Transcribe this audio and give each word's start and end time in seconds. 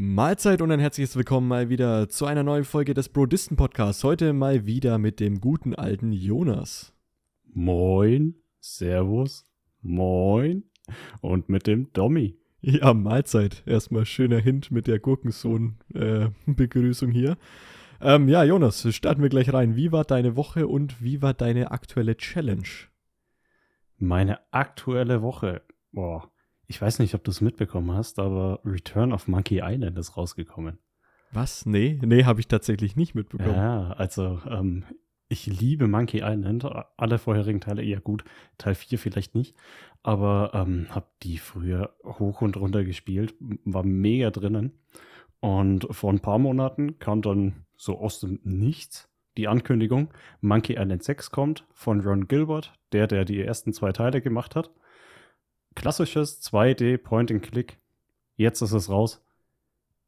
Mahlzeit 0.00 0.62
und 0.62 0.70
ein 0.70 0.78
herzliches 0.78 1.16
Willkommen 1.16 1.48
mal 1.48 1.70
wieder 1.70 2.08
zu 2.08 2.24
einer 2.24 2.44
neuen 2.44 2.62
Folge 2.62 2.94
des 2.94 3.08
Brodisten 3.08 3.56
Podcasts. 3.56 4.04
Heute 4.04 4.32
mal 4.32 4.64
wieder 4.64 4.96
mit 4.96 5.18
dem 5.18 5.40
guten 5.40 5.74
alten 5.74 6.12
Jonas. 6.12 6.94
Moin, 7.52 8.36
Servus, 8.60 9.44
Moin 9.82 10.62
und 11.20 11.48
mit 11.48 11.66
dem 11.66 11.92
Dommy. 11.94 12.38
Ja, 12.60 12.94
Mahlzeit. 12.94 13.64
Erstmal 13.66 14.06
schöner 14.06 14.38
Hint 14.38 14.70
mit 14.70 14.86
der 14.86 15.00
Gurkensohn-Begrüßung 15.00 17.10
äh, 17.10 17.12
hier. 17.12 17.36
Ähm, 18.00 18.28
ja, 18.28 18.44
Jonas, 18.44 18.86
starten 18.94 19.20
wir 19.20 19.30
gleich 19.30 19.52
rein. 19.52 19.74
Wie 19.74 19.90
war 19.90 20.04
deine 20.04 20.36
Woche 20.36 20.68
und 20.68 21.02
wie 21.02 21.22
war 21.22 21.34
deine 21.34 21.72
aktuelle 21.72 22.16
Challenge? 22.16 22.68
Meine 23.96 24.38
aktuelle 24.52 25.22
Woche. 25.22 25.62
Boah, 25.90 26.30
ich 26.68 26.80
weiß 26.80 26.98
nicht, 26.98 27.14
ob 27.14 27.24
du 27.24 27.30
es 27.30 27.40
mitbekommen 27.40 27.92
hast, 27.92 28.18
aber 28.18 28.60
Return 28.64 29.12
of 29.12 29.26
Monkey 29.26 29.60
Island 29.64 29.98
ist 29.98 30.16
rausgekommen. 30.16 30.78
Was? 31.32 31.66
Nee, 31.66 31.98
nee, 32.04 32.24
habe 32.24 32.40
ich 32.40 32.48
tatsächlich 32.48 32.94
nicht 32.94 33.14
mitbekommen. 33.14 33.54
Ja, 33.54 33.92
also 33.92 34.40
ähm, 34.48 34.84
ich 35.28 35.46
liebe 35.46 35.88
Monkey 35.88 36.20
Island. 36.22 36.66
Alle 36.96 37.18
vorherigen 37.18 37.60
Teile 37.60 37.82
eher 37.82 38.00
gut. 38.00 38.24
Teil 38.58 38.74
4 38.74 38.98
vielleicht 38.98 39.34
nicht. 39.34 39.56
Aber 40.02 40.52
ähm, 40.54 40.86
habe 40.90 41.06
die 41.22 41.38
früher 41.38 41.94
hoch 42.04 42.42
und 42.42 42.56
runter 42.56 42.84
gespielt. 42.84 43.34
War 43.64 43.82
mega 43.82 44.30
drinnen. 44.30 44.72
Und 45.40 45.86
vor 45.90 46.12
ein 46.12 46.20
paar 46.20 46.38
Monaten 46.38 46.98
kam 46.98 47.22
dann 47.22 47.64
so 47.76 47.98
aus 47.98 48.20
dem 48.20 48.40
Nichts 48.44 49.08
die 49.38 49.46
Ankündigung, 49.46 50.08
Monkey 50.40 50.72
Island 50.72 51.04
6 51.04 51.30
kommt 51.30 51.64
von 51.72 52.00
Ron 52.00 52.26
Gilbert, 52.26 52.72
der, 52.90 53.06
der 53.06 53.24
die 53.24 53.40
ersten 53.40 53.72
zwei 53.72 53.92
Teile 53.92 54.20
gemacht 54.20 54.56
hat 54.56 54.72
klassisches 55.78 56.42
2D 56.42 56.98
Point-and-Click. 56.98 57.78
Jetzt 58.34 58.62
ist 58.62 58.72
es 58.72 58.90
raus. 58.90 59.24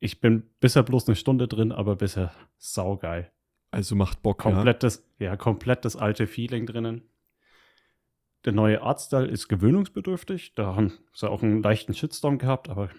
Ich 0.01 0.21
bin 0.21 0.43
bisher 0.59 0.83
bloß 0.83 1.07
eine 1.07 1.15
Stunde 1.15 1.47
drin, 1.47 1.71
aber 1.71 1.95
bisher 1.95 2.33
saugeil. 2.59 3.31
Also 3.71 3.95
macht 3.95 4.23
Bock, 4.23 4.39
komplettes, 4.39 5.07
ja. 5.19 5.27
ja, 5.27 5.37
komplett 5.37 5.85
das 5.85 5.95
alte 5.95 6.27
Feeling 6.27 6.67
drinnen. 6.67 7.03
Der 8.45 8.53
neue 8.53 8.83
Artstyle 8.83 9.29
ist 9.29 9.49
gewöhnungsbedürftig. 9.49 10.55
Da 10.55 10.75
haben 10.75 10.93
sie 11.13 11.31
auch 11.31 11.43
einen 11.43 11.63
leichten 11.63 11.95
Shitstorm 11.95 12.39
gehabt, 12.39 12.69
aber 12.69 12.91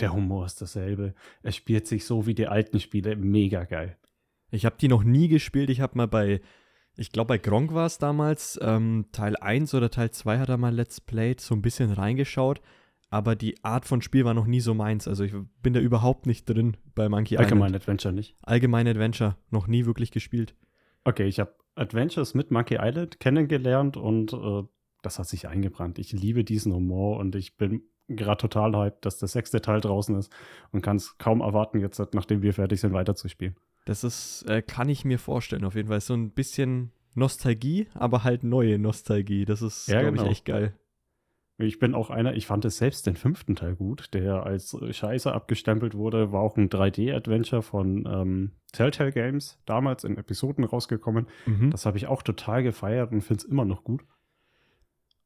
der 0.00 0.12
Humor 0.12 0.46
ist 0.46 0.60
dasselbe. 0.60 1.14
Es 1.42 1.54
spielt 1.54 1.86
sich 1.86 2.04
so 2.04 2.26
wie 2.26 2.34
die 2.34 2.48
alten 2.48 2.80
Spiele 2.80 3.14
mega 3.14 3.62
geil. 3.64 3.96
Ich 4.50 4.64
habe 4.64 4.76
die 4.80 4.88
noch 4.88 5.04
nie 5.04 5.28
gespielt. 5.28 5.70
Ich 5.70 5.80
habe 5.80 5.96
mal 5.96 6.08
bei 6.08 6.40
ich 6.96 7.10
glaube, 7.10 7.28
bei 7.28 7.38
Gronk 7.38 7.74
war 7.74 7.86
es 7.86 7.98
damals, 7.98 8.58
ähm, 8.62 9.06
Teil 9.12 9.36
1 9.36 9.74
oder 9.74 9.90
Teil 9.90 10.10
2 10.10 10.38
hat 10.38 10.48
er 10.48 10.56
mal 10.56 10.74
Let's 10.74 11.00
Played 11.00 11.40
so 11.40 11.54
ein 11.54 11.62
bisschen 11.62 11.90
reingeschaut, 11.92 12.60
aber 13.10 13.36
die 13.36 13.62
Art 13.64 13.84
von 13.84 14.02
Spiel 14.02 14.24
war 14.24 14.34
noch 14.34 14.46
nie 14.46 14.60
so 14.60 14.74
meins. 14.74 15.08
Also 15.08 15.24
ich 15.24 15.34
bin 15.62 15.72
da 15.72 15.80
überhaupt 15.80 16.26
nicht 16.26 16.48
drin 16.48 16.76
bei 16.94 17.08
Monkey 17.08 17.36
Allgemein 17.36 17.36
Island. 17.36 17.52
Allgemein 17.52 17.74
Adventure 17.74 18.14
nicht? 18.14 18.36
Allgemein 18.42 18.88
Adventure, 18.88 19.36
noch 19.50 19.66
nie 19.66 19.86
wirklich 19.86 20.10
gespielt. 20.10 20.54
Okay, 21.04 21.26
ich 21.26 21.40
habe 21.40 21.54
Adventures 21.74 22.34
mit 22.34 22.50
Monkey 22.50 22.78
Island 22.80 23.20
kennengelernt 23.20 23.96
und 23.96 24.32
äh, 24.32 24.62
das 25.02 25.18
hat 25.18 25.28
sich 25.28 25.48
eingebrannt. 25.48 25.98
Ich 25.98 26.12
liebe 26.12 26.44
diesen 26.44 26.72
Humor 26.72 27.18
und 27.18 27.34
ich 27.34 27.56
bin 27.56 27.82
gerade 28.08 28.38
total 28.38 28.74
hyped, 28.76 29.04
dass 29.04 29.18
der 29.18 29.28
sechste 29.28 29.60
Teil 29.60 29.80
draußen 29.80 30.16
ist 30.16 30.32
und 30.72 30.82
kann 30.82 30.96
es 30.96 31.18
kaum 31.18 31.40
erwarten, 31.40 31.80
jetzt, 31.80 32.00
nachdem 32.12 32.42
wir 32.42 32.52
fertig 32.52 32.80
sind, 32.80 32.92
weiterzuspielen. 32.92 33.56
Das 33.84 34.04
ist, 34.04 34.44
äh, 34.48 34.62
kann 34.62 34.88
ich 34.88 35.04
mir 35.04 35.18
vorstellen, 35.18 35.64
auf 35.64 35.74
jeden 35.74 35.88
Fall. 35.88 36.00
So 36.00 36.14
ein 36.14 36.30
bisschen 36.30 36.92
Nostalgie, 37.14 37.88
aber 37.94 38.24
halt 38.24 38.44
neue 38.44 38.78
Nostalgie. 38.78 39.44
Das 39.44 39.62
ist, 39.62 39.88
ja, 39.88 40.00
glaube 40.00 40.16
genau. 40.16 40.24
ich, 40.26 40.30
echt 40.32 40.44
geil. 40.46 40.74
Ich 41.56 41.78
bin 41.78 41.94
auch 41.94 42.10
einer, 42.10 42.34
ich 42.34 42.46
fand 42.46 42.64
es 42.64 42.78
selbst 42.78 43.06
den 43.06 43.14
fünften 43.14 43.54
Teil 43.54 43.76
gut, 43.76 44.12
der 44.12 44.44
als 44.44 44.76
Scheiße 44.90 45.32
abgestempelt 45.32 45.94
wurde, 45.94 46.32
war 46.32 46.40
auch 46.40 46.56
ein 46.56 46.68
3D-Adventure 46.68 47.62
von 47.62 48.08
ähm, 48.10 48.50
Telltale 48.72 49.12
Games, 49.12 49.60
damals 49.64 50.02
in 50.02 50.16
Episoden 50.16 50.64
rausgekommen. 50.64 51.28
Mhm. 51.46 51.70
Das 51.70 51.86
habe 51.86 51.96
ich 51.96 52.08
auch 52.08 52.22
total 52.22 52.64
gefeiert 52.64 53.12
und 53.12 53.20
finde 53.20 53.44
es 53.44 53.44
immer 53.44 53.64
noch 53.64 53.84
gut. 53.84 54.04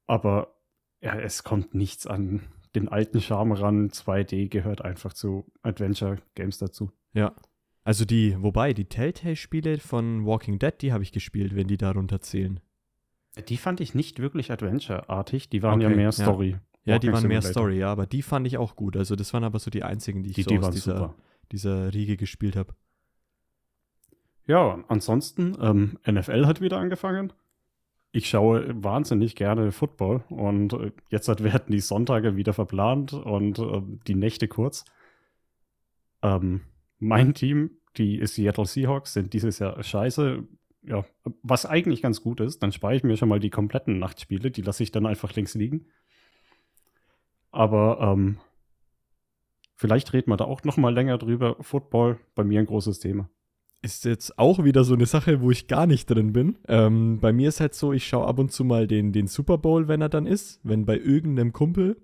Aber 0.06 0.54
ja, 1.00 1.18
es 1.18 1.44
kommt 1.44 1.74
nichts 1.74 2.06
an 2.06 2.42
den 2.74 2.88
alten 2.88 3.22
Charme 3.22 3.52
ran. 3.52 3.88
2D 3.88 4.48
gehört 4.48 4.82
einfach 4.82 5.14
zu 5.14 5.46
Adventure 5.62 6.18
Games 6.34 6.58
dazu. 6.58 6.90
Ja, 7.14 7.32
also 7.88 8.04
die, 8.04 8.36
wobei, 8.42 8.74
die 8.74 8.84
Telltale-Spiele 8.84 9.78
von 9.78 10.26
Walking 10.26 10.58
Dead, 10.58 10.74
die 10.82 10.92
habe 10.92 11.02
ich 11.02 11.10
gespielt, 11.10 11.56
wenn 11.56 11.68
die 11.68 11.78
darunter 11.78 12.20
zählen. 12.20 12.60
Die 13.48 13.56
fand 13.56 13.80
ich 13.80 13.94
nicht 13.94 14.18
wirklich 14.18 14.52
Adventure-artig, 14.52 15.48
die 15.48 15.62
waren 15.62 15.80
okay, 15.80 15.90
ja 15.90 15.96
mehr 15.96 16.12
Story. 16.12 16.58
Ja, 16.84 16.92
ja 16.92 16.98
die 16.98 17.10
waren 17.10 17.26
mehr 17.26 17.40
Story, 17.40 17.78
ja, 17.78 17.90
aber 17.90 18.06
die 18.06 18.20
fand 18.20 18.46
ich 18.46 18.58
auch 18.58 18.76
gut. 18.76 18.94
Also 18.94 19.16
das 19.16 19.32
waren 19.32 19.42
aber 19.42 19.58
so 19.58 19.70
die 19.70 19.84
einzigen, 19.84 20.22
die 20.22 20.28
ich 20.28 20.36
die, 20.36 20.42
so 20.42 20.50
die 20.50 20.58
aus 20.58 20.70
dieser, 20.74 21.14
dieser 21.50 21.94
Riege 21.94 22.18
gespielt 22.18 22.56
habe. 22.56 22.74
Ja, 24.46 24.84
ansonsten, 24.88 25.56
ähm, 25.58 25.98
NFL 26.06 26.44
hat 26.44 26.60
wieder 26.60 26.76
angefangen. 26.76 27.32
Ich 28.12 28.28
schaue 28.28 28.66
wahnsinnig 28.84 29.34
gerne 29.34 29.72
Football 29.72 30.24
und 30.28 30.74
äh, 30.74 30.92
jetzt 31.08 31.26
werden 31.42 31.72
die 31.72 31.80
Sonntage 31.80 32.36
wieder 32.36 32.52
verplant 32.52 33.14
und 33.14 33.58
äh, 33.58 33.80
die 34.06 34.14
Nächte 34.14 34.46
kurz. 34.46 34.84
Ähm, 36.20 36.60
mein 36.98 37.32
Team 37.32 37.77
die 37.96 38.24
Seattle 38.26 38.66
Seahawks 38.66 39.12
sind 39.12 39.32
dieses 39.32 39.58
Jahr 39.58 39.82
scheiße. 39.82 40.44
Ja, 40.82 41.04
was 41.42 41.66
eigentlich 41.66 42.02
ganz 42.02 42.22
gut 42.22 42.40
ist, 42.40 42.62
dann 42.62 42.72
spare 42.72 42.94
ich 42.94 43.02
mir 43.02 43.16
schon 43.16 43.28
mal 43.28 43.40
die 43.40 43.50
kompletten 43.50 43.98
Nachtspiele, 43.98 44.50
die 44.50 44.62
lasse 44.62 44.82
ich 44.82 44.92
dann 44.92 45.06
einfach 45.06 45.34
links 45.34 45.54
liegen. 45.54 45.86
Aber 47.50 47.98
ähm, 48.00 48.38
vielleicht 49.74 50.12
reden 50.12 50.30
wir 50.30 50.36
da 50.36 50.44
auch 50.44 50.62
noch 50.64 50.76
mal 50.76 50.94
länger 50.94 51.18
drüber. 51.18 51.56
Football, 51.60 52.18
bei 52.34 52.44
mir 52.44 52.60
ein 52.60 52.66
großes 52.66 53.00
Thema. 53.00 53.28
Ist 53.80 54.04
jetzt 54.04 54.38
auch 54.38 54.64
wieder 54.64 54.82
so 54.84 54.94
eine 54.94 55.06
Sache, 55.06 55.40
wo 55.40 55.50
ich 55.50 55.68
gar 55.68 55.86
nicht 55.86 56.10
drin 56.10 56.32
bin. 56.32 56.58
Ähm, 56.66 57.20
bei 57.20 57.32
mir 57.32 57.48
ist 57.48 57.60
halt 57.60 57.74
so, 57.74 57.92
ich 57.92 58.06
schaue 58.06 58.26
ab 58.26 58.38
und 58.38 58.50
zu 58.50 58.64
mal 58.64 58.86
den, 58.86 59.12
den 59.12 59.28
Super 59.28 59.58
Bowl, 59.58 59.88
wenn 59.88 60.00
er 60.00 60.08
dann 60.08 60.26
ist. 60.26 60.60
Wenn 60.64 60.84
bei 60.84 60.98
irgendeinem 60.98 61.52
Kumpel 61.52 61.96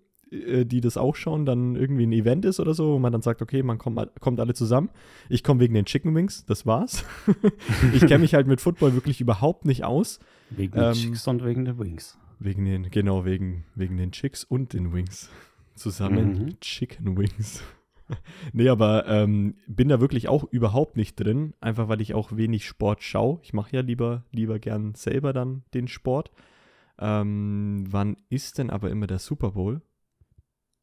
die 0.65 0.81
das 0.81 0.97
auch 0.97 1.17
schauen, 1.17 1.47
dann 1.47 1.77
irgendwie 1.77 2.07
ein 2.07 2.13
Event 2.13 2.45
ist 2.45 2.61
oder 2.61 2.75
so, 2.75 2.95
wo 2.95 2.99
man 2.99 3.13
dann 3.13 3.23
sagt, 3.23 3.43
okay, 3.43 3.63
man 3.63 3.79
kommt, 3.79 4.21
kommt 4.21 4.41
alle 4.41 4.55
zusammen. 4.55 4.91
Ich 5.29 5.43
komme 5.45 5.61
wegen 5.61 5.75
den 5.75 5.85
Chicken 5.85 6.15
Wings, 6.15 6.45
das 6.47 6.67
war's. 6.67 7.05
ich 7.95 8.01
kenne 8.01 8.21
mich 8.21 8.35
halt 8.35 8.47
mit 8.47 8.61
Football 8.61 8.95
wirklich 8.95 9.21
überhaupt 9.21 9.65
nicht 9.65 9.85
aus. 9.85 10.19
Wegen 10.51 10.77
ähm, 10.79 10.85
den 10.85 10.95
Chicks 10.95 11.27
und 11.29 11.45
wegen 11.45 11.65
den 11.65 11.79
Wings. 11.79 12.19
Wegen 12.39 12.65
den, 12.65 12.91
genau, 12.91 13.25
wegen, 13.25 13.65
wegen 13.75 13.97
den 13.97 14.13
Chicks 14.13 14.45
und 14.45 14.73
den 14.73 14.93
Wings. 14.93 15.31
Zusammen 15.75 16.45
mhm. 16.45 16.61
Chicken 16.61 17.17
Wings. 17.17 17.63
nee, 18.53 18.69
aber 18.69 19.07
ähm, 19.09 19.55
bin 19.67 19.89
da 19.89 20.01
wirklich 20.01 20.29
auch 20.29 20.45
überhaupt 20.45 20.97
nicht 20.97 21.17
drin, 21.17 21.55
einfach 21.61 21.89
weil 21.89 22.01
ich 22.01 22.15
auch 22.15 22.37
wenig 22.37 22.67
Sport 22.67 23.03
schaue. 23.03 23.39
Ich 23.43 23.53
mache 23.53 23.75
ja 23.77 23.83
lieber, 23.83 24.25
lieber 24.31 24.59
gern 24.59 24.95
selber 24.95 25.33
dann 25.33 25.63
den 25.73 25.89
Sport. 25.89 26.31
Ähm, 26.99 27.85
wann 27.89 28.17
ist 28.29 28.59
denn 28.59 28.71
aber 28.71 28.91
immer 28.91 29.07
der 29.07 29.19
Super 29.19 29.53
Bowl? 29.53 29.81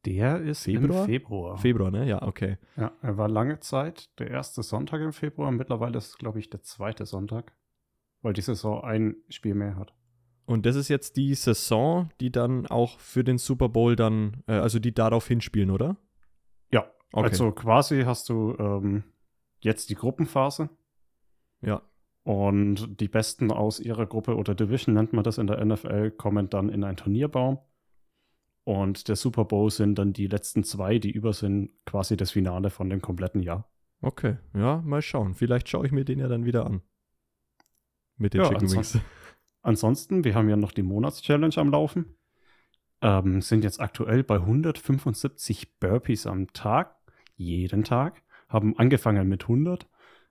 Der 0.04 0.40
ist 0.40 0.64
Februar? 0.64 1.00
im 1.00 1.06
Februar. 1.06 1.58
Februar, 1.58 1.90
ne? 1.90 2.08
Ja, 2.08 2.22
okay. 2.22 2.58
Ja, 2.76 2.92
er 3.02 3.16
war 3.18 3.28
lange 3.28 3.60
Zeit 3.60 4.10
der 4.18 4.30
erste 4.30 4.62
Sonntag 4.62 5.00
im 5.00 5.12
Februar. 5.12 5.52
Mittlerweile 5.52 5.98
ist 5.98 6.08
es, 6.08 6.18
glaube 6.18 6.40
ich, 6.40 6.50
der 6.50 6.62
zweite 6.62 7.06
Sonntag, 7.06 7.52
weil 8.20 8.32
die 8.32 8.40
Saison 8.40 8.82
ein 8.82 9.16
Spiel 9.28 9.54
mehr 9.54 9.76
hat. 9.76 9.94
Und 10.44 10.66
das 10.66 10.74
ist 10.74 10.88
jetzt 10.88 11.16
die 11.16 11.34
Saison, 11.34 12.10
die 12.20 12.32
dann 12.32 12.66
auch 12.66 12.98
für 12.98 13.22
den 13.22 13.38
Super 13.38 13.68
Bowl 13.68 13.94
dann, 13.94 14.42
äh, 14.48 14.54
also 14.54 14.80
die 14.80 14.92
darauf 14.92 15.28
hinspielen, 15.28 15.70
oder? 15.70 15.96
Ja, 16.70 16.90
okay. 17.12 17.28
also 17.28 17.52
quasi 17.52 18.02
hast 18.02 18.28
du 18.28 18.56
ähm, 18.58 19.04
jetzt 19.60 19.88
die 19.88 19.94
Gruppenphase. 19.94 20.68
Ja. 21.60 21.82
Und 22.24 23.00
die 23.00 23.08
Besten 23.08 23.50
aus 23.50 23.80
ihrer 23.80 24.06
Gruppe 24.06 24.36
oder 24.36 24.54
Division 24.54 24.94
nennt 24.94 25.12
man 25.12 25.24
das 25.24 25.38
in 25.38 25.46
der 25.46 25.64
NFL, 25.64 26.10
kommen 26.12 26.50
dann 26.50 26.68
in 26.68 26.84
einen 26.84 26.96
Turnierbaum. 26.96 27.58
Und 28.64 29.08
der 29.08 29.16
Super 29.16 29.44
Bowl 29.44 29.70
sind 29.70 29.96
dann 29.96 30.12
die 30.12 30.28
letzten 30.28 30.62
zwei, 30.62 30.98
die 30.98 31.10
über 31.10 31.32
sind, 31.32 31.70
quasi 31.84 32.16
das 32.16 32.30
Finale 32.30 32.70
von 32.70 32.88
dem 32.88 33.02
kompletten 33.02 33.42
Jahr. 33.42 33.68
Okay, 34.00 34.36
ja, 34.54 34.82
mal 34.84 35.02
schauen. 35.02 35.34
Vielleicht 35.34 35.68
schaue 35.68 35.86
ich 35.86 35.92
mir 35.92 36.04
den 36.04 36.18
ja 36.18 36.28
dann 36.28 36.44
wieder 36.44 36.66
an. 36.66 36.82
Mit 38.16 38.34
den 38.34 38.42
ja, 38.42 38.48
Chicken 38.48 38.70
Wings. 38.70 38.98
Ansonsten, 39.62 40.24
wir 40.24 40.34
haben 40.34 40.48
ja 40.48 40.56
noch 40.56 40.72
die 40.72 40.82
Monatschallenge 40.82 41.56
am 41.56 41.70
Laufen. 41.70 42.16
Ähm, 43.00 43.40
sind 43.40 43.64
jetzt 43.64 43.80
aktuell 43.80 44.22
bei 44.22 44.36
175 44.36 45.78
Burpees 45.78 46.26
am 46.26 46.52
Tag, 46.52 46.96
jeden 47.36 47.84
Tag. 47.84 48.22
Haben 48.48 48.78
angefangen 48.78 49.28
mit 49.28 49.42
100. 49.42 49.88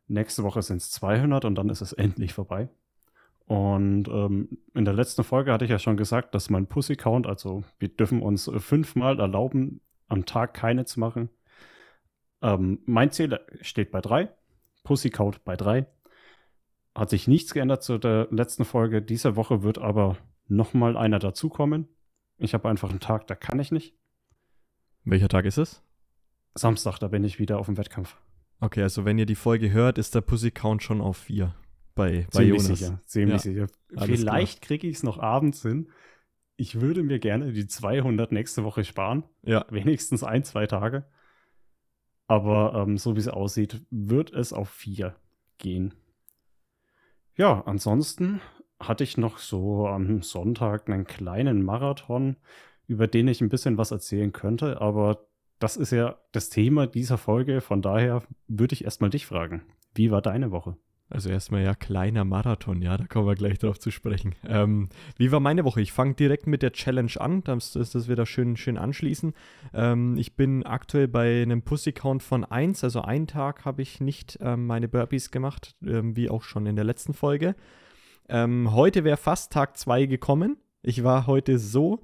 Nächste 0.08 0.44
Woche 0.44 0.62
sind 0.62 0.78
es 0.78 0.92
200 0.92 1.46
und 1.46 1.56
dann 1.56 1.70
ist 1.70 1.82
es 1.82 1.94
endlich 1.94 2.34
vorbei. 2.34 2.70
Und 3.46 4.08
ähm, 4.08 4.60
in 4.74 4.86
der 4.86 4.94
letzten 4.94 5.24
Folge 5.24 5.52
hatte 5.52 5.66
ich 5.66 5.72
ja 5.72 5.80
schon 5.80 5.98
gesagt, 5.98 6.34
dass 6.34 6.50
mein 6.50 6.68
Pussy-Count, 6.68 7.28
also 7.28 7.64
wir 7.80 7.90
dürfen 7.90 8.22
uns 8.22 8.50
fünfmal 8.58 9.20
erlauben, 9.20 9.82
am 10.08 10.26
Tag 10.26 10.54
keine 10.54 10.86
zu 10.86 11.00
machen. 11.00 11.30
Ähm, 12.42 12.80
mein 12.86 13.12
Ziel 13.12 13.40
steht 13.62 13.92
bei 13.92 14.02
drei, 14.02 14.30
Pussy-Count 14.84 15.44
bei 15.44 15.56
drei. 15.56 15.86
Hat 16.96 17.10
sich 17.10 17.28
nichts 17.28 17.54
geändert 17.54 17.84
zu 17.84 17.98
der 17.98 18.28
letzten 18.32 18.66
Folge. 18.66 19.02
Diese 19.02 19.36
Woche 19.36 19.64
wird 19.64 19.78
aber 19.78 20.18
nochmal 20.48 20.98
einer 20.98 21.20
dazukommen. 21.20 21.88
Ich 22.38 22.54
habe 22.54 22.70
einfach 22.70 22.90
einen 22.90 23.00
Tag, 23.00 23.28
da 23.28 23.36
kann 23.36 23.60
ich 23.60 23.72
nicht. 23.72 23.96
Welcher 25.04 25.30
Tag 25.30 25.46
ist 25.46 25.58
es? 25.58 25.84
Samstag, 26.54 27.00
da 27.00 27.08
bin 27.08 27.24
ich 27.24 27.40
wieder 27.40 27.60
auf 27.60 27.68
dem 27.68 27.78
Wettkampf. 27.78 28.18
Okay, 28.60 28.84
also 28.84 29.06
wenn 29.06 29.18
ihr 29.18 29.26
die 29.26 29.36
Folge 29.36 29.72
hört, 29.72 29.98
ist 29.98 30.16
der 30.16 30.22
Pussy-Count 30.22 30.84
schon 30.84 31.02
auf 31.02 31.18
vier 31.18 31.56
bei, 31.96 32.28
bei 32.34 32.44
Ziemlich 32.44 32.64
Jonas. 32.64 32.80
sicher. 32.80 33.00
Ziemlich 33.06 33.34
Ja, 33.34 33.40
sicher. 33.40 33.68
alles 33.96 34.20
Vielleicht 34.22 34.62
kriege 34.62 34.88
ich 34.88 34.98
es 34.98 35.04
noch 35.04 35.20
abends 35.20 35.62
hin. 35.62 35.90
Ich 36.58 36.80
würde 36.80 37.04
mir 37.04 37.20
gerne 37.20 37.52
die 37.54 37.68
200 37.68 38.32
nächste 38.32 38.64
Woche 38.64 38.84
sparen. 38.84 39.24
Ja, 39.44 39.66
Wenigstens 39.70 40.24
ein, 40.24 40.44
zwei 40.44 40.68
Tage. 40.68 41.06
Aber 42.28 42.74
ähm, 42.76 42.98
so 42.98 43.16
wie 43.16 43.20
es 43.20 43.28
aussieht, 43.28 43.82
wird 43.90 44.32
es 44.32 44.54
auf 44.54 44.70
vier 44.70 45.16
gehen. 45.58 45.94
Ja, 47.36 47.62
ansonsten 47.66 48.42
hatte 48.80 49.04
ich 49.04 49.18
noch 49.18 49.38
so 49.38 49.88
am 49.88 50.22
Sonntag 50.22 50.90
einen 50.90 51.06
kleinen 51.06 51.64
Marathon, 51.64 52.38
über 52.88 53.08
den 53.08 53.28
ich 53.28 53.42
ein 53.42 53.50
bisschen 53.50 53.78
was 53.78 53.92
erzählen 53.92 54.32
könnte, 54.32 54.82
aber 54.82 55.26
das 55.60 55.78
ist 55.78 55.92
ja 55.92 56.18
das 56.32 56.50
Thema 56.50 56.88
dieser 56.88 57.18
Folge, 57.18 57.62
von 57.62 57.82
daher 57.82 58.24
würde 58.48 58.74
ich 58.74 58.84
erstmal 58.84 59.10
dich 59.12 59.26
fragen. 59.26 59.64
Wie 59.94 60.10
war 60.10 60.22
deine 60.22 60.52
Woche? 60.52 60.78
Also 61.12 61.30
erstmal 61.30 61.64
ja 61.64 61.76
kleiner 61.76 62.24
Marathon, 62.24 62.82
ja, 62.82 62.98
da 62.98 63.06
kommen 63.06 63.28
wir 63.28 63.36
gleich 63.36 63.60
drauf 63.60 63.80
zu 63.80 63.92
sprechen. 63.92 64.34
Ähm, 64.48 64.90
wie 65.18 65.32
war 65.32 65.40
meine 65.40 65.66
Woche? 65.66 65.82
Ich 65.82 65.92
fange 65.92 66.14
direkt 66.14 66.48
mit 66.48 66.62
der 66.62 66.72
Challenge 66.72 67.12
an, 67.20 67.44
dass, 67.44 67.74
dass 67.74 68.08
wir 68.08 68.16
da 68.16 68.26
schön, 68.26 68.56
schön 68.56 68.78
anschließen. 68.78 69.34
Ähm, 69.74 70.16
ich 70.18 70.36
bin 70.36 70.66
aktuell 70.66 71.08
bei 71.08 71.42
einem 71.42 71.62
Pussy-Count 71.62 72.24
von 72.24 72.46
1, 72.46 72.84
also 72.84 73.02
einen 73.02 73.28
Tag 73.28 73.66
habe 73.66 73.82
ich 73.82 74.00
nicht 74.00 74.40
ähm, 74.42 74.66
meine 74.66 74.88
Burpees 74.88 75.32
gemacht, 75.32 75.76
ähm, 75.86 76.16
wie 76.16 76.30
auch 76.30 76.44
schon 76.44 76.66
in 76.66 76.76
der 76.76 76.86
letzten 76.86 77.14
Folge. 77.14 77.56
Ähm, 78.30 78.74
heute 78.74 79.04
wäre 79.04 79.18
fast 79.18 79.52
Tag 79.52 79.78
2 79.78 80.06
gekommen. 80.06 80.58
Ich 80.82 81.04
war 81.04 81.28
heute 81.28 81.60
so 81.60 82.02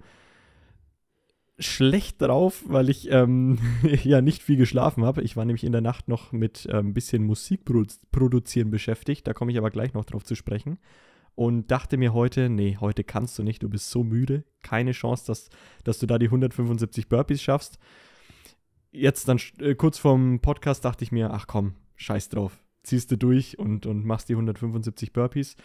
schlecht 1.59 2.21
drauf, 2.21 2.63
weil 2.67 2.89
ich 2.89 3.09
ähm, 3.11 3.57
ja 4.03 4.21
nicht 4.21 4.43
viel 4.43 4.57
geschlafen 4.57 5.03
habe. 5.03 5.21
Ich 5.23 5.35
war 5.35 5.45
nämlich 5.45 5.63
in 5.63 5.71
der 5.71 5.81
Nacht 5.81 6.07
noch 6.07 6.31
mit 6.31 6.67
ein 6.69 6.79
ähm, 6.87 6.93
bisschen 6.93 7.23
Musik 7.23 7.65
produ 7.65 7.93
produzieren 8.11 8.69
beschäftigt. 8.69 9.27
Da 9.27 9.33
komme 9.33 9.51
ich 9.51 9.57
aber 9.57 9.71
gleich 9.71 9.93
noch 9.93 10.05
drauf 10.05 10.23
zu 10.23 10.35
sprechen. 10.35 10.77
Und 11.35 11.69
dachte 11.69 11.97
mir 11.97 12.13
heute, 12.13 12.49
nee, 12.49 12.77
heute 12.79 13.03
kannst 13.03 13.37
du 13.37 13.43
nicht, 13.43 13.61
du 13.61 13.69
bist 13.69 13.91
so 13.91 14.03
müde. 14.03 14.43
Keine 14.63 14.91
Chance, 14.91 15.27
dass, 15.27 15.49
dass 15.83 15.99
du 15.99 16.07
da 16.07 16.17
die 16.17 16.27
175 16.27 17.09
Burpees 17.09 17.43
schaffst. 17.43 17.77
Jetzt 18.91 19.27
dann 19.27 19.39
äh, 19.59 19.75
kurz 19.75 19.99
vorm 19.99 20.39
Podcast 20.39 20.83
dachte 20.83 21.03
ich 21.03 21.11
mir, 21.11 21.31
ach 21.31 21.45
komm, 21.45 21.75
scheiß 21.95 22.29
drauf. 22.29 22.63
Ziehst 22.83 23.11
du 23.11 23.17
durch 23.17 23.59
und, 23.59 23.85
und 23.85 24.05
machst 24.05 24.29
die 24.29 24.33
175 24.33 25.13
Burpees. 25.13 25.55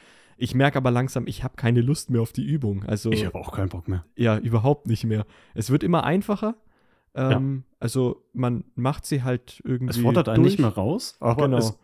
Ich 0.42 0.56
merke 0.56 0.76
aber 0.78 0.90
langsam, 0.90 1.26
ich 1.28 1.44
habe 1.44 1.54
keine 1.56 1.80
Lust 1.82 2.10
mehr 2.10 2.20
auf 2.20 2.32
die 2.32 2.44
Übung. 2.44 2.82
Also 2.84 3.12
Ich 3.12 3.24
habe 3.24 3.38
auch 3.38 3.52
keinen 3.52 3.68
Bock 3.68 3.86
mehr. 3.86 4.04
ja, 4.16 4.38
überhaupt 4.38 4.88
nicht 4.88 5.04
mehr. 5.04 5.24
Es 5.54 5.70
wird 5.70 5.84
immer 5.84 6.02
einfacher. 6.04 6.56
Ähm, 7.14 7.62
Also 7.78 8.24
man 8.32 8.64
macht 8.74 9.06
sie 9.06 9.22
halt 9.22 9.60
irgendwie. 9.64 9.90
Es 9.90 9.98
fordert 9.98 10.28
einen 10.28 10.42
durch. 10.42 10.54
nicht 10.54 10.58
mehr 10.60 10.70
raus, 10.70 11.16
aber 11.20 11.44
Genau. 11.44 11.58
es, 11.58 11.78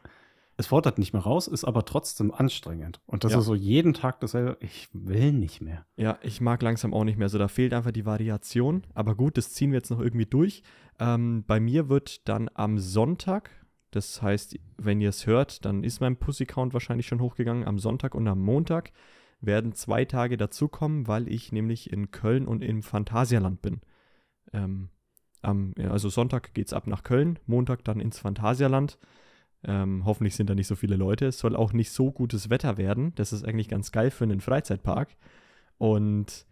es 0.56 0.66
fordert 0.66 0.98
nicht 0.98 1.12
mehr 1.12 1.22
raus, 1.22 1.46
ist 1.46 1.64
aber 1.64 1.84
trotzdem 1.84 2.32
anstrengend. 2.34 3.00
Und 3.06 3.22
das 3.24 3.32
Ja. 3.32 3.38
ist 3.38 3.44
so 3.44 3.54
jeden 3.54 3.94
Tag 3.94 4.18
dasselbe. 4.20 4.56
Ich 4.60 4.88
will 4.92 5.32
nicht 5.32 5.60
mehr. 5.60 5.84
Ja, 5.96 6.18
ich 6.22 6.40
mag 6.40 6.60
langsam 6.62 6.92
auch 6.94 7.04
nicht 7.04 7.16
mehr. 7.18 7.28
So, 7.28 7.38
da 7.38 7.46
fehlt 7.46 7.72
einfach 7.74 7.92
die 7.92 8.06
Variation. 8.06 8.82
Aber 8.94 9.14
gut, 9.14 9.36
das 9.36 9.52
ziehen 9.52 9.70
wir 9.70 9.78
jetzt 9.78 9.90
noch 9.90 10.00
irgendwie 10.00 10.26
durch. 10.26 10.62
Ähm, 10.98 11.44
bei 11.46 11.60
mir 11.60 11.88
wird 11.88 12.28
dann 12.28 12.50
am 12.54 12.78
Sonntag, 12.78 13.50
das 13.90 14.20
heißt, 14.20 14.58
wenn 14.76 15.00
ihr 15.00 15.08
es 15.08 15.26
hört, 15.26 15.64
dann 15.64 15.82
ist 15.82 16.00
mein 16.00 16.16
Pussy-Count 16.16 16.74
wahrscheinlich 16.74 17.06
schon 17.06 17.20
hochgegangen. 17.20 17.66
Am 17.66 17.78
Sonntag 17.78 18.14
und 18.14 18.28
am 18.28 18.40
Montag 18.40 18.92
werden 19.40 19.72
zwei 19.72 20.04
Tage 20.04 20.36
dazukommen, 20.36 21.06
weil 21.06 21.28
ich 21.28 21.52
nämlich 21.52 21.92
in 21.92 22.10
Köln 22.10 22.46
und 22.46 22.62
im 22.62 22.82
Phantasialand 22.82 23.62
bin. 23.62 23.80
Ähm, 24.52 24.90
am, 25.42 25.72
also 25.88 26.08
Sonntag 26.08 26.54
geht's 26.54 26.72
ab 26.72 26.86
nach 26.86 27.02
Köln, 27.02 27.38
Montag 27.46 27.84
dann 27.84 28.00
ins 28.00 28.18
Phantasialand. 28.18 28.98
Ähm, 29.64 30.04
hoffentlich 30.04 30.36
sind 30.36 30.50
da 30.50 30.54
nicht 30.54 30.66
so 30.66 30.76
viele 30.76 30.96
Leute. 30.96 31.26
Es 31.26 31.38
soll 31.38 31.56
auch 31.56 31.72
nicht 31.72 31.90
so 31.90 32.12
gutes 32.12 32.50
Wetter 32.50 32.76
werden. 32.76 33.14
Das 33.14 33.32
ist 33.32 33.44
eigentlich 33.44 33.68
ganz 33.68 33.92
geil 33.92 34.10
für 34.10 34.24
einen 34.24 34.40
Freizeitpark. 34.40 35.16
Und 35.78 36.46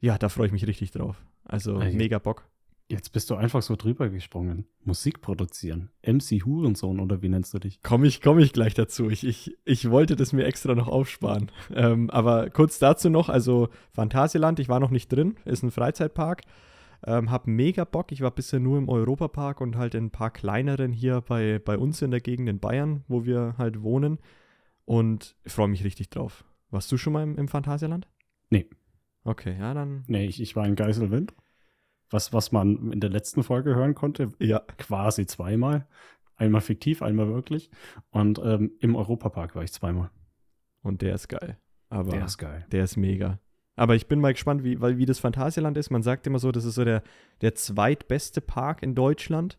ja, 0.00 0.18
da 0.18 0.28
freue 0.28 0.46
ich 0.46 0.52
mich 0.52 0.66
richtig 0.66 0.90
drauf. 0.90 1.24
Also 1.44 1.80
Ey. 1.80 1.94
mega 1.94 2.18
Bock. 2.18 2.48
Jetzt 2.92 3.14
bist 3.14 3.30
du 3.30 3.36
einfach 3.36 3.62
so 3.62 3.74
drüber 3.74 4.10
gesprungen. 4.10 4.66
Musik 4.84 5.22
produzieren. 5.22 5.88
MC 6.06 6.44
Hurensohn 6.44 7.00
oder 7.00 7.22
wie 7.22 7.30
nennst 7.30 7.54
du 7.54 7.58
dich? 7.58 7.82
Komme 7.82 8.06
ich, 8.06 8.20
komm 8.20 8.38
ich 8.38 8.52
gleich 8.52 8.74
dazu. 8.74 9.08
Ich, 9.08 9.26
ich, 9.26 9.56
ich 9.64 9.90
wollte 9.90 10.14
das 10.14 10.34
mir 10.34 10.44
extra 10.44 10.74
noch 10.74 10.88
aufsparen. 10.88 11.50
Ähm, 11.74 12.10
aber 12.10 12.50
kurz 12.50 12.78
dazu 12.78 13.08
noch, 13.08 13.30
also 13.30 13.70
Phantasialand, 13.92 14.58
ich 14.58 14.68
war 14.68 14.78
noch 14.78 14.90
nicht 14.90 15.10
drin, 15.10 15.36
ist 15.46 15.62
ein 15.62 15.70
Freizeitpark. 15.70 16.42
Ähm, 17.06 17.30
hab 17.30 17.46
mega 17.46 17.86
Bock. 17.86 18.12
Ich 18.12 18.20
war 18.20 18.30
bisher 18.30 18.60
nur 18.60 18.76
im 18.76 18.90
Europapark 18.90 19.62
und 19.62 19.76
halt 19.76 19.94
in 19.94 20.04
ein 20.04 20.10
paar 20.10 20.30
kleineren 20.30 20.92
hier 20.92 21.22
bei, 21.22 21.60
bei 21.64 21.78
uns 21.78 22.02
in 22.02 22.10
der 22.10 22.20
Gegend 22.20 22.50
in 22.50 22.58
Bayern, 22.58 23.04
wo 23.08 23.24
wir 23.24 23.54
halt 23.56 23.80
wohnen. 23.80 24.18
Und 24.84 25.34
freue 25.46 25.68
mich 25.68 25.82
richtig 25.82 26.10
drauf. 26.10 26.44
Warst 26.70 26.92
du 26.92 26.98
schon 26.98 27.14
mal 27.14 27.22
im, 27.22 27.38
im 27.38 27.48
Phantasialand? 27.48 28.06
Nee. 28.50 28.66
Okay, 29.24 29.56
ja, 29.58 29.72
dann. 29.72 30.04
Nee, 30.08 30.26
ich, 30.26 30.42
ich 30.42 30.56
war 30.56 30.66
in 30.66 30.74
Geiselwind. 30.74 31.32
Was, 32.12 32.32
was 32.32 32.52
man 32.52 32.92
in 32.92 33.00
der 33.00 33.10
letzten 33.10 33.42
Folge 33.42 33.74
hören 33.74 33.94
konnte, 33.94 34.30
Ja, 34.38 34.60
quasi 34.78 35.26
zweimal. 35.26 35.86
Einmal 36.36 36.60
fiktiv, 36.60 37.02
einmal 37.02 37.28
wirklich. 37.28 37.70
Und 38.10 38.40
ähm, 38.44 38.72
im 38.80 38.96
Europapark 38.96 39.54
war 39.54 39.62
ich 39.64 39.72
zweimal. 39.72 40.10
und 40.82 41.02
der 41.02 41.14
ist 41.14 41.28
geil. 41.28 41.58
Aber 41.88 42.10
Der 42.10 42.24
ist 42.24 42.38
geil. 42.38 42.66
Der 42.72 42.84
ist 42.84 42.96
mega. 42.96 43.38
Aber 43.76 43.94
ich 43.94 44.06
bin 44.06 44.20
mal 44.20 44.32
gespannt, 44.32 44.64
wie, 44.64 44.80
weil, 44.80 44.98
wie 44.98 45.06
das 45.06 45.18
Phantasialand 45.18 45.76
ist. 45.78 45.90
Man 45.90 46.02
sagt 46.02 46.26
immer 46.26 46.38
so, 46.38 46.50
das 46.52 46.64
ist 46.64 46.74
so 46.74 46.84
der, 46.84 47.02
der 47.40 47.54
zweitbeste 47.54 48.40
Park 48.40 48.82
in 48.82 48.94
Deutschland. 48.94 49.58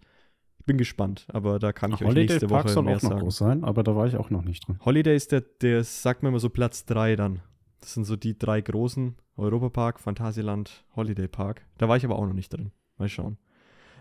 Ich 0.59 0.65
bin 0.65 0.77
gespannt, 0.77 1.25
aber 1.29 1.59
da 1.59 1.73
kann 1.73 1.91
ich 1.91 2.01
euch 2.01 2.07
Holiday 2.07 2.25
nächste 2.25 2.47
Park 2.47 2.65
Woche 2.65 2.73
soll 2.73 2.83
mehr 2.83 2.97
auch 2.97 3.01
noch 3.01 3.09
sagen. 3.09 3.21
groß 3.21 3.37
sein, 3.37 3.63
aber 3.63 3.83
da 3.83 3.95
war 3.95 4.07
ich 4.07 4.15
auch 4.15 4.29
noch 4.29 4.43
nicht 4.43 4.67
drin. 4.67 4.79
Holiday 4.85 5.15
ist 5.15 5.31
der, 5.31 5.41
der 5.41 5.83
sagt 5.83 6.23
man 6.23 6.31
immer 6.31 6.39
so 6.39 6.49
Platz 6.49 6.85
3 6.85 7.15
dann. 7.15 7.41
Das 7.81 7.93
sind 7.95 8.05
so 8.05 8.15
die 8.15 8.37
drei 8.37 8.61
großen. 8.61 9.15
Europapark, 9.37 9.99
Phantasialand, 9.99 10.85
Holiday 10.95 11.27
Park. 11.27 11.65
Da 11.77 11.87
war 11.89 11.97
ich 11.97 12.05
aber 12.05 12.17
auch 12.17 12.25
noch 12.25 12.33
nicht 12.33 12.53
drin. 12.53 12.71
Mal 12.97 13.09
schauen. 13.09 13.37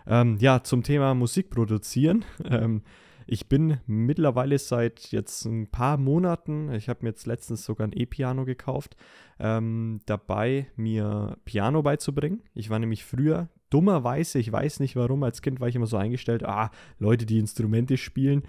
Ähm, 0.05 0.37
ja, 0.39 0.63
zum 0.63 0.83
Thema 0.83 1.13
Musik 1.13 1.49
produzieren. 1.49 2.25
Ähm, 2.49 2.81
ich 3.25 3.47
bin 3.47 3.77
mittlerweile 3.87 4.59
seit 4.59 5.11
jetzt 5.11 5.45
ein 5.45 5.67
paar 5.67 5.97
Monaten, 5.97 6.73
ich 6.73 6.89
habe 6.89 6.99
mir 7.03 7.09
jetzt 7.09 7.25
letztens 7.25 7.63
sogar 7.63 7.87
ein 7.87 7.93
E-Piano 7.93 8.43
gekauft, 8.43 8.95
ähm, 9.39 10.01
dabei, 10.05 10.67
mir 10.75 11.37
Piano 11.45 11.81
beizubringen. 11.81 12.41
Ich 12.53 12.69
war 12.69 12.79
nämlich 12.79 13.05
früher 13.05 13.49
dummerweise, 13.69 14.39
ich 14.39 14.51
weiß 14.51 14.81
nicht 14.81 14.95
warum, 14.95 15.23
als 15.23 15.41
Kind 15.41 15.59
war 15.59 15.67
ich 15.67 15.75
immer 15.75 15.87
so 15.87 15.97
eingestellt, 15.97 16.43
ah, 16.43 16.69
Leute, 16.99 17.25
die 17.25 17.39
Instrumente 17.39 17.97
spielen, 17.97 18.43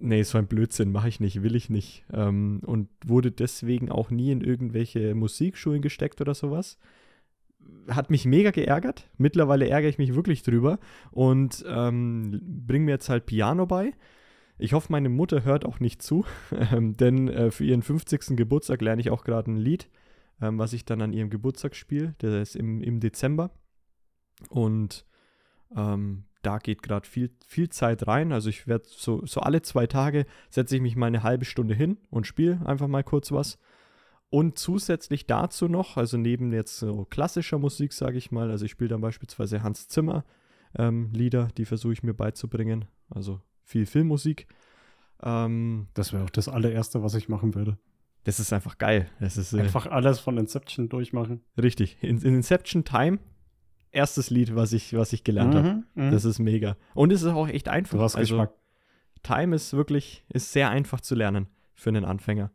nee, 0.00 0.22
so 0.22 0.38
ein 0.38 0.46
Blödsinn, 0.46 0.92
mache 0.92 1.08
ich 1.08 1.20
nicht, 1.20 1.42
will 1.42 1.54
ich 1.54 1.70
nicht. 1.70 2.04
Ähm, 2.12 2.60
und 2.64 2.88
wurde 3.04 3.30
deswegen 3.30 3.90
auch 3.90 4.10
nie 4.10 4.30
in 4.30 4.40
irgendwelche 4.40 5.14
Musikschulen 5.14 5.82
gesteckt 5.82 6.20
oder 6.20 6.34
sowas. 6.34 6.78
Hat 7.88 8.10
mich 8.10 8.26
mega 8.26 8.50
geärgert. 8.50 9.08
Mittlerweile 9.16 9.68
ärgere 9.68 9.88
ich 9.88 9.98
mich 9.98 10.14
wirklich 10.14 10.42
drüber 10.42 10.78
und 11.10 11.64
ähm, 11.66 12.40
bringe 12.66 12.86
mir 12.86 12.92
jetzt 12.92 13.08
halt 13.08 13.26
Piano 13.26 13.66
bei. 13.66 13.92
Ich 14.58 14.72
hoffe, 14.72 14.92
meine 14.92 15.08
Mutter 15.08 15.44
hört 15.44 15.64
auch 15.64 15.80
nicht 15.80 16.02
zu, 16.02 16.24
ähm, 16.72 16.96
denn 16.96 17.28
äh, 17.28 17.50
für 17.50 17.64
ihren 17.64 17.82
50. 17.82 18.36
Geburtstag 18.36 18.82
lerne 18.82 19.00
ich 19.00 19.10
auch 19.10 19.24
gerade 19.24 19.50
ein 19.50 19.56
Lied, 19.56 19.88
ähm, 20.40 20.58
was 20.58 20.72
ich 20.72 20.84
dann 20.84 21.02
an 21.02 21.12
ihrem 21.12 21.30
Geburtstag 21.30 21.74
spiele. 21.74 22.14
Der 22.20 22.40
ist 22.40 22.54
im, 22.56 22.82
im 22.82 23.00
Dezember. 23.00 23.50
Und 24.48 25.06
ähm, 25.76 26.24
da 26.44 26.58
geht 26.58 26.82
gerade 26.82 27.08
viel, 27.08 27.30
viel 27.46 27.68
Zeit 27.70 28.06
rein. 28.06 28.32
Also 28.32 28.48
ich 28.48 28.66
werde 28.66 28.84
so, 28.88 29.24
so 29.26 29.40
alle 29.40 29.62
zwei 29.62 29.86
Tage 29.86 30.26
setze 30.50 30.76
ich 30.76 30.82
mich 30.82 30.94
mal 30.96 31.06
eine 31.06 31.22
halbe 31.22 31.44
Stunde 31.44 31.74
hin 31.74 31.98
und 32.10 32.26
spiele 32.26 32.60
einfach 32.66 32.86
mal 32.88 33.02
kurz 33.04 33.32
was. 33.32 33.58
Und 34.30 34.58
zusätzlich 34.58 35.26
dazu 35.26 35.68
noch, 35.68 35.96
also 35.96 36.16
neben 36.16 36.52
jetzt 36.52 36.78
so 36.78 37.04
klassischer 37.04 37.58
Musik, 37.58 37.92
sage 37.92 38.18
ich 38.18 38.30
mal, 38.32 38.50
also 38.50 38.64
ich 38.64 38.70
spiele 38.72 38.88
dann 38.90 39.00
beispielsweise 39.00 39.62
Hans 39.62 39.88
Zimmer 39.88 40.24
ähm, 40.76 41.10
Lieder, 41.12 41.48
die 41.56 41.64
versuche 41.64 41.92
ich 41.92 42.02
mir 42.02 42.14
beizubringen. 42.14 42.86
Also 43.10 43.40
viel 43.62 43.86
Filmmusik. 43.86 44.46
Ähm, 45.22 45.86
Das 45.94 46.12
wäre 46.12 46.24
auch 46.24 46.30
das 46.30 46.48
allererste, 46.48 47.02
was 47.02 47.14
ich 47.14 47.28
machen 47.28 47.54
würde. 47.54 47.78
das 48.24 48.40
ist 48.40 48.52
einfach 48.52 48.78
geil. 48.78 49.08
Das 49.20 49.36
ist 49.36 49.52
äh, 49.52 49.60
Einfach 49.60 49.86
alles 49.86 50.18
von 50.18 50.36
Inception 50.38 50.88
durchmachen. 50.88 51.42
richtig. 51.60 51.96
In, 52.02 52.18
in 52.22 52.34
Inception 52.34 52.84
Time, 52.84 53.18
erstes 53.94 54.30
Lied, 54.30 54.54
was 54.54 54.72
ich, 54.72 54.94
was 54.94 55.12
ich 55.12 55.24
gelernt 55.24 55.54
habe. 55.54 55.68
Mhm, 55.94 56.06
mhm. 56.06 56.10
Das 56.10 56.24
ist 56.24 56.38
mega. 56.38 56.76
Und 56.94 57.12
es 57.12 57.22
ist 57.22 57.32
auch 57.32 57.48
echt 57.48 57.68
einfach. 57.68 57.96
du 57.96 58.02
hast 58.02 58.16
also, 58.16 58.36
Geschmack. 58.36 58.52
Time 59.22 59.56
ist 59.56 59.72
wirklich, 59.72 60.24
ist 60.28 60.52
sehr 60.52 60.70
einfach 60.70 61.00
zu 61.00 61.14
lernen 61.14 61.46
für 61.74 61.90
einen 61.90 62.04
Anfänger. 62.04 62.50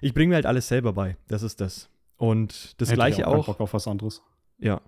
Ich 0.00 0.14
bringe 0.14 0.30
mir 0.30 0.34
halt 0.36 0.46
alles 0.46 0.68
selber 0.68 0.92
bei. 0.92 1.16
Das 1.28 1.42
ist 1.42 1.60
das. 1.60 1.90
Und 2.16 2.80
das 2.80 2.88
Hätte 2.88 2.94
ich 2.94 2.96
gleiche 2.96 3.22
keinen 3.22 3.34
auch, 3.34 3.46
Bock 3.46 3.60
auf 3.60 3.74
was 3.74 3.86
anderes. 3.86 4.22
ja. 4.58 4.80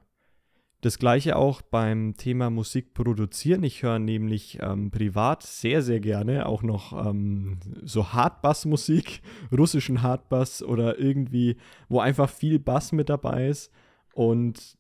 Das 0.80 1.00
gleiche 1.00 1.34
auch 1.34 1.60
beim 1.60 2.14
Thema 2.16 2.50
Musik 2.50 2.94
produzieren. 2.94 3.64
Ich 3.64 3.82
höre 3.82 3.98
nämlich 3.98 4.60
ähm, 4.62 4.92
privat 4.92 5.42
sehr, 5.42 5.82
sehr 5.82 5.98
gerne 5.98 6.46
auch 6.46 6.62
noch 6.62 6.92
ähm, 7.04 7.58
so 7.82 8.12
Hardbass-Musik, 8.12 9.20
russischen 9.52 10.02
Hardbass 10.02 10.62
oder 10.62 10.96
irgendwie, 11.00 11.56
wo 11.88 11.98
einfach 11.98 12.30
viel 12.30 12.60
Bass 12.60 12.92
mit 12.92 13.08
dabei 13.08 13.48
ist. 13.48 13.72
Und 14.12 14.77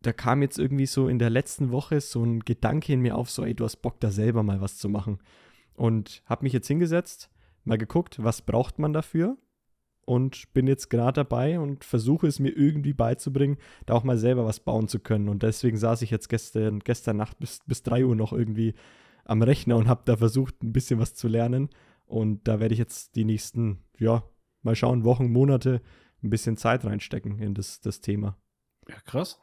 da 0.00 0.12
kam 0.12 0.42
jetzt 0.42 0.58
irgendwie 0.58 0.86
so 0.86 1.08
in 1.08 1.18
der 1.18 1.30
letzten 1.30 1.70
Woche 1.72 2.00
so 2.00 2.22
ein 2.22 2.40
Gedanke 2.40 2.92
in 2.92 3.00
mir 3.00 3.16
auf, 3.16 3.30
so, 3.30 3.44
ey, 3.44 3.54
du 3.54 3.64
hast 3.64 3.76
Bock 3.76 4.00
da 4.00 4.10
selber 4.10 4.42
mal 4.42 4.60
was 4.60 4.78
zu 4.78 4.88
machen. 4.88 5.18
Und 5.74 6.22
habe 6.26 6.44
mich 6.44 6.52
jetzt 6.52 6.68
hingesetzt, 6.68 7.30
mal 7.64 7.78
geguckt, 7.78 8.22
was 8.22 8.42
braucht 8.42 8.78
man 8.78 8.92
dafür 8.92 9.36
und 10.08 10.52
bin 10.54 10.66
jetzt 10.66 10.88
gerade 10.88 11.20
dabei 11.20 11.60
und 11.60 11.84
versuche 11.84 12.26
es 12.26 12.38
mir 12.38 12.50
irgendwie 12.50 12.94
beizubringen, 12.94 13.58
da 13.86 13.94
auch 13.94 14.04
mal 14.04 14.16
selber 14.16 14.46
was 14.46 14.60
bauen 14.60 14.88
zu 14.88 15.00
können. 15.00 15.28
Und 15.28 15.42
deswegen 15.42 15.76
saß 15.76 16.02
ich 16.02 16.10
jetzt 16.10 16.28
gestern, 16.28 16.80
gestern 16.80 17.18
Nacht 17.18 17.38
bis, 17.38 17.60
bis 17.66 17.82
3 17.82 18.06
Uhr 18.06 18.16
noch 18.16 18.32
irgendwie 18.32 18.74
am 19.24 19.42
Rechner 19.42 19.76
und 19.76 19.86
habe 19.86 20.02
da 20.06 20.16
versucht, 20.16 20.62
ein 20.62 20.72
bisschen 20.72 20.98
was 20.98 21.14
zu 21.14 21.28
lernen. 21.28 21.68
Und 22.06 22.48
da 22.48 22.58
werde 22.58 22.72
ich 22.72 22.78
jetzt 22.78 23.16
die 23.16 23.26
nächsten, 23.26 23.84
ja, 23.98 24.22
mal 24.62 24.74
schauen, 24.74 25.04
Wochen, 25.04 25.30
Monate 25.30 25.82
ein 26.22 26.30
bisschen 26.30 26.56
Zeit 26.56 26.84
reinstecken 26.84 27.38
in 27.38 27.52
das, 27.52 27.80
das 27.80 28.00
Thema. 28.00 28.38
Ja, 28.88 28.96
krass. 29.04 29.38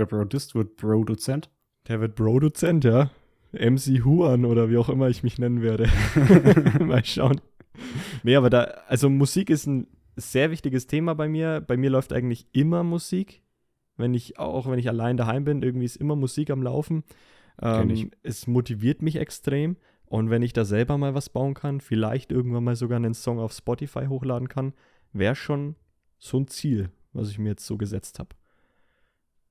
Der 0.00 0.06
Brodist 0.06 0.54
wird 0.54 0.76
Bro-Dozent. 0.76 1.50
Der 1.86 2.00
wird 2.00 2.14
Bro-Dozent, 2.14 2.84
ja. 2.84 3.10
MC 3.52 4.02
Huan 4.02 4.46
oder 4.46 4.70
wie 4.70 4.78
auch 4.78 4.88
immer 4.88 5.10
ich 5.10 5.22
mich 5.22 5.38
nennen 5.38 5.60
werde. 5.60 5.90
mal 6.82 7.04
schauen. 7.04 7.38
Nee, 8.22 8.34
aber 8.34 8.48
da, 8.48 8.62
also 8.88 9.10
Musik 9.10 9.50
ist 9.50 9.66
ein 9.66 9.88
sehr 10.16 10.50
wichtiges 10.50 10.86
Thema 10.86 11.14
bei 11.14 11.28
mir. 11.28 11.60
Bei 11.60 11.76
mir 11.76 11.90
läuft 11.90 12.14
eigentlich 12.14 12.46
immer 12.52 12.82
Musik. 12.82 13.42
Wenn 13.98 14.14
ich, 14.14 14.38
auch 14.38 14.70
wenn 14.70 14.78
ich 14.78 14.88
allein 14.88 15.18
daheim 15.18 15.44
bin, 15.44 15.62
irgendwie 15.62 15.84
ist 15.84 15.96
immer 15.96 16.16
Musik 16.16 16.48
am 16.48 16.62
Laufen. 16.62 17.04
Ähm, 17.60 18.10
es 18.22 18.46
motiviert 18.46 19.02
mich 19.02 19.16
extrem. 19.16 19.76
Und 20.06 20.30
wenn 20.30 20.40
ich 20.40 20.54
da 20.54 20.64
selber 20.64 20.96
mal 20.96 21.14
was 21.14 21.28
bauen 21.28 21.52
kann, 21.52 21.82
vielleicht 21.82 22.32
irgendwann 22.32 22.64
mal 22.64 22.74
sogar 22.74 22.96
einen 22.96 23.12
Song 23.12 23.38
auf 23.38 23.52
Spotify 23.52 24.06
hochladen 24.06 24.48
kann, 24.48 24.72
wäre 25.12 25.36
schon 25.36 25.76
so 26.18 26.38
ein 26.38 26.48
Ziel, 26.48 26.88
was 27.12 27.28
ich 27.28 27.38
mir 27.38 27.50
jetzt 27.50 27.66
so 27.66 27.76
gesetzt 27.76 28.18
habe. 28.18 28.30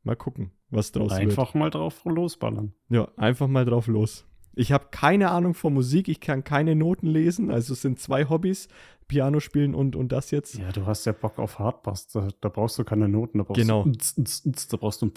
Mal 0.04 0.16
gucken, 0.16 0.52
was 0.70 0.92
draus 0.92 1.12
einfach 1.12 1.22
wird. 1.22 1.40
Einfach 1.40 1.54
mal 1.54 1.70
drauf 1.70 2.06
losballern. 2.06 2.74
Ja, 2.90 3.10
einfach 3.18 3.48
mal 3.48 3.66
drauf 3.66 3.88
los. 3.88 4.26
Ich 4.56 4.72
habe 4.72 4.88
keine 4.92 5.32
Ahnung 5.32 5.54
von 5.54 5.74
Musik, 5.74 6.08
ich 6.08 6.20
kann 6.20 6.44
keine 6.44 6.76
Noten 6.76 7.08
lesen, 7.08 7.52
also 7.52 7.74
es 7.74 7.82
sind 7.82 8.00
zwei 8.00 8.28
Hobbys, 8.28 8.68
Piano 9.08 9.40
spielen 9.40 9.74
und, 9.76 9.96
und 9.96 10.12
das 10.12 10.32
jetzt. 10.32 10.58
Ja, 10.58 10.72
du 10.72 10.86
hast 10.86 11.06
ja 11.06 11.14
Bock 11.14 11.40
auf 11.40 11.60
Hardbass, 11.60 12.08
da, 12.08 12.28
da 12.42 12.50
brauchst 12.50 12.78
du 12.78 12.84
keine 12.84 13.08
Noten, 13.08 13.38
da 13.38 13.44
brauchst 13.44 13.62
genau. 13.62 13.84
du 13.84 13.92
da 13.94 14.78
brauchst 14.78 15.02
du 15.02 15.08
ein 15.08 15.14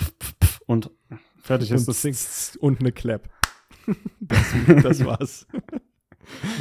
und 0.67 0.91
fertig 1.39 1.71
ist 1.71 1.89
das 1.89 2.03
Ding. 2.03 2.17
Und 2.61 2.81
eine 2.81 2.93
Clap. 2.93 3.29
Das, 4.21 4.55
das 4.83 5.05
war's. 5.05 5.49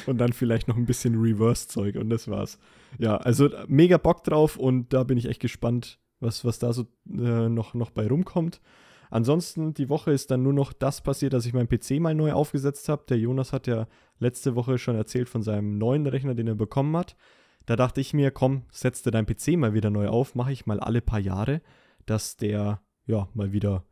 und 0.07 0.17
dann 0.17 0.33
vielleicht 0.33 0.67
noch 0.67 0.75
ein 0.75 0.87
bisschen 0.87 1.21
Reverse-Zeug 1.21 1.97
und 1.97 2.09
das 2.09 2.27
war's. 2.27 2.57
Ja, 2.97 3.17
also 3.17 3.47
mega 3.67 3.97
Bock 3.97 4.23
drauf 4.23 4.57
und 4.57 4.91
da 4.91 5.03
bin 5.03 5.19
ich 5.19 5.27
echt 5.27 5.39
gespannt, 5.39 5.99
was, 6.21 6.45
was 6.45 6.59
da 6.59 6.71
so 6.71 6.85
äh, 7.09 7.49
noch, 7.49 7.73
noch 7.73 7.91
bei 7.91 8.07
rumkommt. 8.07 8.61
Ansonsten, 9.09 9.73
die 9.73 9.89
Woche 9.89 10.11
ist 10.11 10.31
dann 10.31 10.41
nur 10.41 10.53
noch 10.53 10.71
das 10.71 11.01
passiert, 11.01 11.33
dass 11.33 11.45
ich 11.45 11.53
meinen 11.53 11.67
PC 11.67 11.99
mal 11.99 12.15
neu 12.15 12.31
aufgesetzt 12.31 12.87
habe. 12.87 13.03
Der 13.09 13.17
Jonas 13.17 13.51
hat 13.51 13.67
ja 13.67 13.87
letzte 14.19 14.55
Woche 14.55 14.77
schon 14.77 14.95
erzählt 14.95 15.27
von 15.27 15.41
seinem 15.43 15.77
neuen 15.77 16.07
Rechner, 16.07 16.33
den 16.33 16.47
er 16.47 16.55
bekommen 16.55 16.95
hat. 16.95 17.17
Da 17.65 17.75
dachte 17.75 17.99
ich 17.99 18.13
mir, 18.13 18.31
komm, 18.31 18.63
setz 18.71 19.03
dir 19.03 19.11
dein 19.11 19.25
PC 19.25 19.57
mal 19.57 19.73
wieder 19.73 19.89
neu 19.89 20.07
auf, 20.07 20.33
mache 20.33 20.53
ich 20.53 20.65
mal 20.65 20.79
alle 20.79 21.01
paar 21.01 21.19
Jahre, 21.19 21.61
dass 22.05 22.37
der 22.37 22.81
ja 23.05 23.27
mal 23.33 23.51
wieder 23.51 23.83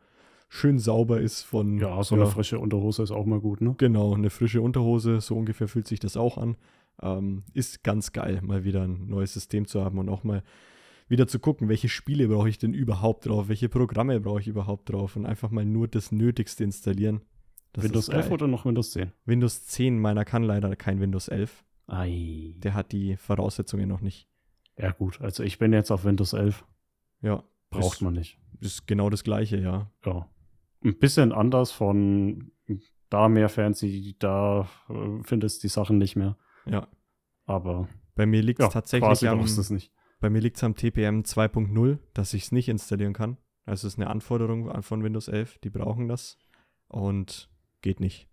schön 0.47 0.79
sauber 0.79 1.19
ist 1.19 1.43
von. 1.43 1.77
Ja, 1.77 2.01
so 2.01 2.15
ja, 2.15 2.21
eine 2.21 2.31
frische 2.31 2.59
Unterhose 2.59 3.03
ist 3.03 3.11
auch 3.11 3.25
mal 3.25 3.41
gut, 3.41 3.61
ne? 3.61 3.75
Genau, 3.77 4.13
eine 4.13 4.29
frische 4.29 4.61
Unterhose, 4.61 5.19
so 5.19 5.35
ungefähr 5.35 5.67
fühlt 5.67 5.87
sich 5.87 5.99
das 5.99 6.17
auch 6.17 6.37
an. 6.37 6.55
Ähm, 7.01 7.43
ist 7.53 7.83
ganz 7.83 8.11
geil, 8.13 8.39
mal 8.41 8.63
wieder 8.63 8.83
ein 8.83 9.07
neues 9.07 9.33
System 9.33 9.67
zu 9.67 9.83
haben 9.83 9.99
und 9.99 10.09
auch 10.09 10.23
mal 10.23 10.43
wieder 11.09 11.27
zu 11.27 11.39
gucken, 11.39 11.67
welche 11.67 11.89
Spiele 11.89 12.27
brauche 12.27 12.47
ich 12.47 12.57
denn 12.57 12.73
überhaupt 12.73 13.25
drauf, 13.25 13.49
welche 13.49 13.67
Programme 13.67 14.19
brauche 14.19 14.39
ich 14.39 14.47
überhaupt 14.47 14.89
drauf 14.89 15.15
und 15.15 15.25
einfach 15.25 15.49
mal 15.49 15.65
nur 15.65 15.87
das 15.87 16.11
Nötigste 16.11 16.63
installieren. 16.63 17.21
Das 17.73 17.83
Windows 17.83 18.09
11 18.09 18.31
oder 18.31 18.47
noch 18.47 18.65
Windows 18.65 18.91
10? 18.91 19.11
Windows 19.25 19.65
10, 19.65 19.99
meiner 19.99 20.25
kann 20.25 20.43
leider 20.43 20.75
kein 20.75 21.01
Windows 21.01 21.27
11. 21.27 21.65
Ei. 21.87 22.53
Der 22.57 22.73
hat 22.73 22.91
die 22.91 23.17
Voraussetzungen 23.17 23.89
noch 23.89 24.01
nicht. 24.01 24.27
Ja, 24.77 24.91
gut. 24.91 25.19
Also 25.21 25.43
ich 25.43 25.59
bin 25.59 25.73
jetzt 25.73 25.91
auf 25.91 26.05
Windows 26.05 26.33
11. 26.33 26.65
Ja. 27.21 27.43
Braucht 27.69 27.95
ist, 27.95 28.01
man 28.01 28.13
nicht. 28.13 28.39
Ist 28.59 28.87
genau 28.87 29.09
das 29.09 29.23
Gleiche, 29.23 29.57
ja. 29.57 29.91
Ja. 30.05 30.29
Ein 30.83 30.97
bisschen 30.97 31.31
anders 31.31 31.71
von 31.71 32.51
da 33.09 33.27
mehr 33.27 33.49
fancy, 33.49 34.15
da 34.19 34.69
äh, 34.89 35.23
findest 35.23 35.63
die 35.63 35.67
Sachen 35.67 35.97
nicht 35.97 36.15
mehr. 36.15 36.37
Ja. 36.65 36.87
Aber. 37.45 37.87
Bei 38.15 38.25
mir 38.25 38.41
liegt 38.41 38.59
es 38.59 38.65
ja, 38.65 38.69
tatsächlich 38.69 39.27
am, 39.27 39.39
es 39.39 39.69
nicht. 39.69 39.91
Bei 40.19 40.29
mir 40.29 40.41
liegt 40.41 40.57
es 40.57 40.63
am 40.63 40.75
TPM 40.75 41.21
2.0, 41.21 41.97
dass 42.13 42.33
ich 42.33 42.43
es 42.43 42.51
nicht 42.51 42.69
installieren 42.69 43.13
kann. 43.13 43.37
Also 43.65 43.87
es 43.87 43.93
ist 43.93 43.99
eine 43.99 44.09
Anforderung 44.09 44.81
von 44.81 45.03
Windows 45.03 45.27
11, 45.27 45.59
die 45.59 45.69
brauchen 45.69 46.07
das. 46.07 46.37
Und 46.87 47.49
geht 47.81 47.99
nicht. 47.99 48.27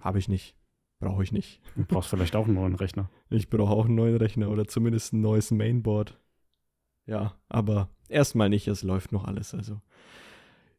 Habe 0.00 0.18
ich 0.18 0.28
nicht. 0.28 0.56
Brauche 0.98 1.22
ich 1.22 1.32
nicht. 1.32 1.60
Du 1.74 1.84
brauchst 1.84 2.08
vielleicht 2.08 2.36
auch 2.36 2.46
einen 2.46 2.54
neuen 2.54 2.74
Rechner. 2.74 3.10
Ich 3.28 3.50
brauche 3.50 3.72
auch 3.72 3.86
einen 3.86 3.96
neuen 3.96 4.16
Rechner 4.16 4.48
oder 4.48 4.66
zumindest 4.66 5.12
ein 5.12 5.20
neues 5.20 5.50
Mainboard. 5.50 6.18
Ja, 7.06 7.34
aber 7.48 7.90
erstmal 8.08 8.48
nicht, 8.48 8.68
es 8.68 8.82
läuft 8.82 9.10
noch 9.10 9.24
alles. 9.24 9.52
Also. 9.52 9.80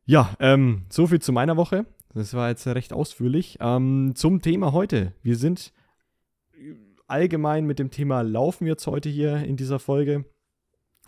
Ja, 0.06 0.34
ähm, 0.40 0.86
so 0.90 1.08
viel 1.08 1.22
zu 1.22 1.34
meiner 1.34 1.58
Woche. 1.58 1.86
Das 2.14 2.34
war 2.34 2.50
jetzt 2.50 2.66
recht 2.66 2.94
ausführlich. 2.94 3.58
Ähm, 3.60 4.14
zum 4.16 4.42
Thema 4.42 4.72
heute. 4.72 5.14
Wir 5.22 5.36
sind 5.36 5.74
allgemein 7.06 7.66
mit 7.66 7.80
dem 7.80 7.92
Thema 7.92 8.22
Laufen 8.22 8.66
jetzt 8.66 8.88
heute 8.88 9.10
hier 9.10 9.44
in 9.44 9.58
dieser 9.58 9.80
Folge. 9.80 10.26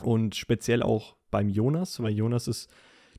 Und 0.02 0.36
speziell 0.36 0.84
auch 0.84 1.16
beim 1.32 1.50
Jonas, 1.50 2.02
weil 2.02 2.14
Jonas 2.14 2.48
ist 2.48 2.72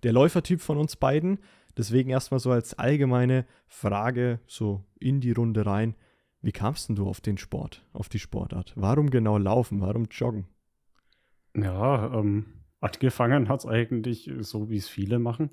der 0.03 0.13
Läufertyp 0.13 0.61
von 0.61 0.79
uns 0.79 0.97
beiden. 0.97 1.39
Deswegen 1.77 2.11
erstmal 2.11 2.41
so 2.41 2.51
als 2.51 2.79
allgemeine 2.79 3.47
Frage 3.67 4.41
so 4.47 4.85
in 4.99 5.21
die 5.21 5.33
Runde 5.33 5.67
rein. 5.67 5.95
Wie 6.43 6.53
kamst 6.53 6.89
denn 6.89 6.97
du 6.97 7.07
auf 7.07 7.21
den 7.21 7.39
Sport, 7.39 7.87
auf 7.93 8.09
die 8.09 8.19
Sportart? 8.19 8.73
Warum 8.77 9.11
genau 9.11 9.39
laufen? 9.39 9.81
Warum 9.81 10.07
joggen? 10.11 10.49
Ja, 11.55 12.13
ähm, 12.15 12.65
angefangen 12.81 13.49
hat 13.49 13.61
es 13.61 13.67
eigentlich 13.67 14.31
so, 14.41 14.71
wie 14.71 14.79
es 14.79 14.89
viele 14.89 15.19
machen. 15.19 15.51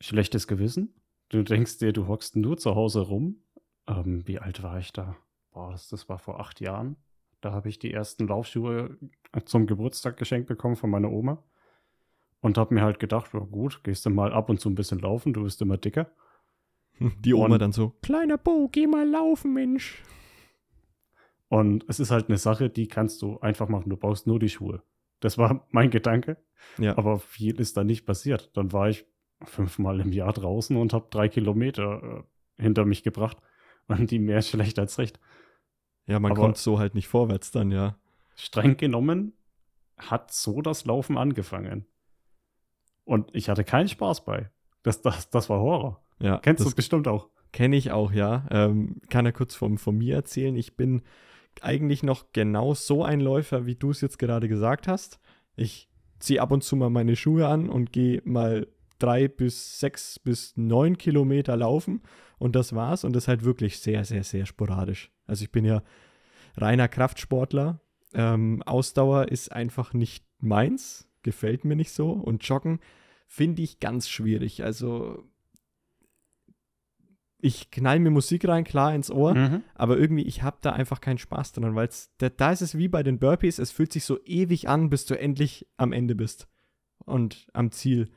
Schlechtes 0.00 0.46
Gewissen. 0.46 0.94
Du 1.30 1.42
denkst 1.42 1.78
dir, 1.78 1.92
du 1.92 2.06
hockst 2.06 2.36
nur 2.36 2.58
zu 2.58 2.74
Hause 2.74 3.00
rum. 3.00 3.42
Ähm, 3.86 4.26
wie 4.26 4.38
alt 4.38 4.62
war 4.62 4.78
ich 4.78 4.92
da? 4.92 5.16
Boah, 5.50 5.72
das, 5.72 5.88
das 5.88 6.08
war 6.08 6.18
vor 6.18 6.40
acht 6.40 6.60
Jahren. 6.60 6.96
Da 7.44 7.52
habe 7.52 7.68
ich 7.68 7.78
die 7.78 7.92
ersten 7.92 8.26
Laufschuhe 8.26 8.96
zum 9.44 9.66
Geburtstag 9.66 10.16
geschenkt 10.16 10.48
bekommen 10.48 10.76
von 10.76 10.88
meiner 10.88 11.10
Oma. 11.10 11.44
Und 12.40 12.56
habe 12.56 12.72
mir 12.72 12.80
halt 12.80 12.98
gedacht, 12.98 13.34
ja 13.34 13.40
gut, 13.40 13.84
gehst 13.84 14.06
du 14.06 14.10
mal 14.10 14.32
ab 14.32 14.48
und 14.48 14.60
zu 14.60 14.70
ein 14.70 14.74
bisschen 14.74 14.98
laufen, 14.98 15.34
du 15.34 15.42
bist 15.42 15.60
immer 15.60 15.76
dicker. 15.76 16.10
Die 16.98 17.34
Oma 17.34 17.54
und, 17.54 17.58
dann 17.60 17.72
so, 17.72 17.90
kleiner 18.00 18.38
Bo, 18.38 18.70
geh 18.72 18.86
mal 18.86 19.06
laufen, 19.06 19.52
Mensch. 19.52 20.02
Und 21.48 21.84
es 21.86 22.00
ist 22.00 22.10
halt 22.10 22.28
eine 22.28 22.38
Sache, 22.38 22.70
die 22.70 22.88
kannst 22.88 23.20
du 23.20 23.38
einfach 23.40 23.68
machen, 23.68 23.90
du 23.90 23.96
brauchst 23.98 24.26
nur 24.26 24.38
die 24.38 24.48
Schuhe. 24.48 24.82
Das 25.20 25.36
war 25.36 25.66
mein 25.70 25.90
Gedanke. 25.90 26.38
Ja. 26.78 26.96
Aber 26.96 27.18
viel 27.18 27.60
ist 27.60 27.76
da 27.76 27.84
nicht 27.84 28.06
passiert. 28.06 28.56
Dann 28.56 28.72
war 28.72 28.88
ich 28.88 29.04
fünfmal 29.42 30.00
im 30.00 30.12
Jahr 30.12 30.32
draußen 30.32 30.78
und 30.78 30.94
habe 30.94 31.08
drei 31.10 31.28
Kilometer 31.28 32.24
äh, 32.58 32.62
hinter 32.62 32.86
mich 32.86 33.02
gebracht. 33.02 33.36
Und 33.86 34.10
die 34.10 34.18
mehr 34.18 34.40
schlecht 34.40 34.78
als 34.78 34.98
recht. 34.98 35.20
Ja, 36.06 36.20
man 36.20 36.32
Aber 36.32 36.40
kommt 36.40 36.58
so 36.58 36.78
halt 36.78 36.94
nicht 36.94 37.08
vorwärts 37.08 37.50
dann, 37.50 37.70
ja. 37.70 37.96
Streng 38.36 38.76
genommen 38.76 39.32
hat 39.96 40.32
so 40.32 40.60
das 40.60 40.84
Laufen 40.84 41.16
angefangen. 41.16 41.86
Und 43.04 43.30
ich 43.34 43.48
hatte 43.48 43.64
keinen 43.64 43.88
Spaß 43.88 44.24
bei. 44.24 44.50
Das, 44.82 45.02
das, 45.02 45.30
das 45.30 45.48
war 45.48 45.60
Horror. 45.60 46.02
Ja, 46.20 46.38
Kennst 46.38 46.64
du 46.64 46.74
bestimmt 46.74 47.08
auch. 47.08 47.28
Kenne 47.52 47.76
ich 47.76 47.92
auch, 47.92 48.12
ja. 48.12 48.46
Ähm, 48.50 49.00
kann 49.10 49.26
er 49.26 49.32
kurz 49.32 49.54
von, 49.54 49.78
von 49.78 49.96
mir 49.96 50.16
erzählen. 50.16 50.56
Ich 50.56 50.76
bin 50.76 51.02
eigentlich 51.60 52.02
noch 52.02 52.32
genau 52.32 52.74
so 52.74 53.04
ein 53.04 53.20
Läufer, 53.20 53.66
wie 53.66 53.76
du 53.76 53.90
es 53.90 54.00
jetzt 54.00 54.18
gerade 54.18 54.48
gesagt 54.48 54.88
hast. 54.88 55.20
Ich 55.54 55.88
ziehe 56.18 56.40
ab 56.40 56.50
und 56.50 56.64
zu 56.64 56.76
mal 56.76 56.90
meine 56.90 57.16
Schuhe 57.16 57.46
an 57.46 57.68
und 57.68 57.92
gehe 57.92 58.20
mal 58.24 58.66
drei 58.98 59.28
bis 59.28 59.78
sechs 59.78 60.18
bis 60.18 60.56
neun 60.56 60.98
Kilometer 60.98 61.56
laufen 61.56 62.02
und 62.38 62.56
das 62.56 62.74
war's. 62.74 63.04
Und 63.04 63.14
das 63.14 63.28
halt 63.28 63.44
wirklich 63.44 63.78
sehr, 63.78 64.04
sehr, 64.04 64.24
sehr 64.24 64.46
sporadisch. 64.46 65.13
Also 65.26 65.44
ich 65.44 65.52
bin 65.52 65.64
ja 65.64 65.82
reiner 66.56 66.88
Kraftsportler. 66.88 67.80
Ähm, 68.12 68.62
Ausdauer 68.62 69.28
ist 69.28 69.52
einfach 69.52 69.92
nicht 69.92 70.24
meins 70.38 71.08
gefällt 71.24 71.64
mir 71.64 71.74
nicht 71.74 71.90
so. 71.90 72.12
Und 72.12 72.46
Joggen 72.46 72.78
finde 73.26 73.62
ich 73.62 73.80
ganz 73.80 74.08
schwierig. 74.08 74.62
Also 74.62 75.28
ich 77.38 77.70
knall 77.70 77.98
mir 77.98 78.10
Musik 78.10 78.46
rein, 78.46 78.64
klar 78.64 78.94
ins 78.94 79.10
Ohr, 79.10 79.34
mhm. 79.34 79.64
aber 79.74 79.98
irgendwie, 79.98 80.22
ich 80.22 80.42
habe 80.42 80.58
da 80.62 80.72
einfach 80.72 81.00
keinen 81.00 81.18
Spaß 81.18 81.52
dran, 81.52 81.74
weil 81.74 81.90
da, 82.18 82.30
da 82.30 82.52
ist 82.52 82.62
es 82.62 82.78
wie 82.78 82.88
bei 82.88 83.02
den 83.02 83.18
Burpees, 83.18 83.58
es 83.58 83.70
fühlt 83.70 83.92
sich 83.92 84.04
so 84.04 84.18
ewig 84.24 84.68
an, 84.68 84.88
bis 84.88 85.04
du 85.04 85.18
endlich 85.18 85.66
am 85.76 85.92
Ende 85.92 86.14
bist 86.14 86.48
und 87.04 87.48
am 87.52 87.70
Ziel. 87.70 88.10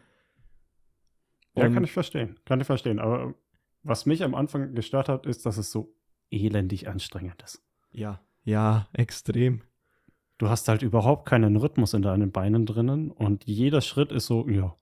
Und 1.54 1.64
ja, 1.64 1.70
kann 1.70 1.84
ich 1.84 1.92
verstehen, 1.92 2.40
kann 2.46 2.62
ich 2.62 2.68
verstehen. 2.68 3.00
Aber 3.00 3.34
was 3.84 4.06
mich 4.06 4.24
am 4.24 4.34
Anfang 4.34 4.76
gestört 4.76 5.10
hat, 5.10 5.26
ist, 5.26 5.46
dass 5.46 5.58
es 5.58 5.72
so 5.72 5.94
elendig 6.31 6.88
anstrengend 6.88 7.41
ist. 7.43 7.63
Ja, 7.91 8.22
ja, 8.43 8.88
extrem 8.93 9.62
du 10.38 10.50
hast 10.50 10.67
halt 10.67 10.81
überhaupt 10.81 11.27
keinen 11.27 11.55
Rhythmus 11.55 11.93
in 11.93 12.01
deinen 12.01 12.31
Beinen 12.31 12.65
drinnen 12.65 13.12
und 13.12 13.46
jeder 13.46 13.81
Schritt 13.81 14.12
ist 14.12 14.27
so, 14.27 14.48
ja, 14.48 14.75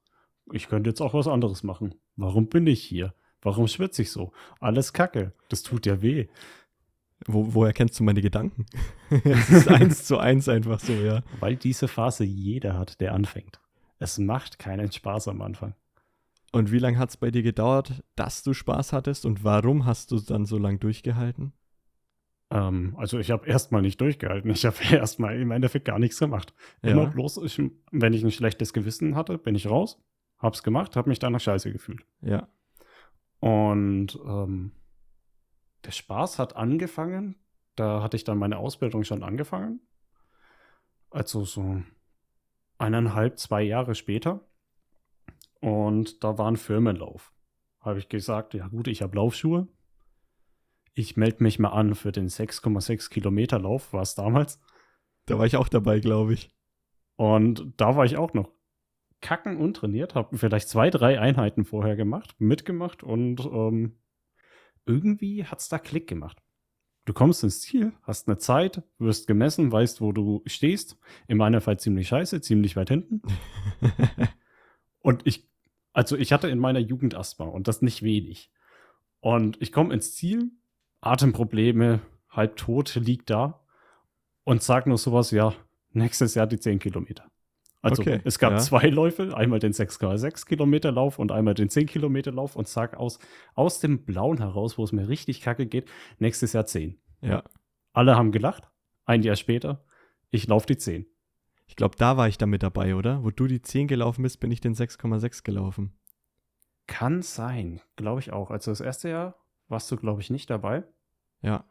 ich 0.51 0.67
könnte 0.67 0.89
jetzt 0.89 1.01
auch 1.01 1.13
was 1.13 1.27
anderes 1.27 1.63
machen. 1.63 1.95
Warum 2.15 2.47
bin 2.47 2.67
ich 2.67 2.83
hier? 2.83 3.13
Warum 3.41 3.67
schwitze 3.67 4.01
ich 4.01 4.11
so? 4.11 4.31
Alles 4.59 4.93
Kacke. 4.93 5.33
Das 5.49 5.63
tut 5.63 5.85
ja 5.85 6.01
weh. 6.01 6.27
Wo, 7.27 7.53
woher 7.53 7.73
kennst 7.73 7.99
du 7.99 8.03
meine 8.03 8.21
Gedanken? 8.21 8.65
es 9.23 9.49
ist 9.49 9.67
eins 9.67 10.05
zu 10.05 10.17
eins 10.17 10.49
einfach 10.49 10.79
so, 10.79 10.93
ja. 10.93 11.21
Weil 11.39 11.55
diese 11.55 11.87
Phase 11.87 12.23
jeder 12.23 12.77
hat, 12.77 12.99
der 13.01 13.13
anfängt. 13.13 13.59
Es 13.97 14.17
macht 14.17 14.59
keinen 14.59 14.91
Spaß 14.91 15.29
am 15.29 15.41
Anfang. 15.41 15.73
Und 16.55 16.71
wie 16.71 16.79
lange 16.79 16.97
hat 16.97 17.09
es 17.09 17.17
bei 17.17 17.31
dir 17.31 17.43
gedauert, 17.43 18.01
dass 18.15 18.41
du 18.41 18.53
Spaß 18.53 18.93
hattest 18.93 19.25
und 19.25 19.43
warum 19.43 19.85
hast 19.85 20.11
du 20.11 20.21
dann 20.21 20.45
so 20.45 20.57
lange 20.57 20.77
durchgehalten? 20.77 21.51
Ähm, 22.49 22.95
also 22.97 23.19
ich 23.19 23.29
habe 23.29 23.45
erstmal 23.45 23.81
nicht 23.81 23.99
durchgehalten. 23.99 24.49
Ich 24.51 24.65
habe 24.65 24.77
erstmal 24.89 25.37
im 25.37 25.51
Endeffekt 25.51 25.83
gar 25.83 25.99
nichts 25.99 26.17
gemacht. 26.17 26.53
Ja. 26.81 26.91
Immer 26.91 27.07
bloß, 27.07 27.39
ich, 27.43 27.61
wenn 27.91 28.13
ich 28.13 28.23
ein 28.23 28.31
schlechtes 28.31 28.71
Gewissen 28.71 29.17
hatte, 29.17 29.37
bin 29.37 29.53
ich 29.53 29.69
raus, 29.69 30.01
hab's 30.39 30.63
gemacht, 30.63 30.95
hab 30.95 31.07
mich 31.07 31.19
danach 31.19 31.41
scheiße 31.41 31.73
gefühlt. 31.73 32.05
Ja. 32.21 32.47
Und 33.41 34.17
ähm, 34.25 34.71
der 35.83 35.91
Spaß 35.91 36.39
hat 36.39 36.55
angefangen. 36.55 37.35
Da 37.75 38.01
hatte 38.01 38.15
ich 38.15 38.23
dann 38.23 38.37
meine 38.37 38.59
Ausbildung 38.59 39.03
schon 39.03 39.23
angefangen. 39.23 39.81
Also 41.09 41.43
so 41.43 41.83
eineinhalb, 42.77 43.39
zwei 43.39 43.61
Jahre 43.61 43.93
später. 43.93 44.47
Und 45.65 46.23
da 46.23 46.37
war 46.37 46.47
ein 46.47 46.57
Firmenlauf. 46.57 47.33
Habe 47.79 47.97
ich 47.97 48.07
gesagt, 48.07 48.53
ja 48.53 48.67
gut, 48.67 48.87
ich 48.87 49.01
habe 49.01 49.15
Laufschuhe. 49.15 49.67
Ich 50.93 51.17
melde 51.17 51.41
mich 51.41 51.57
mal 51.57 51.69
an 51.69 51.95
für 51.95 52.11
den 52.11 52.27
6,6 52.27 53.09
Kilometer 53.09 53.57
Lauf, 53.57 53.91
war 53.91 54.03
es 54.03 54.13
damals. 54.13 54.61
Da 55.25 55.39
war 55.39 55.47
ich 55.47 55.57
auch 55.57 55.67
dabei, 55.67 55.99
glaube 56.01 56.35
ich. 56.35 56.55
Und 57.15 57.73
da 57.77 57.95
war 57.95 58.05
ich 58.05 58.15
auch 58.15 58.35
noch 58.35 58.51
kacken 59.21 59.57
untrainiert, 59.57 60.13
habe 60.13 60.37
vielleicht 60.37 60.69
zwei, 60.69 60.91
drei 60.91 61.19
Einheiten 61.19 61.65
vorher 61.65 61.95
gemacht, 61.95 62.35
mitgemacht 62.37 63.01
und 63.01 63.43
ähm, 63.43 63.97
irgendwie 64.85 65.45
hat 65.45 65.61
es 65.61 65.69
da 65.69 65.79
Klick 65.79 66.07
gemacht. 66.07 66.43
Du 67.05 67.13
kommst 67.13 67.43
ins 67.43 67.61
Ziel, 67.61 67.91
hast 68.03 68.27
eine 68.27 68.37
Zeit, 68.37 68.83
wirst 68.99 69.25
gemessen, 69.25 69.71
weißt, 69.71 69.99
wo 69.99 70.11
du 70.11 70.43
stehst. 70.45 70.99
In 71.27 71.39
meinem 71.39 71.59
Fall 71.59 71.79
ziemlich 71.79 72.07
scheiße, 72.07 72.39
ziemlich 72.41 72.75
weit 72.75 72.89
hinten. 72.89 73.23
und 74.99 75.25
ich, 75.25 75.49
also 75.95 76.17
ich 76.17 76.33
hatte 76.33 76.49
in 76.49 76.59
meiner 76.59 76.79
Jugend 76.79 77.15
Asthma 77.15 77.45
und 77.45 77.69
das 77.69 77.81
nicht 77.81 78.03
wenig. 78.03 78.51
Und 79.21 79.59
ich 79.61 79.71
komme 79.71 79.93
ins 79.93 80.13
Ziel, 80.13 80.51
Atemprobleme, 80.99 82.01
halb 82.29 82.57
tot, 82.57 82.95
liegt 82.95 83.29
da 83.29 83.65
und 84.43 84.61
sag 84.61 84.87
nur 84.87 84.97
sowas, 84.97 85.31
ja, 85.31 85.53
nächstes 85.91 86.35
Jahr 86.35 86.47
die 86.47 86.59
10 86.59 86.79
Kilometer. 86.79 87.31
Also 87.81 88.01
Okay, 88.01 88.19
es 88.25 88.39
gab 88.39 88.51
ja. 88.51 88.57
zwei 88.57 88.87
Läufe, 88.87 89.37
einmal 89.37 89.59
den 89.59 89.71
6,6 89.71 90.45
Kilometer 90.45 90.91
Lauf 90.91 91.17
und 91.17 91.31
einmal 91.31 91.53
den 91.53 91.69
10 91.69 91.85
Kilometer 91.87 92.33
Lauf 92.33 92.57
und 92.57 92.67
sag 92.67 92.97
aus, 92.97 93.19
aus 93.53 93.79
dem 93.79 94.03
Blauen 94.03 94.39
heraus, 94.39 94.77
wo 94.77 94.83
es 94.83 94.91
mir 94.91 95.07
richtig 95.07 95.39
kacke 95.39 95.65
geht, 95.65 95.89
nächstes 96.19 96.51
Jahr 96.51 96.65
10. 96.65 96.99
Ja. 97.21 97.43
Alle 97.93 98.17
haben 98.17 98.33
gelacht, 98.33 98.69
ein 99.05 99.23
Jahr 99.23 99.37
später, 99.37 99.85
ich 100.29 100.45
laufe 100.47 100.67
die 100.67 100.77
10. 100.77 101.05
Ich 101.67 101.75
glaube, 101.75 101.95
da 101.97 102.17
war 102.17 102.27
ich 102.27 102.37
dann 102.37 102.49
mit 102.49 102.63
dabei, 102.63 102.95
oder? 102.95 103.23
Wo 103.23 103.31
du 103.31 103.47
die 103.47 103.61
10 103.61 103.87
gelaufen 103.87 104.23
bist, 104.23 104.39
bin 104.39 104.51
ich 104.51 104.61
den 104.61 104.75
6,6 104.75 105.43
gelaufen. 105.43 105.93
Kann 106.87 107.21
sein, 107.21 107.81
glaube 107.95 108.19
ich 108.19 108.31
auch. 108.31 108.51
Also 108.51 108.71
das 108.71 108.81
erste 108.81 109.09
Jahr 109.09 109.35
warst 109.67 109.91
du, 109.91 109.97
glaube 109.97 110.21
ich, 110.21 110.29
nicht 110.29 110.49
dabei. 110.49 110.83
Ja. 111.41 111.65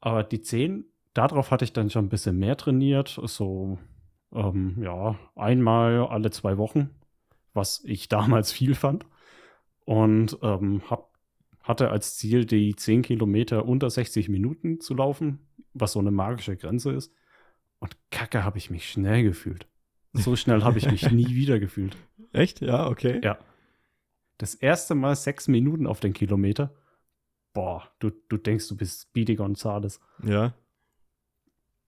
Aber 0.00 0.24
die 0.24 0.40
10, 0.40 0.86
darauf 1.12 1.50
hatte 1.50 1.64
ich 1.64 1.72
dann 1.72 1.90
schon 1.90 2.06
ein 2.06 2.10
bisschen 2.10 2.38
mehr 2.38 2.56
trainiert. 2.56 3.20
So, 3.24 3.78
ähm, 4.32 4.82
ja, 4.82 5.18
einmal 5.34 6.06
alle 6.06 6.30
zwei 6.30 6.56
Wochen, 6.56 6.90
was 7.52 7.82
ich 7.84 8.08
damals 8.08 8.52
viel 8.52 8.74
fand. 8.74 9.06
Und 9.84 10.38
ähm, 10.42 10.82
hab, 10.88 11.10
hatte 11.62 11.90
als 11.90 12.16
Ziel, 12.16 12.46
die 12.46 12.74
10 12.74 13.02
Kilometer 13.02 13.66
unter 13.66 13.90
60 13.90 14.28
Minuten 14.28 14.80
zu 14.80 14.94
laufen, 14.94 15.40
was 15.74 15.92
so 15.92 15.98
eine 15.98 16.10
magische 16.10 16.56
Grenze 16.56 16.92
ist. 16.92 17.12
Und 17.80 17.96
kacke 18.10 18.44
habe 18.44 18.58
ich 18.58 18.70
mich 18.70 18.88
schnell 18.88 19.22
gefühlt. 19.22 19.66
So 20.12 20.36
schnell 20.36 20.62
habe 20.62 20.78
ich 20.78 20.90
mich 20.90 21.10
nie 21.10 21.28
wieder 21.34 21.58
gefühlt. 21.58 21.96
Echt? 22.32 22.60
Ja, 22.60 22.88
okay. 22.88 23.20
Ja. 23.22 23.38
Das 24.38 24.54
erste 24.54 24.94
Mal 24.94 25.16
sechs 25.16 25.48
Minuten 25.48 25.86
auf 25.86 26.00
den 26.00 26.12
Kilometer. 26.12 26.74
Boah, 27.52 27.90
du, 27.98 28.10
du 28.28 28.36
denkst, 28.36 28.68
du 28.68 28.76
bist 28.76 29.02
Speedy 29.02 29.34
Gonzales. 29.34 30.00
Ja. 30.24 30.54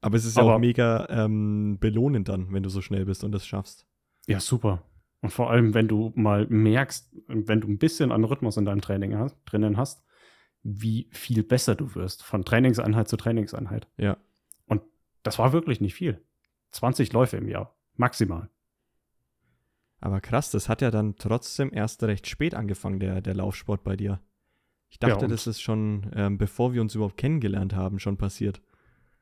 Aber 0.01 0.17
es 0.17 0.25
ist 0.25 0.37
ja 0.37 0.43
auch 0.43 0.59
mega 0.59 1.07
ähm, 1.09 1.79
belohnend 1.79 2.29
dann, 2.29 2.53
wenn 2.53 2.65
du 2.65 2.69
so 2.69 2.81
schnell 2.81 3.05
bist 3.05 3.23
und 3.23 3.33
das 3.33 3.47
schaffst. 3.47 3.87
Ja, 4.27 4.41
super. 4.41 4.83
Und 5.21 5.31
vor 5.31 5.51
allem, 5.51 5.75
wenn 5.75 5.87
du 5.87 6.13
mal 6.17 6.47
merkst, 6.49 7.15
wenn 7.29 7.61
du 7.61 7.69
ein 7.69 7.79
bisschen 7.79 8.11
an 8.11 8.25
Rhythmus 8.25 8.57
in 8.57 8.65
deinem 8.65 8.81
Training 8.81 9.17
hast, 9.17 9.37
drinnen 9.45 9.77
hast, 9.77 10.05
wie 10.65 11.09
viel 11.13 11.45
besser 11.45 11.77
du 11.77 11.95
wirst, 11.95 12.25
von 12.25 12.45
Trainingseinheit 12.45 13.09
zu 13.09 13.17
Trainingseinheit. 13.17 13.87
Ja. 13.97 14.17
Das 15.23 15.39
war 15.39 15.53
wirklich 15.53 15.81
nicht 15.81 15.95
viel. 15.95 16.23
20 16.73 17.13
Läufe 17.13 17.37
im 17.37 17.49
Jahr, 17.49 17.77
maximal. 17.97 18.49
Aber 20.01 20.21
krass, 20.21 20.51
das 20.51 20.69
hat 20.69 20.83
ja 20.83 20.91
dann 20.91 21.17
trotzdem 21.17 21.71
erst 21.73 22.03
recht 22.03 22.27
spät 22.27 22.55
angefangen, 22.55 22.99
der, 22.99 23.21
der 23.21 23.35
Laufsport 23.35 23.85
bei 23.85 23.97
dir. 23.97 24.21
Ich 24.89 24.99
Ja, 25.01 25.09
dachte, 25.11 25.27
und- 25.27 25.31
das 25.31 25.47
ist 25.47 25.61
schon, 25.63 26.11
ähm, 26.15 26.39
bevor 26.39 26.73
wir 26.73 26.81
uns 26.83 26.95
überhaupt 26.95 27.17
kennengelernt 27.17 27.75
haben, 27.75 27.99
schon 27.99 28.17
passiert. 28.17 28.61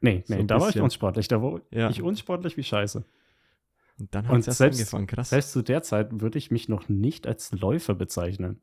Nee, 0.00 0.24
nee, 0.28 0.44
da 0.44 0.54
war 0.54 0.62
ich 0.62 0.66
bisschen. 0.68 0.82
unsportlich. 0.84 1.28
Da 1.28 1.42
war 1.42 1.60
Ja. 1.70 1.90
ich 1.90 2.00
unsportlich 2.00 2.56
wie 2.56 2.62
Scheiße. 2.64 3.04
Und 3.98 4.14
dann 4.14 4.26
hat 4.28 4.38
es 4.38 4.46
erst 4.46 4.58
selbst- 4.58 4.78
angefangen, 4.80 5.06
krass. 5.06 5.28
Selbst 5.30 5.52
zu 5.52 5.60
der 5.62 5.82
Zeit 5.82 6.20
würde 6.22 6.38
ich 6.38 6.50
mich 6.50 6.70
noch 6.70 6.88
nicht 6.88 7.26
als 7.26 7.52
Läufer 7.52 7.94
bezeichnen. 7.94 8.62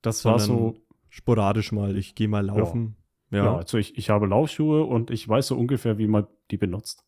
Das 0.00 0.24
war 0.24 0.38
Sondern 0.38 0.74
so, 0.74 0.80
sporadisch 1.10 1.72
mal, 1.72 1.96
ich 1.98 2.14
gehe 2.14 2.28
mal 2.28 2.46
laufen. 2.46 2.96
Ja. 2.98 3.04
Ja, 3.30 3.56
also 3.56 3.78
ich, 3.78 3.96
ich 3.98 4.10
habe 4.10 4.26
Laufschuhe 4.26 4.84
und 4.84 5.10
ich 5.10 5.28
weiß 5.28 5.48
so 5.48 5.56
ungefähr, 5.56 5.98
wie 5.98 6.06
man 6.06 6.26
die 6.50 6.56
benutzt. 6.56 7.04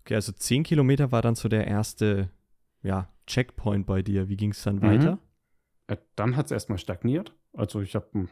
Okay, 0.00 0.14
also 0.14 0.32
10 0.32 0.62
Kilometer 0.64 1.12
war 1.12 1.22
dann 1.22 1.34
so 1.34 1.48
der 1.48 1.66
erste, 1.66 2.30
ja, 2.82 3.08
Checkpoint 3.26 3.86
bei 3.86 4.02
dir. 4.02 4.28
Wie 4.28 4.36
ging 4.36 4.50
es 4.50 4.62
dann 4.62 4.76
Mhm. 4.76 4.82
weiter? 4.82 5.18
Äh, 5.86 5.96
Dann 6.16 6.36
hat 6.36 6.46
es 6.46 6.52
erstmal 6.52 6.78
stagniert. 6.78 7.34
Also 7.52 7.80
ich 7.80 7.94
habe 7.94 8.28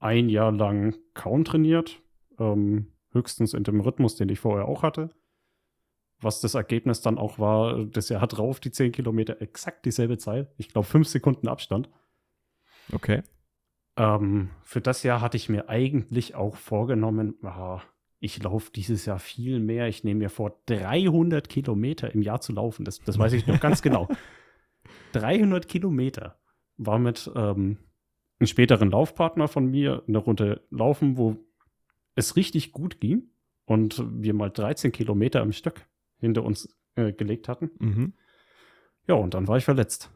ein 0.00 0.28
Jahr 0.28 0.52
lang 0.52 0.96
kaum 1.14 1.44
trainiert, 1.44 2.00
ähm, 2.38 2.92
höchstens 3.12 3.54
in 3.54 3.62
dem 3.64 3.80
Rhythmus, 3.80 4.16
den 4.16 4.28
ich 4.28 4.40
vorher 4.40 4.66
auch 4.66 4.82
hatte. 4.82 5.10
Was 6.20 6.40
das 6.40 6.54
Ergebnis 6.54 7.00
dann 7.00 7.18
auch 7.18 7.38
war, 7.38 7.84
das 7.84 8.08
Jahr 8.08 8.20
hat 8.20 8.36
drauf 8.36 8.58
die 8.60 8.70
10 8.70 8.92
Kilometer 8.92 9.40
exakt 9.42 9.84
dieselbe 9.84 10.18
Zeit. 10.18 10.52
Ich 10.56 10.68
glaube, 10.68 10.86
5 10.86 11.06
Sekunden 11.08 11.48
Abstand. 11.48 11.88
Okay. 12.92 13.22
Ähm, 13.96 14.50
für 14.62 14.80
das 14.80 15.02
Jahr 15.02 15.20
hatte 15.20 15.36
ich 15.36 15.48
mir 15.48 15.68
eigentlich 15.68 16.34
auch 16.34 16.56
vorgenommen, 16.56 17.34
ah, 17.44 17.80
ich 18.18 18.42
laufe 18.42 18.72
dieses 18.72 19.04
Jahr 19.04 19.18
viel 19.18 19.60
mehr. 19.60 19.86
Ich 19.88 20.02
nehme 20.02 20.20
mir 20.20 20.30
vor, 20.30 20.62
300 20.66 21.48
Kilometer 21.48 22.12
im 22.14 22.22
Jahr 22.22 22.40
zu 22.40 22.52
laufen. 22.52 22.84
Das, 22.84 23.00
das 23.00 23.18
weiß 23.18 23.34
ich 23.34 23.46
noch 23.46 23.60
ganz 23.60 23.82
genau. 23.82 24.08
300 25.12 25.68
Kilometer 25.68 26.38
war 26.76 26.98
mit 26.98 27.30
ähm, 27.36 27.78
einem 28.38 28.46
späteren 28.46 28.90
Laufpartner 28.90 29.46
von 29.46 29.70
mir 29.70 30.02
eine 30.08 30.18
Runde 30.18 30.62
laufen, 30.70 31.18
wo 31.18 31.36
es 32.14 32.36
richtig 32.36 32.72
gut 32.72 33.00
ging 33.00 33.30
und 33.66 34.02
wir 34.10 34.34
mal 34.34 34.50
13 34.50 34.90
Kilometer 34.90 35.42
im 35.42 35.52
Stück 35.52 35.86
hinter 36.18 36.44
uns 36.44 36.74
äh, 36.96 37.12
gelegt 37.12 37.48
hatten. 37.48 37.70
Mhm. 37.78 38.12
Ja, 39.06 39.14
und 39.14 39.34
dann 39.34 39.48
war 39.48 39.58
ich 39.58 39.64
verletzt 39.64 40.10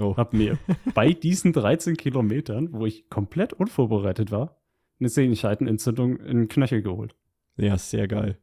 Oh. 0.00 0.16
habe 0.16 0.36
mir 0.36 0.58
bei 0.94 1.12
diesen 1.12 1.52
13 1.52 1.96
Kilometern, 1.96 2.72
wo 2.72 2.86
ich 2.86 3.08
komplett 3.10 3.52
unvorbereitet 3.52 4.30
war, 4.30 4.56
eine 4.98 5.08
Sehenscheidenentzündung 5.08 6.18
in 6.18 6.36
den 6.38 6.48
Knöchel 6.48 6.82
geholt. 6.82 7.14
Ja, 7.56 7.76
sehr 7.78 8.08
geil. 8.08 8.38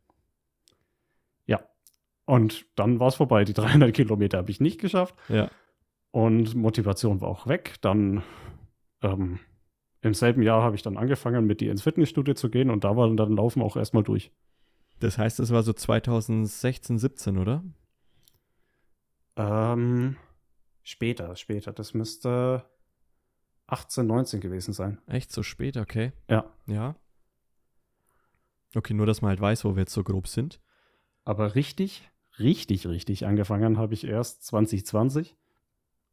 Und 2.29 2.65
dann 2.75 2.99
war 2.99 3.07
es 3.07 3.15
vorbei. 3.15 3.45
Die 3.45 3.53
300 3.53 3.93
Kilometer 3.93 4.39
habe 4.39 4.51
ich 4.51 4.59
nicht 4.59 4.81
geschafft 4.81 5.15
Ja. 5.29 5.49
und 6.11 6.55
Motivation 6.55 7.21
war 7.21 7.29
auch 7.29 7.47
weg. 7.47 7.75
Dann 7.79 8.21
ähm, 9.01 9.39
im 10.01 10.13
selben 10.13 10.41
Jahr 10.41 10.61
habe 10.61 10.75
ich 10.75 10.81
dann 10.81 10.97
angefangen, 10.97 11.45
mit 11.47 11.61
dir 11.61 11.71
ins 11.71 11.83
Fitnessstudio 11.83 12.33
zu 12.33 12.49
gehen 12.49 12.69
und 12.69 12.83
da 12.83 12.97
war 12.97 13.09
dann 13.15 13.31
Laufen 13.37 13.61
auch 13.61 13.77
erstmal 13.77 14.03
durch. 14.03 14.33
Das 14.99 15.17
heißt, 15.17 15.39
das 15.39 15.51
war 15.53 15.63
so 15.63 15.71
2016, 15.71 16.97
17, 16.97 17.37
oder? 17.37 17.63
Ähm, 19.37 20.17
später, 20.87 21.35
später. 21.35 21.73
Das 21.73 21.93
müsste 21.93 22.65
18, 23.67 24.07
19 24.07 24.39
gewesen 24.39 24.73
sein. 24.73 24.99
Echt 25.07 25.31
so 25.31 25.43
spät, 25.43 25.75
okay. 25.77 26.13
Ja. 26.29 26.45
Ja. 26.65 26.95
Okay, 28.73 28.93
nur 28.93 29.05
dass 29.05 29.21
man 29.21 29.29
halt 29.29 29.41
weiß, 29.41 29.65
wo 29.65 29.75
wir 29.75 29.81
jetzt 29.81 29.93
so 29.93 30.03
grob 30.03 30.27
sind. 30.27 30.61
Aber 31.25 31.55
richtig, 31.55 32.09
richtig, 32.39 32.87
richtig 32.87 33.25
angefangen 33.25 33.77
habe 33.77 33.93
ich 33.93 34.05
erst 34.05 34.43
2020, 34.45 35.35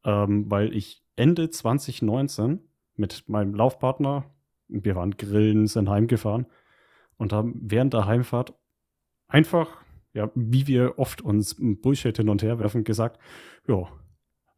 ähm, 0.05 0.51
weil 0.51 0.75
ich 0.75 1.05
Ende 1.15 1.51
2019 1.51 2.61
mit 2.97 3.29
meinem 3.29 3.55
Laufpartner, 3.55 4.25
wir 4.67 4.97
waren 4.97 5.17
grillen, 5.17 5.69
sind 5.69 5.89
heimgefahren 5.89 6.47
und 7.17 7.33
haben 7.33 7.55
während 7.63 7.95
der 7.95 8.07
Heimfahrt 8.07 8.55
einfach, 9.29 9.69
ja, 10.15 10.31
wie 10.35 10.67
wir 10.67 10.99
oft 10.99 11.23
uns 11.23 11.57
Bullshit 11.59 12.17
hin 12.17 12.29
und 12.29 12.43
her 12.43 12.59
werfen, 12.59 12.83
gesagt, 12.83 13.21
ja, 13.69 13.89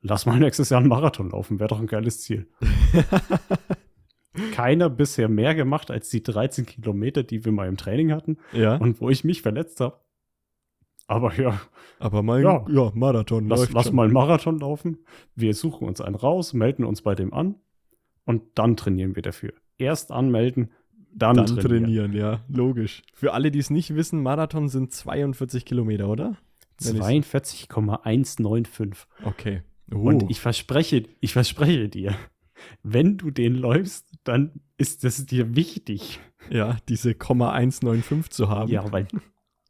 lass 0.09 0.27
mal 0.27 0.39
nächstes 0.39 0.71
Jahr 0.71 0.81
einen 0.81 0.89
Marathon 0.89 1.31
laufen, 1.31 1.59
wäre 1.61 1.69
doch 1.69 1.81
ein 1.81 1.87
geiles 1.87 2.21
Ziel. 2.23 2.49
Keiner 4.53 4.91
bisher 4.91 5.29
mehr 5.29 5.55
gemacht 5.55 5.91
als 5.91 6.11
die 6.11 6.23
13 6.23 6.67
Kilometer, 6.67 7.23
die 7.23 7.45
wir 7.45 7.53
mal 7.53 7.69
im 7.69 7.77
Training 7.79 8.13
hatten 8.13 8.37
Ja. 8.53 8.77
und 8.77 9.01
wo 9.01 9.09
ich 9.09 9.25
mich 9.25 9.41
verletzt 9.43 9.81
habe. 9.81 9.99
Aber 11.07 11.33
ja, 11.35 11.59
Aber 11.99 12.23
mal, 12.23 12.43
Ja. 12.43 12.65
ja, 12.69 12.91
Marathon. 12.95 13.49
lass, 13.49 13.71
lass 13.73 13.93
mal 13.93 14.05
einen 14.05 14.13
Marathon 14.13 14.59
laufen. 14.59 14.99
Wir 15.35 15.55
suchen 15.55 15.89
uns 15.89 16.01
einen 16.03 16.17
raus, 16.17 16.53
melden 16.53 16.85
uns 16.85 17.01
bei 17.01 17.15
dem 17.15 17.33
an 17.33 17.55
und 18.25 18.43
dann 18.57 18.77
trainieren 18.77 19.17
wir 19.17 19.23
dafür. 19.23 19.55
Erst 19.79 20.11
anmelden, 20.13 20.71
dann, 21.15 21.37
Dann 21.37 21.47
trainieren. 21.47 21.85
trainieren. 21.85 22.13
ja, 22.13 22.41
logisch. 22.49 23.03
Für 23.15 23.33
alle, 23.33 23.51
die 23.51 23.61
es 23.61 23.71
nicht 23.71 23.95
wissen, 23.95 24.23
Marathon 24.23 24.69
sind 24.69 24.93
42 24.93 25.65
Kilometer, 25.65 26.09
oder? 26.09 26.37
Wenn 26.83 26.97
ich's- 26.97 27.07
42,195. 27.07 29.07
Okay. 29.25 29.63
Oh. 29.93 29.99
Und 30.09 30.31
ich 30.31 30.41
verspreche, 30.41 31.05
ich 31.21 31.33
verspreche 31.33 31.89
dir, 31.89 32.15
wenn 32.83 33.17
du 33.19 33.31
den 33.31 33.55
läufst, 33.55 34.09
dann 34.25 34.61
ist 34.77 35.05
es 35.05 35.25
dir 35.27 35.55
wichtig. 35.57 36.21
ja, 36.51 36.77
diese 36.89 37.15
Komma 37.15 37.53
195 37.53 38.31
zu 38.31 38.49
haben. 38.49 38.71
Ja, 38.71 38.91
weil 38.93 39.07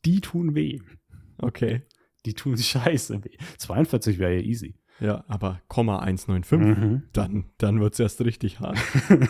die 0.05 0.21
tun 0.21 0.55
weh. 0.55 0.79
Okay. 1.39 1.83
Die 2.25 2.35
tun 2.35 2.57
scheiße 2.59 3.25
weh. 3.25 3.37
42 3.59 4.19
wäre 4.19 4.35
ja 4.37 4.41
easy. 4.41 4.75
Ja, 5.01 5.25
aber 5.29 5.61
Komma 5.69 5.99
195, 5.99 6.79
Mhm. 6.83 7.03
dann, 7.13 7.45
dann 7.59 7.81
wird 7.81 7.93
es 7.95 8.01
erst 8.01 8.23
richtig 8.25 8.61
hart. 8.61 8.79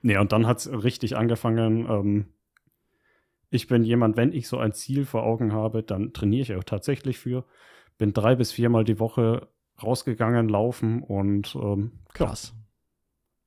Nee, 0.00 0.16
und 0.16 0.30
dann 0.32 0.46
hat 0.46 0.58
es 0.58 0.70
richtig 0.84 1.16
angefangen. 1.16 1.86
Ähm, 1.90 2.26
ich 3.50 3.66
bin 3.66 3.82
jemand, 3.82 4.16
wenn 4.16 4.32
ich 4.32 4.46
so 4.46 4.58
ein 4.58 4.72
Ziel 4.72 5.04
vor 5.04 5.24
Augen 5.24 5.52
habe, 5.52 5.82
dann 5.82 6.12
trainiere 6.12 6.42
ich 6.42 6.54
auch 6.54 6.64
tatsächlich 6.64 7.18
für. 7.18 7.44
Bin 7.98 8.12
drei 8.12 8.36
bis 8.36 8.52
viermal 8.52 8.84
die 8.84 9.00
Woche 9.00 9.48
rausgegangen, 9.82 10.48
laufen 10.48 11.02
und 11.02 11.54
ähm, 11.54 12.00
Krass. 12.14 12.54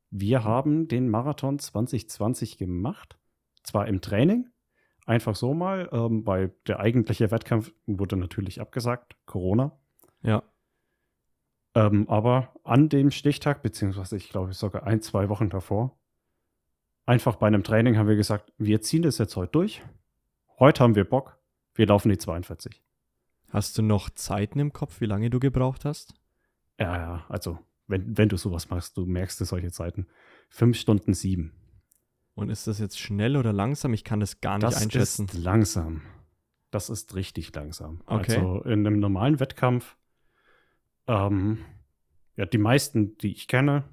wir 0.09 0.43
haben 0.43 0.87
den 0.87 1.09
Marathon 1.09 1.59
2020 1.59 2.57
gemacht. 2.57 3.17
Zwar 3.63 3.87
im 3.87 4.01
Training, 4.01 4.49
einfach 5.05 5.35
so 5.35 5.53
mal, 5.53 5.89
ähm, 5.91 6.25
weil 6.25 6.53
der 6.67 6.79
eigentliche 6.79 7.31
Wettkampf 7.31 7.71
wurde 7.85 8.17
natürlich 8.17 8.61
abgesagt, 8.61 9.15
Corona. 9.25 9.77
Ja. 10.21 10.43
Ähm, 11.75 12.09
aber 12.09 12.53
an 12.63 12.89
dem 12.89 13.11
Stichtag, 13.11 13.61
beziehungsweise 13.61 14.17
ich 14.17 14.29
glaube 14.29 14.53
sogar 14.53 14.83
ein, 14.83 15.01
zwei 15.01 15.29
Wochen 15.29 15.49
davor, 15.49 15.97
einfach 17.05 17.35
bei 17.35 17.47
einem 17.47 17.63
Training 17.63 17.97
haben 17.97 18.07
wir 18.07 18.15
gesagt, 18.15 18.51
wir 18.57 18.81
ziehen 18.81 19.03
das 19.03 19.17
jetzt 19.17 19.35
heute 19.35 19.51
durch. 19.51 19.81
Heute 20.59 20.83
haben 20.83 20.95
wir 20.95 21.05
Bock, 21.05 21.37
wir 21.75 21.87
laufen 21.87 22.09
die 22.09 22.17
42. 22.17 22.81
Hast 23.51 23.77
du 23.77 23.81
noch 23.81 24.09
Zeiten 24.09 24.59
im 24.59 24.73
Kopf, 24.73 25.01
wie 25.01 25.05
lange 25.05 25.29
du 25.29 25.39
gebraucht 25.39 25.85
hast? 25.85 26.13
Ja, 26.79 26.97
ja, 26.97 27.25
also 27.29 27.59
wenn, 27.87 28.17
wenn 28.17 28.29
du 28.29 28.37
sowas 28.37 28.69
machst, 28.69 28.95
du 28.97 29.05
merkst 29.05 29.41
es 29.41 29.49
solche 29.49 29.71
Zeiten. 29.71 30.07
Fünf 30.49 30.77
Stunden 30.77 31.13
sieben. 31.13 31.53
Und 32.33 32.49
ist 32.49 32.65
das 32.67 32.79
jetzt 32.79 32.99
schnell 32.99 33.35
oder 33.35 33.51
langsam? 33.51 33.93
Ich 33.93 34.03
kann 34.03 34.19
das 34.21 34.39
gar 34.41 34.57
nicht 34.57 34.63
Das 34.65 34.81
einschätzen. 34.81 35.25
ist 35.25 35.33
langsam. 35.37 36.01
Das 36.71 36.89
ist 36.89 37.13
richtig 37.15 37.53
langsam. 37.53 38.01
Okay. 38.05 38.37
Also 38.37 38.63
in 38.63 38.87
einem 38.87 38.99
normalen 38.99 39.39
Wettkampf, 39.41 39.97
ähm, 41.07 41.57
ja, 42.37 42.45
die 42.45 42.57
meisten, 42.57 43.17
die 43.17 43.33
ich 43.33 43.47
kenne, 43.49 43.83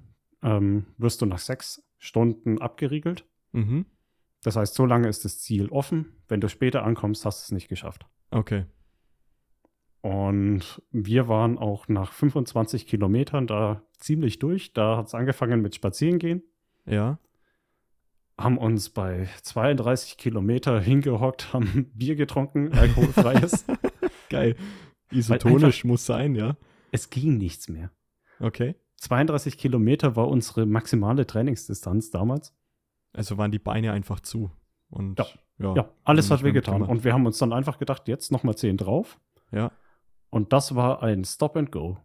ähm, 0.41 0.87
wirst 0.97 1.21
du 1.21 1.25
nach 1.25 1.39
sechs 1.39 1.83
Stunden 1.97 2.59
abgeriegelt. 2.61 3.25
Mhm. 3.51 3.85
Das 4.41 4.55
heißt, 4.55 4.73
so 4.73 4.85
lange 4.85 5.09
ist 5.09 5.25
das 5.25 5.39
Ziel 5.39 5.67
offen. 5.67 6.13
Wenn 6.29 6.39
du 6.39 6.47
später 6.47 6.85
ankommst, 6.85 7.25
hast 7.25 7.41
du 7.41 7.43
es 7.47 7.51
nicht 7.51 7.67
geschafft. 7.67 8.05
Okay. 8.31 8.65
Und 10.01 10.81
wir 10.91 11.27
waren 11.27 11.57
auch 11.57 11.87
nach 11.87 12.13
25 12.13 12.87
Kilometern 12.87 13.47
da 13.47 13.81
ziemlich 13.97 14.39
durch. 14.39 14.73
Da 14.73 14.97
hat 14.97 15.07
es 15.07 15.15
angefangen 15.15 15.61
mit 15.61 15.75
Spazierengehen. 15.75 16.43
Ja. 16.85 17.19
Haben 18.37 18.57
uns 18.57 18.89
bei 18.89 19.27
32 19.41 20.17
Kilometer 20.17 20.79
hingehockt, 20.79 21.51
haben 21.51 21.91
Bier 21.93 22.15
getrunken, 22.15 22.71
alkoholfreies. 22.71 23.65
Geil. 24.29 24.55
Isotonisch 25.11 25.83
muss 25.83 26.05
sein, 26.05 26.35
ja. 26.35 26.55
es 26.91 27.09
ging 27.09 27.37
nichts 27.37 27.67
mehr. 27.67 27.91
Okay. 28.39 28.75
32 28.97 29.57
Kilometer 29.57 30.15
war 30.15 30.27
unsere 30.27 30.65
maximale 30.65 31.25
Trainingsdistanz 31.25 32.11
damals. 32.11 32.53
Also 33.11 33.37
waren 33.37 33.51
die 33.51 33.59
Beine 33.59 33.91
einfach 33.91 34.19
zu. 34.19 34.51
Und 34.89 35.19
Ja. 35.19 35.25
ja, 35.57 35.75
Ja, 35.75 35.89
alles 36.03 36.31
hat 36.31 36.43
wehgetan. 36.43 36.83
Und 36.83 37.03
wir 37.03 37.13
haben 37.13 37.25
uns 37.25 37.37
dann 37.37 37.53
einfach 37.53 37.79
gedacht, 37.79 38.07
jetzt 38.07 38.31
nochmal 38.31 38.55
10 38.55 38.77
drauf. 38.77 39.19
Ja. 39.51 39.71
Und 40.29 40.53
das 40.53 40.75
war 40.75 41.01
ein 41.03 41.23
Stop 41.25 41.57
and 41.57 41.71
Go. 41.71 41.97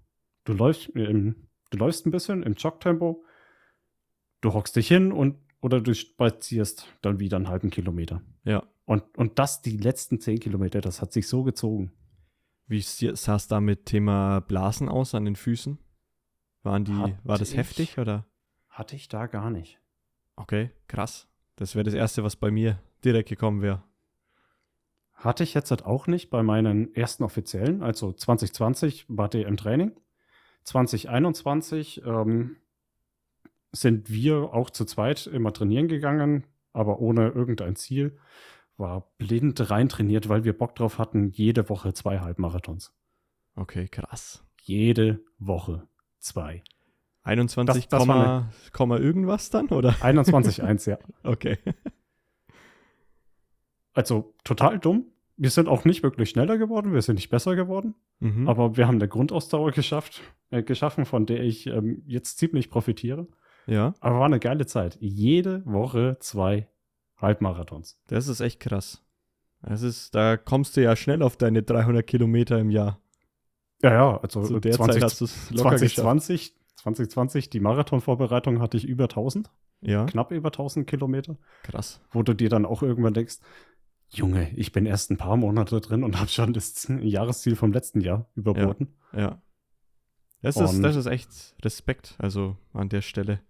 Du 0.44 0.52
läufst, 0.52 0.88
im, 0.90 1.48
du 1.70 1.78
läufst 1.78 2.06
ein 2.06 2.10
bisschen 2.10 2.42
im 2.42 2.54
Jogtempo, 2.54 3.24
du 4.40 4.52
hockst 4.54 4.76
dich 4.76 4.88
hin 4.88 5.12
und 5.12 5.37
oder 5.60 5.80
du 5.80 5.94
spazierst 5.94 6.87
dann 7.00 7.18
wieder 7.20 7.37
einen 7.38 7.48
halben 7.48 7.70
Kilometer. 7.70 8.20
Ja. 8.44 8.64
Und, 8.84 9.02
und 9.16 9.38
das 9.38 9.62
die 9.62 9.78
letzten 9.78 10.20
10 10.20 10.40
Kilometer, 10.40 10.82
das 10.82 11.00
hat 11.00 11.12
sich 11.12 11.26
so 11.26 11.42
gezogen. 11.42 11.92
Wie 12.66 12.80
sah 12.82 13.37
es 13.37 13.48
da 13.48 13.60
mit 13.60 13.87
Thema 13.87 14.40
Blasen 14.40 14.90
aus 14.90 15.14
an 15.14 15.24
den 15.24 15.37
Füßen? 15.37 15.78
Waren 16.62 16.84
die, 16.84 16.92
Hatte 16.92 17.18
war 17.24 17.38
das 17.38 17.52
ich- 17.52 17.56
heftig 17.56 17.98
oder? 17.98 18.26
Hatte 18.68 18.96
ich 18.96 19.08
da 19.08 19.26
gar 19.26 19.50
nicht. 19.50 19.78
Okay, 20.37 20.70
krass. 20.88 21.28
Das 21.56 21.74
wäre 21.74 21.84
das 21.84 21.94
Erste, 21.94 22.24
was 22.24 22.37
bei 22.37 22.50
mir 22.50 22.78
direkt 23.04 23.28
gekommen 23.28 23.62
wäre. 23.62 23.82
Hatte 25.14 25.42
ich 25.44 25.55
jetzt 25.55 25.70
halt 25.70 25.85
auch 25.87 26.07
nicht 26.07 26.29
bei 26.31 26.42
meinen 26.42 26.94
ersten 26.94 27.24
offiziellen. 27.24 27.83
Also 27.83 28.12
2020 28.12 29.07
war 29.09 29.29
der 29.29 29.46
im 29.46 29.57
Training. 29.57 29.92
2021 30.64 32.03
ähm, 32.05 32.57
sind 33.72 34.11
wir 34.11 34.53
auch 34.55 34.70
zu 34.70 34.85
zweit 34.85 35.27
immer 35.27 35.53
trainieren 35.53 35.88
gegangen, 35.88 36.44
aber 36.72 37.00
ohne 37.00 37.29
irgendein 37.31 37.77
Ziel. 37.77 38.18
War 38.77 39.09
blind 39.18 39.70
rein 39.70 39.88
trainiert, 39.88 40.29
weil 40.29 40.42
wir 40.44 40.57
Bock 40.57 40.74
drauf 40.74 40.98
hatten, 40.98 41.31
jede 41.31 41.68
Woche 41.68 41.92
zwei 41.92 42.18
Halbmarathons. 42.20 42.92
Okay, 43.55 43.87
krass. 43.88 44.42
Jede 44.62 45.20
Woche 45.38 45.87
zwei. 46.18 46.62
21, 47.22 47.85
Das- 47.85 47.88
das 47.88 48.00
Komma, 48.00 48.50
Komma 48.72 48.98
irgendwas 48.98 49.48
dann, 49.50 49.68
oder? 49.68 49.90
21,1, 50.00 50.90
ja. 50.90 50.98
Okay. 51.22 51.59
Also 53.94 54.35
total 54.44 54.78
dumm. 54.78 55.07
Wir 55.37 55.50
sind 55.50 55.68
auch 55.68 55.85
nicht 55.85 56.02
wirklich 56.04 56.30
schneller 56.30 56.59
geworden, 56.59 56.92
wir 56.92 57.02
sind 57.02 57.16
nicht 57.16 57.28
besser 57.30 57.57
geworden. 57.57 57.94
Mhm. 58.20 58.48
Aber 58.48 58.76
wir 58.76 58.87
haben 58.87 58.96
eine 58.96 59.09
Grundausdauer 59.09 59.72
geschafft, 59.72 60.20
äh, 60.50 60.62
geschaffen, 60.62 61.04
von 61.07 61.26
der 61.26 61.42
ich 61.42 61.66
ähm, 61.66 62.02
jetzt 62.07 62.38
ziemlich 62.38 62.70
profitiere. 62.70 63.26
ja, 63.66 63.94
Aber 64.00 64.20
war 64.20 64.26
eine 64.26 64.38
geile 64.38 64.66
Zeit. 64.66 64.96
Jede 65.00 65.62
Woche 65.66 66.18
zwei 66.20 66.68
Halbmarathons. 67.18 67.98
das 68.09 68.28
ist 68.28 68.40
echt 68.40 68.61
krass. 68.61 69.00
Das 69.62 69.83
ist, 69.83 70.14
da 70.14 70.37
kommst 70.37 70.76
du 70.76 70.83
ja 70.83 70.94
schnell 70.94 71.22
auf 71.22 71.37
deine 71.37 71.62
300 71.62 72.07
Kilometer 72.07 72.59
im 72.61 72.70
Jahr. 72.70 73.00
Ja, 73.83 73.92
ja, 73.92 74.20
also 74.20 74.42
Zu 74.44 74.61
der 74.61 74.72
20, 74.72 74.94
Zeit 74.94 75.02
hast 75.02 75.20
du 75.20 75.24
es 75.24 75.50
locker 75.50 75.70
geschafft. 75.70 75.94
2020, 75.96 76.54
2020, 76.76 77.50
die 77.50 77.61
Marathonvorbereitung 77.61 78.61
hatte 78.61 78.76
ich 78.76 78.85
über 78.87 79.04
1000, 79.04 79.50
Ja, 79.80 80.04
knapp 80.07 80.33
über 80.33 80.48
1000 80.48 80.87
Kilometer, 80.87 81.37
krass. 81.62 82.00
wo 82.12 82.22
du 82.22 82.35
dir 82.35 82.48
dann 82.50 82.66
auch 82.66 82.83
irgendwann 82.83 83.14
denkst, 83.14 83.38
Junge, 84.16 84.50
ich 84.57 84.72
bin 84.72 84.87
erst 84.87 85.11
ein 85.11 85.16
paar 85.16 85.37
Monate 85.37 85.81
drin 85.81 86.05
und 86.05 86.18
habe 86.18 86.29
schon 86.29 86.53
das 86.53 86.87
Jahresziel 87.00 87.57
vom 87.57 87.72
letzten 87.72 88.00
Jahr 88.00 88.27
überboten. 88.35 88.94
Ja. 89.12 89.40
Das 90.42 90.57
ist, 90.57 90.83
das 90.83 90.96
ist 90.96 91.07
echt 91.07 91.55
Respekt, 91.62 92.16
also 92.18 92.57
an 92.74 92.90
der 92.90 93.00
Stelle. 93.00 93.40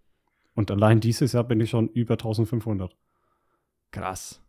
Und 0.54 0.70
allein 0.70 1.00
dieses 1.00 1.32
Jahr 1.32 1.42
bin 1.44 1.60
ich 1.60 1.70
schon 1.70 1.88
über 1.88 2.14
1500. 2.14 2.96
Krass. 3.90 4.40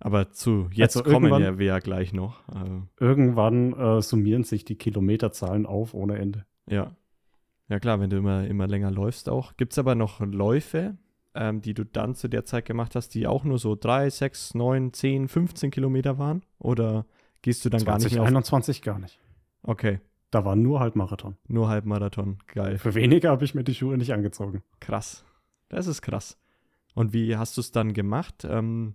Aber 0.00 0.30
zu 0.30 0.68
jetzt 0.72 0.96
Also 0.96 1.10
kommen 1.10 1.42
ja 1.42 1.58
wir 1.58 1.66
ja 1.66 1.78
gleich 1.78 2.12
noch. 2.12 2.46
Also, 2.48 2.82
Irgendwann 3.00 3.72
äh, 3.72 4.02
summieren 4.02 4.44
sich 4.44 4.64
die 4.64 4.76
Kilometerzahlen 4.76 5.66
auf 5.66 5.94
ohne 5.94 6.18
Ende. 6.18 6.44
ja. 6.66 6.94
Ja 7.70 7.78
klar, 7.80 8.00
wenn 8.00 8.08
du 8.08 8.16
immer, 8.16 8.46
immer 8.46 8.66
länger 8.66 8.90
läufst 8.90 9.28
auch. 9.28 9.54
Gibt 9.58 9.72
es 9.72 9.78
aber 9.78 9.94
noch 9.94 10.20
Läufe, 10.20 10.96
ähm, 11.38 11.62
die 11.62 11.72
du 11.72 11.84
dann 11.84 12.14
zu 12.14 12.28
der 12.28 12.44
Zeit 12.44 12.64
gemacht 12.66 12.94
hast, 12.96 13.14
die 13.14 13.26
auch 13.26 13.44
nur 13.44 13.58
so 13.58 13.76
3, 13.76 14.10
6, 14.10 14.54
9, 14.54 14.92
10, 14.92 15.28
15 15.28 15.70
Kilometer 15.70 16.18
waren? 16.18 16.42
Oder 16.58 17.06
gehst 17.42 17.64
du 17.64 17.70
dann 17.70 17.84
gar 17.84 17.96
nicht 17.98 18.12
mehr 18.12 18.22
auf? 18.22 18.28
2021 18.28 18.82
gar 18.82 18.98
nicht. 18.98 19.18
Okay, 19.62 20.00
Da 20.30 20.44
war 20.44 20.56
nur 20.56 20.80
Halbmarathon. 20.80 21.36
nur 21.46 21.68
Halbmarathon. 21.68 22.38
Geil. 22.48 22.78
Für 22.78 22.94
weniger 22.94 23.30
habe 23.30 23.44
ich 23.44 23.54
mir 23.54 23.64
die 23.64 23.74
Schuhe 23.74 23.96
nicht 23.96 24.12
angezogen. 24.12 24.62
Krass. 24.80 25.24
Das 25.68 25.86
ist 25.86 26.02
krass. 26.02 26.36
Und 26.94 27.12
wie 27.12 27.36
hast 27.36 27.56
du 27.56 27.60
es 27.60 27.70
dann 27.72 27.92
gemacht? 27.94 28.44
Ähm, 28.48 28.94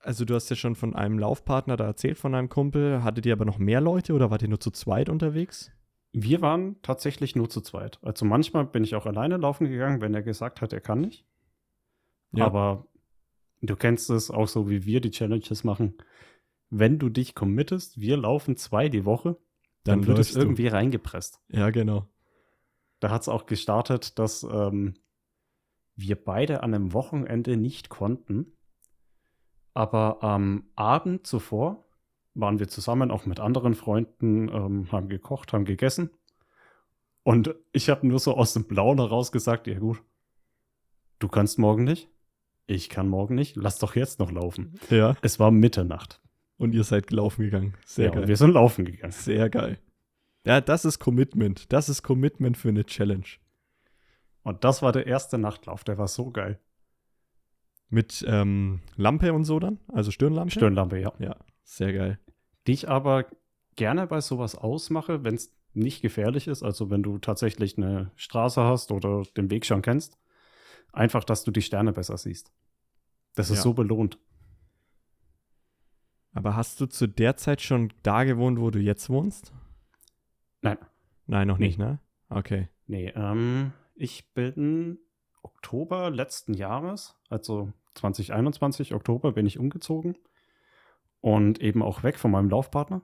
also 0.00 0.24
du 0.24 0.34
hast 0.34 0.48
ja 0.50 0.56
schon 0.56 0.74
von 0.76 0.94
einem 0.94 1.18
Laufpartner 1.18 1.76
da 1.76 1.84
erzählt, 1.86 2.18
von 2.18 2.34
einem 2.34 2.48
Kumpel. 2.48 3.02
Hattet 3.02 3.26
ihr 3.26 3.32
aber 3.32 3.44
noch 3.44 3.58
mehr 3.58 3.80
Leute 3.80 4.12
oder 4.12 4.30
wart 4.30 4.42
ihr 4.42 4.48
nur 4.48 4.60
zu 4.60 4.70
zweit 4.70 5.08
unterwegs? 5.08 5.70
Wir 6.18 6.40
waren 6.40 6.80
tatsächlich 6.80 7.36
nur 7.36 7.50
zu 7.50 7.60
zweit. 7.60 7.98
Also 8.02 8.24
manchmal 8.24 8.64
bin 8.64 8.82
ich 8.84 8.94
auch 8.94 9.04
alleine 9.04 9.36
laufen 9.36 9.68
gegangen, 9.68 10.00
wenn 10.00 10.14
er 10.14 10.22
gesagt 10.22 10.62
hat, 10.62 10.72
er 10.72 10.80
kann 10.80 11.02
nicht. 11.02 11.26
Ja. 12.32 12.46
Aber 12.46 12.86
du 13.60 13.76
kennst 13.76 14.08
es 14.08 14.30
auch 14.30 14.48
so, 14.48 14.70
wie 14.70 14.86
wir 14.86 15.02
die 15.02 15.10
Challenges 15.10 15.62
machen. 15.62 15.98
Wenn 16.70 16.98
du 16.98 17.10
dich 17.10 17.34
committest, 17.34 18.00
wir 18.00 18.16
laufen 18.16 18.56
zwei 18.56 18.88
die 18.88 19.04
Woche, 19.04 19.36
Dann, 19.84 20.00
Dann 20.00 20.06
wird 20.06 20.18
es 20.18 20.28
läufst 20.28 20.36
du. 20.36 20.40
irgendwie 20.40 20.68
reingepresst. 20.68 21.38
Ja, 21.48 21.68
genau. 21.68 22.08
Da 22.98 23.10
hat 23.10 23.20
es 23.20 23.28
auch 23.28 23.44
gestartet, 23.44 24.18
dass 24.18 24.42
ähm, 24.42 24.94
wir 25.96 26.16
beide 26.16 26.62
an 26.62 26.72
einem 26.72 26.94
Wochenende 26.94 27.58
nicht 27.58 27.90
konnten. 27.90 28.56
Aber 29.74 30.24
am 30.24 30.70
Abend 30.76 31.26
zuvor 31.26 31.85
waren 32.36 32.58
wir 32.58 32.68
zusammen, 32.68 33.10
auch 33.10 33.26
mit 33.26 33.40
anderen 33.40 33.74
Freunden, 33.74 34.48
ähm, 34.48 34.92
haben 34.92 35.08
gekocht, 35.08 35.52
haben 35.52 35.64
gegessen. 35.64 36.10
Und 37.22 37.54
ich 37.72 37.88
habe 37.88 38.06
nur 38.06 38.20
so 38.20 38.36
aus 38.36 38.52
dem 38.52 38.64
Blauen 38.64 38.98
heraus 38.98 39.32
gesagt, 39.32 39.66
ja 39.66 39.78
gut, 39.78 40.02
du 41.18 41.28
kannst 41.28 41.58
morgen 41.58 41.84
nicht, 41.84 42.08
ich 42.66 42.88
kann 42.88 43.08
morgen 43.08 43.34
nicht, 43.34 43.56
lass 43.56 43.78
doch 43.78 43.96
jetzt 43.96 44.20
noch 44.20 44.30
laufen. 44.30 44.78
Ja. 44.90 45.16
Es 45.22 45.40
war 45.40 45.50
Mitternacht. 45.50 46.20
Und 46.58 46.72
ihr 46.72 46.84
seid 46.84 47.10
laufen 47.10 47.42
gegangen. 47.42 47.74
Sehr 47.84 48.06
ja, 48.06 48.12
geil. 48.12 48.28
wir 48.28 48.36
sind 48.36 48.52
laufen 48.52 48.84
gegangen. 48.84 49.12
Sehr 49.12 49.50
geil. 49.50 49.78
Ja, 50.44 50.60
das 50.60 50.84
ist 50.84 51.00
Commitment. 51.00 51.72
Das 51.72 51.88
ist 51.88 52.02
Commitment 52.02 52.56
für 52.56 52.68
eine 52.68 52.84
Challenge. 52.84 53.26
Und 54.42 54.62
das 54.64 54.80
war 54.80 54.92
der 54.92 55.06
erste 55.06 55.38
Nachtlauf, 55.38 55.84
der 55.84 55.98
war 55.98 56.08
so 56.08 56.30
geil. 56.30 56.60
Mit 57.88 58.24
ähm, 58.26 58.80
Lampe 58.96 59.32
und 59.32 59.44
so 59.44 59.58
dann? 59.58 59.80
Also 59.88 60.10
Stirnlampe? 60.10 60.52
Stirnlampe, 60.52 61.00
ja. 61.00 61.12
Ja, 61.18 61.36
sehr 61.64 61.92
geil. 61.92 62.18
Die 62.66 62.72
ich 62.72 62.88
aber 62.88 63.26
gerne 63.76 64.06
bei 64.06 64.20
sowas 64.20 64.54
ausmache, 64.54 65.24
wenn 65.24 65.34
es 65.34 65.54
nicht 65.74 66.00
gefährlich 66.02 66.48
ist, 66.48 66.62
also 66.62 66.90
wenn 66.90 67.02
du 67.02 67.18
tatsächlich 67.18 67.76
eine 67.76 68.10
Straße 68.16 68.62
hast 68.62 68.90
oder 68.92 69.22
den 69.36 69.50
Weg 69.50 69.66
schon 69.66 69.82
kennst, 69.82 70.18
einfach, 70.92 71.22
dass 71.24 71.44
du 71.44 71.50
die 71.50 71.62
Sterne 71.62 71.92
besser 71.92 72.16
siehst. 72.16 72.50
Das 73.34 73.50
ist 73.50 73.58
Ja. 73.58 73.62
so 73.62 73.74
belohnt. 73.74 74.18
Aber 76.32 76.56
hast 76.56 76.80
du 76.80 76.86
zu 76.86 77.06
der 77.06 77.36
Zeit 77.36 77.60
schon 77.62 77.92
da 78.02 78.24
gewohnt, 78.24 78.60
wo 78.60 78.70
du 78.70 78.78
jetzt 78.78 79.08
wohnst? 79.10 79.52
Nein. 80.62 80.78
Nein, 81.26 81.48
noch 81.48 81.58
Nee. 81.58 81.66
nicht, 81.68 81.78
ne? 81.78 81.98
Okay. 82.28 82.68
Nee, 82.86 83.08
ähm, 83.14 83.72
ich 83.94 84.32
bin 84.34 84.98
Oktober 85.42 86.10
letzten 86.10 86.54
Jahres, 86.54 87.16
also 87.28 87.72
2021, 87.94 88.94
Oktober, 88.94 89.32
bin 89.32 89.46
ich 89.46 89.58
umgezogen 89.58 90.16
und 91.20 91.60
eben 91.60 91.82
auch 91.82 92.02
weg 92.02 92.18
von 92.18 92.30
meinem 92.30 92.50
Laufpartner, 92.50 93.02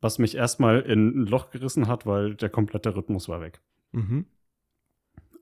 was 0.00 0.18
mich 0.18 0.36
erstmal 0.36 0.80
in 0.80 1.22
ein 1.22 1.26
Loch 1.26 1.50
gerissen 1.50 1.88
hat, 1.88 2.06
weil 2.06 2.34
der 2.34 2.48
komplette 2.48 2.94
Rhythmus 2.96 3.28
war 3.28 3.40
weg. 3.40 3.60
Mhm. 3.92 4.26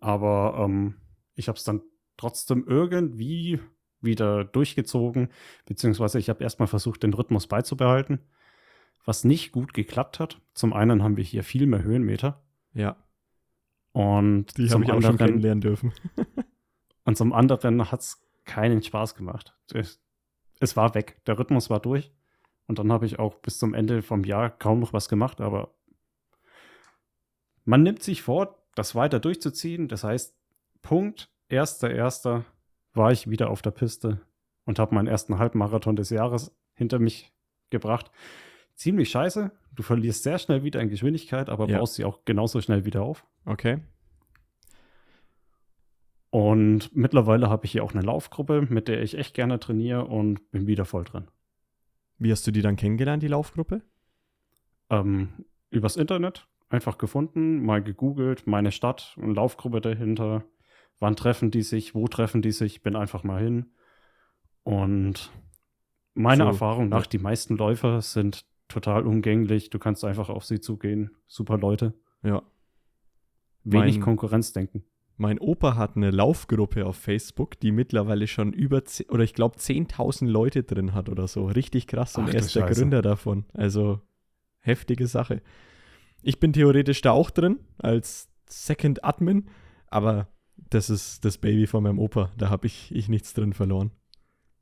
Aber 0.00 0.56
ähm, 0.64 0.94
ich 1.34 1.48
habe 1.48 1.56
es 1.56 1.64
dann 1.64 1.82
trotzdem 2.16 2.64
irgendwie 2.66 3.60
wieder 4.00 4.44
durchgezogen, 4.44 5.28
beziehungsweise 5.66 6.18
ich 6.18 6.28
habe 6.28 6.42
erstmal 6.42 6.68
versucht, 6.68 7.02
den 7.02 7.14
Rhythmus 7.14 7.46
beizubehalten, 7.46 8.20
was 9.04 9.24
nicht 9.24 9.52
gut 9.52 9.74
geklappt 9.74 10.20
hat. 10.20 10.40
Zum 10.54 10.72
einen 10.72 11.02
haben 11.02 11.16
wir 11.16 11.24
hier 11.24 11.42
viel 11.42 11.66
mehr 11.66 11.82
Höhenmeter 11.82 12.42
Ja, 12.74 12.96
und 13.98 14.56
die 14.56 14.70
habe 14.70 14.84
ich 14.84 14.92
auch 14.92 15.02
schon 15.02 15.18
kennenlernen 15.18 15.60
dürfen. 15.60 15.92
und 17.04 17.16
zum 17.16 17.32
anderen 17.32 17.90
hat 17.90 18.00
es 18.00 18.22
keinen 18.44 18.80
Spaß 18.80 19.16
gemacht. 19.16 19.56
Es 20.60 20.76
war 20.76 20.94
weg, 20.94 21.20
der 21.26 21.38
Rhythmus 21.38 21.70
war 21.70 21.80
durch 21.80 22.12
und 22.66 22.78
dann 22.78 22.92
habe 22.92 23.06
ich 23.06 23.18
auch 23.18 23.36
bis 23.36 23.58
zum 23.58 23.74
Ende 23.74 24.02
vom 24.02 24.24
Jahr 24.24 24.50
kaum 24.50 24.80
noch 24.80 24.92
was 24.92 25.08
gemacht, 25.08 25.40
aber 25.40 25.74
man 27.64 27.82
nimmt 27.82 28.02
sich 28.02 28.22
vor, 28.22 28.56
das 28.74 28.94
weiter 28.94 29.20
durchzuziehen. 29.20 29.88
Das 29.88 30.04
heißt, 30.04 30.34
Punkt, 30.82 31.30
erster, 31.48 31.90
erster 31.90 32.44
war 32.94 33.12
ich 33.12 33.28
wieder 33.28 33.50
auf 33.50 33.62
der 33.62 33.72
Piste 33.72 34.20
und 34.64 34.78
habe 34.78 34.94
meinen 34.94 35.08
ersten 35.08 35.38
Halbmarathon 35.38 35.96
des 35.96 36.10
Jahres 36.10 36.56
hinter 36.74 36.98
mich 36.98 37.32
gebracht. 37.70 38.10
Ziemlich 38.74 39.10
scheiße. 39.10 39.50
Du 39.74 39.82
verlierst 39.82 40.22
sehr 40.22 40.38
schnell 40.38 40.62
wieder 40.62 40.80
in 40.80 40.88
Geschwindigkeit, 40.88 41.48
aber 41.48 41.68
Ja. 41.68 41.78
baust 41.78 41.94
sie 41.94 42.04
auch 42.04 42.24
genauso 42.24 42.60
schnell 42.60 42.84
wieder 42.84 43.02
auf. 43.02 43.26
Okay. 43.44 43.80
Und 46.30 46.94
mittlerweile 46.94 47.48
habe 47.48 47.64
ich 47.64 47.72
hier 47.72 47.82
auch 47.84 47.94
eine 47.94 48.02
Laufgruppe, 48.02 48.66
mit 48.68 48.88
der 48.88 49.02
ich 49.02 49.16
echt 49.16 49.34
gerne 49.34 49.58
trainiere 49.58 50.04
und 50.06 50.50
bin 50.50 50.66
wieder 50.66 50.84
voll 50.84 51.04
drin. 51.04 51.28
Wie 52.18 52.30
hast 52.30 52.46
du 52.46 52.50
die 52.50 52.60
dann 52.62 52.76
kennengelernt, 52.76 53.22
die 53.22 53.28
Laufgruppe? 53.28 53.82
Ähm, 54.90 55.28
übers 55.70 55.96
Internet 55.96 56.46
einfach 56.68 56.98
gefunden, 56.98 57.64
mal 57.64 57.82
gegoogelt, 57.82 58.46
meine 58.46 58.72
Stadt, 58.72 59.16
eine 59.20 59.32
Laufgruppe 59.32 59.80
dahinter. 59.80 60.44
Wann 60.98 61.16
treffen 61.16 61.50
die 61.50 61.62
sich, 61.62 61.94
wo 61.94 62.08
treffen 62.08 62.42
die 62.42 62.52
sich, 62.52 62.82
bin 62.82 62.94
einfach 62.96 63.22
mal 63.24 63.42
hin. 63.42 63.72
Und 64.64 65.30
meiner 66.14 66.44
So, 66.44 66.50
Erfahrung 66.50 66.88
nach, 66.90 67.04
ja. 67.04 67.08
die 67.10 67.18
meisten 67.18 67.56
Läufer 67.56 68.02
sind 68.02 68.44
total 68.66 69.06
umgänglich. 69.06 69.70
Du 69.70 69.78
kannst 69.78 70.04
einfach 70.04 70.28
auf 70.28 70.44
sie 70.44 70.60
zugehen. 70.60 71.12
Super 71.26 71.56
Leute. 71.56 71.94
Ja. 72.22 72.42
Wenig 73.64 73.96
Mein- 73.96 74.04
Konkurrenzdenken. 74.04 74.84
Mein 75.20 75.40
Opa 75.40 75.74
hat 75.74 75.96
eine 75.96 76.12
Laufgruppe 76.12 76.86
auf 76.86 76.96
Facebook, 76.96 77.58
die 77.58 77.72
mittlerweile 77.72 78.28
schon 78.28 78.52
über, 78.52 78.84
10, 78.84 79.10
oder 79.10 79.24
ich 79.24 79.34
glaube 79.34 79.58
10.000 79.58 80.28
Leute 80.28 80.62
drin 80.62 80.94
hat 80.94 81.08
oder 81.08 81.26
so. 81.26 81.46
Richtig 81.46 81.88
krass. 81.88 82.16
Und 82.16 82.28
Ach 82.28 82.34
er 82.34 82.40
ist 82.40 82.54
der 82.54 82.60
Scheiße. 82.60 82.80
Gründer 82.80 83.02
davon. 83.02 83.44
Also 83.52 84.00
heftige 84.60 85.08
Sache. 85.08 85.42
Ich 86.22 86.38
bin 86.38 86.52
theoretisch 86.52 87.00
da 87.00 87.10
auch 87.10 87.30
drin 87.30 87.58
als 87.78 88.28
Second 88.46 89.04
Admin, 89.04 89.48
aber 89.88 90.28
das 90.70 90.88
ist 90.88 91.24
das 91.24 91.38
Baby 91.38 91.66
von 91.66 91.82
meinem 91.82 91.98
Opa. 91.98 92.30
Da 92.38 92.48
habe 92.48 92.68
ich, 92.68 92.94
ich 92.94 93.08
nichts 93.08 93.34
drin 93.34 93.52
verloren. 93.54 93.90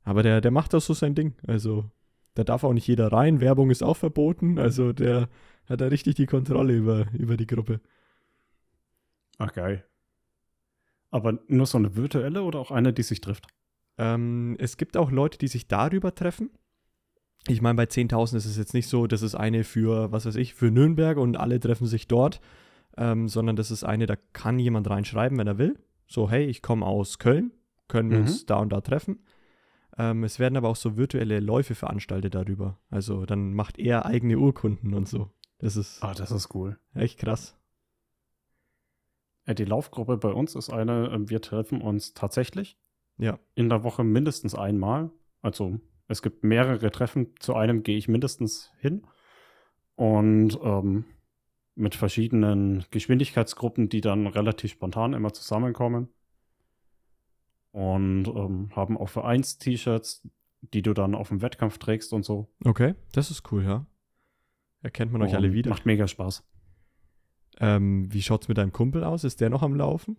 Aber 0.03 0.23
der, 0.23 0.41
der 0.41 0.51
macht 0.51 0.73
auch 0.73 0.81
so 0.81 0.93
sein 0.93 1.13
Ding. 1.13 1.35
Also 1.45 1.85
da 2.33 2.43
darf 2.43 2.63
auch 2.63 2.73
nicht 2.73 2.87
jeder 2.87 3.11
rein. 3.11 3.41
Werbung 3.41 3.69
ist 3.69 3.83
auch 3.83 3.97
verboten. 3.97 4.57
Also 4.57 4.91
der 4.91 5.29
hat 5.69 5.81
da 5.81 5.87
richtig 5.87 6.15
die 6.15 6.25
Kontrolle 6.25 6.73
über, 6.73 7.05
über 7.13 7.37
die 7.37 7.47
Gruppe. 7.47 7.79
Ach 9.37 9.53
geil. 9.53 9.85
Aber 11.09 11.39
nur 11.47 11.65
so 11.65 11.77
eine 11.77 11.95
virtuelle 11.95 12.43
oder 12.43 12.59
auch 12.59 12.71
eine, 12.71 12.93
die 12.93 13.03
sich 13.03 13.21
trifft? 13.21 13.47
Ähm, 13.97 14.55
es 14.59 14.77
gibt 14.77 14.97
auch 14.97 15.11
Leute, 15.11 15.37
die 15.37 15.47
sich 15.47 15.67
darüber 15.67 16.13
treffen. 16.13 16.49
Ich 17.47 17.61
meine, 17.61 17.75
bei 17.75 17.85
10.000 17.85 18.35
ist 18.35 18.45
es 18.45 18.57
jetzt 18.57 18.73
nicht 18.73 18.87
so, 18.87 19.07
das 19.07 19.21
ist 19.21 19.35
eine 19.35 19.63
für, 19.63 20.11
was 20.11 20.25
weiß 20.25 20.35
ich, 20.35 20.53
für 20.53 20.69
Nürnberg 20.69 21.17
und 21.17 21.37
alle 21.37 21.59
treffen 21.59 21.87
sich 21.87 22.07
dort, 22.07 22.41
ähm, 22.97 23.29
sondern 23.29 23.55
das 23.55 23.71
ist 23.71 23.83
eine, 23.85 24.05
da 24.05 24.15
kann 24.33 24.59
jemand 24.59 24.89
reinschreiben, 24.89 25.37
wenn 25.37 25.47
er 25.47 25.57
will. 25.57 25.79
So, 26.07 26.29
hey, 26.29 26.45
ich 26.45 26.61
komme 26.61 26.85
aus 26.85 27.19
Köln, 27.19 27.51
können 27.87 28.09
wir 28.11 28.17
Mhm. 28.17 28.23
uns 28.25 28.45
da 28.45 28.57
und 28.57 28.69
da 28.73 28.81
treffen. 28.81 29.19
Ähm, 29.97 30.23
es 30.25 30.39
werden 30.39 30.57
aber 30.57 30.67
auch 30.69 30.75
so 30.75 30.97
virtuelle 30.97 31.39
Läufe 31.39 31.73
veranstaltet 31.73 32.35
darüber. 32.35 32.79
Also 32.89 33.25
dann 33.25 33.53
macht 33.53 33.79
er 33.79 34.05
eigene 34.05 34.37
Urkunden 34.37 34.93
und 34.93 35.07
so. 35.07 35.31
Das 35.59 35.75
ist 35.77 36.03
Ah, 36.03 36.13
das 36.13 36.31
ist 36.31 36.53
cool. 36.53 36.77
echt 36.93 37.17
krass. 37.17 37.55
Ja, 39.47 39.53
die 39.53 39.65
Laufgruppe 39.65 40.17
bei 40.17 40.29
uns 40.29 40.55
ist 40.55 40.69
eine, 40.69 41.09
ähm, 41.13 41.29
wir 41.29 41.41
treffen 41.41 41.81
uns 41.81 42.13
tatsächlich 42.13 42.77
Ja, 43.17 43.39
in 43.55 43.69
der 43.69 43.83
Woche 43.83 44.03
mindestens 44.03 44.53
einmal. 44.53 45.09
Also 45.41 45.79
es 46.07 46.21
gibt 46.21 46.43
mehrere 46.43 46.91
Treffen. 46.91 47.33
Zu 47.39 47.55
einem 47.55 47.83
gehe 47.83 47.97
ich 47.97 48.07
mindestens 48.07 48.71
hin. 48.79 49.07
Und 49.95 50.59
ähm, 50.61 51.05
mit 51.75 51.95
verschiedenen 51.95 52.85
Geschwindigkeitsgruppen, 52.91 53.89
die 53.89 54.01
dann 54.01 54.27
relativ 54.27 54.71
spontan 54.71 55.13
immer 55.13 55.31
zusammenkommen. 55.33 56.09
Und 57.71 58.27
ähm, 58.27 58.69
haben 58.75 58.97
auch 58.97 59.09
Vereins-T-Shirts, 59.09 60.27
die 60.61 60.81
du 60.81 60.93
dann 60.93 61.15
auf 61.15 61.29
dem 61.29 61.41
Wettkampf 61.41 61.77
trägst 61.77 62.13
und 62.13 62.25
so. 62.25 62.49
okay, 62.65 62.95
das 63.11 63.31
ist 63.31 63.51
cool, 63.51 63.63
ja. 63.63 63.85
Erkennt 64.81 65.11
man 65.11 65.21
euch 65.21 65.35
alle 65.35 65.47
Und 65.47 65.53
wieder. 65.53 65.69
Macht 65.69 65.85
mega 65.85 66.07
Spaß. 66.07 66.43
Ähm, 67.59 68.11
wie 68.13 68.21
schaut's 68.21 68.47
mit 68.47 68.57
deinem 68.57 68.71
Kumpel 68.71 69.03
aus? 69.03 69.23
Ist 69.23 69.41
der 69.41 69.49
noch 69.49 69.63
am 69.63 69.75
Laufen? 69.75 70.17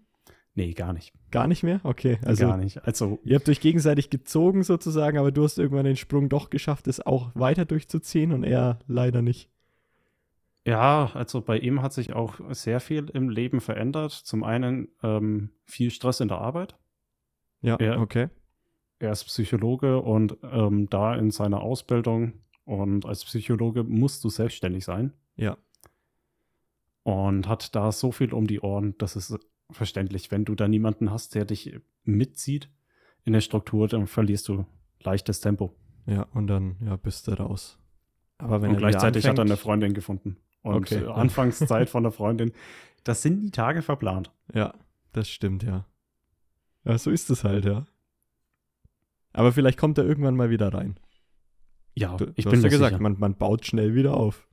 Nee, 0.55 0.72
gar 0.72 0.92
nicht. 0.92 1.12
Gar 1.31 1.46
nicht 1.46 1.62
mehr? 1.62 1.81
Okay, 1.85 2.18
also 2.24 2.46
gar 2.46 2.57
nicht. 2.57 2.85
Also 2.85 3.20
ihr 3.22 3.37
habt 3.37 3.48
euch 3.48 3.61
gegenseitig 3.61 4.11
gezogen 4.11 4.64
sozusagen, 4.64 5.16
aber 5.16 5.31
du 5.31 5.44
hast 5.44 5.59
irgendwann 5.59 5.85
den 5.85 5.96
Sprung 5.96 6.29
doch 6.29 6.51
geschafft, 6.51 6.88
es 6.88 7.05
auch 7.05 7.31
weiter 7.35 7.64
durchzuziehen 7.64 8.33
und 8.33 8.42
er 8.42 8.81
leider 8.88 9.22
nicht. 9.22 9.51
Ja, 10.66 11.12
also 11.14 11.40
bei 11.40 11.59
ihm 11.59 11.81
hat 11.81 11.92
sich 11.92 12.12
auch 12.12 12.40
sehr 12.51 12.81
viel 12.81 13.09
im 13.11 13.31
Leben 13.31 13.61
verändert. 13.61 14.11
Zum 14.12 14.42
einen 14.44 14.88
ähm, 15.03 15.51
viel 15.64 15.90
Stress 15.90 16.20
in 16.20 16.29
der 16.29 16.38
Arbeit. 16.38 16.77
Ja, 17.62 17.79
Ja. 17.81 18.01
okay. 18.01 18.29
Er 18.98 19.12
ist 19.12 19.24
Psychologe 19.27 20.01
und 20.01 20.37
ähm, 20.42 20.90
da 20.90 21.14
in 21.14 21.31
seiner 21.31 21.61
Ausbildung 21.61 22.33
und 22.64 23.07
als 23.07 23.24
Psychologe 23.24 23.85
musst 23.85 24.24
du 24.24 24.29
selbstständig 24.29 24.85
sein 24.85 25.12
Ja, 25.37 25.57
und 27.09 27.49
hat 27.49 27.75
da 27.75 27.90
so 27.92 28.12
viel 28.12 28.33
um 28.35 28.47
die 28.47 28.61
Ohren, 28.61 28.94
das 28.99 29.16
ist 29.16 29.38
verständlich. 29.71 30.31
Wenn 30.31 30.44
du 30.44 30.55
da 30.55 30.68
niemanden 30.68 31.11
hast, 31.11 31.35
der 31.35 31.44
dich 31.44 31.79
mitzieht 32.05 32.71
in 33.25 33.33
der 33.33 33.40
Struktur, 33.40 33.88
dann 33.88 34.07
verlierst 34.07 34.49
du 34.49 34.66
leichtes 35.01 35.40
Tempo. 35.40 35.75
ja, 36.07 36.23
und 36.35 36.47
dann 36.49 36.77
ja, 36.85 36.97
bist 36.97 37.29
du 37.29 37.33
raus. 37.33 37.79
Aber 38.38 38.62
wenn 38.62 38.71
und 38.73 38.77
gleichzeitig 38.79 39.27
hat 39.27 39.38
er 39.38 39.42
eine 39.42 39.55
anfängt- 39.55 39.57
Freundin 39.62 39.94
gefunden. 39.94 40.37
Und 40.62 40.75
Okay. 40.75 41.05
äh, 41.05 41.09
Anfangszeit 41.09 41.88
von 41.88 42.03
der 42.03 42.12
Freundin, 42.12 42.53
das 43.05 43.23
sind 43.23 43.42
die 43.42 43.51
Tage 43.51 43.83
verplant. 43.83 44.31
Ja, 44.53 44.75
das 45.12 45.29
stimmt, 45.31 45.62
ja. 45.62 45.87
Ja, 46.85 46.99
so 46.99 47.11
ist 47.11 47.31
es 47.31 47.44
halt, 47.44 47.64
ja. 47.64 47.87
Aber 49.33 49.53
vielleicht 49.53 49.79
kommt 49.79 49.99
er 49.99 50.05
irgendwann 50.05 50.37
mal 50.37 50.51
wieder 50.51 50.73
rein. 50.73 50.99
Ja, 51.94 52.16
Du, 52.16 52.27
ich 52.37 52.44
du 52.44 52.51
bin 52.51 52.59
hast 52.59 52.64
ja 52.64 52.68
gesagt, 52.71 52.92
sicher. 52.94 53.03
man, 53.03 53.18
man 53.18 53.37
baut 53.37 53.66
schnell 53.66 53.94
wieder 53.94 54.14
auf. 54.16 54.48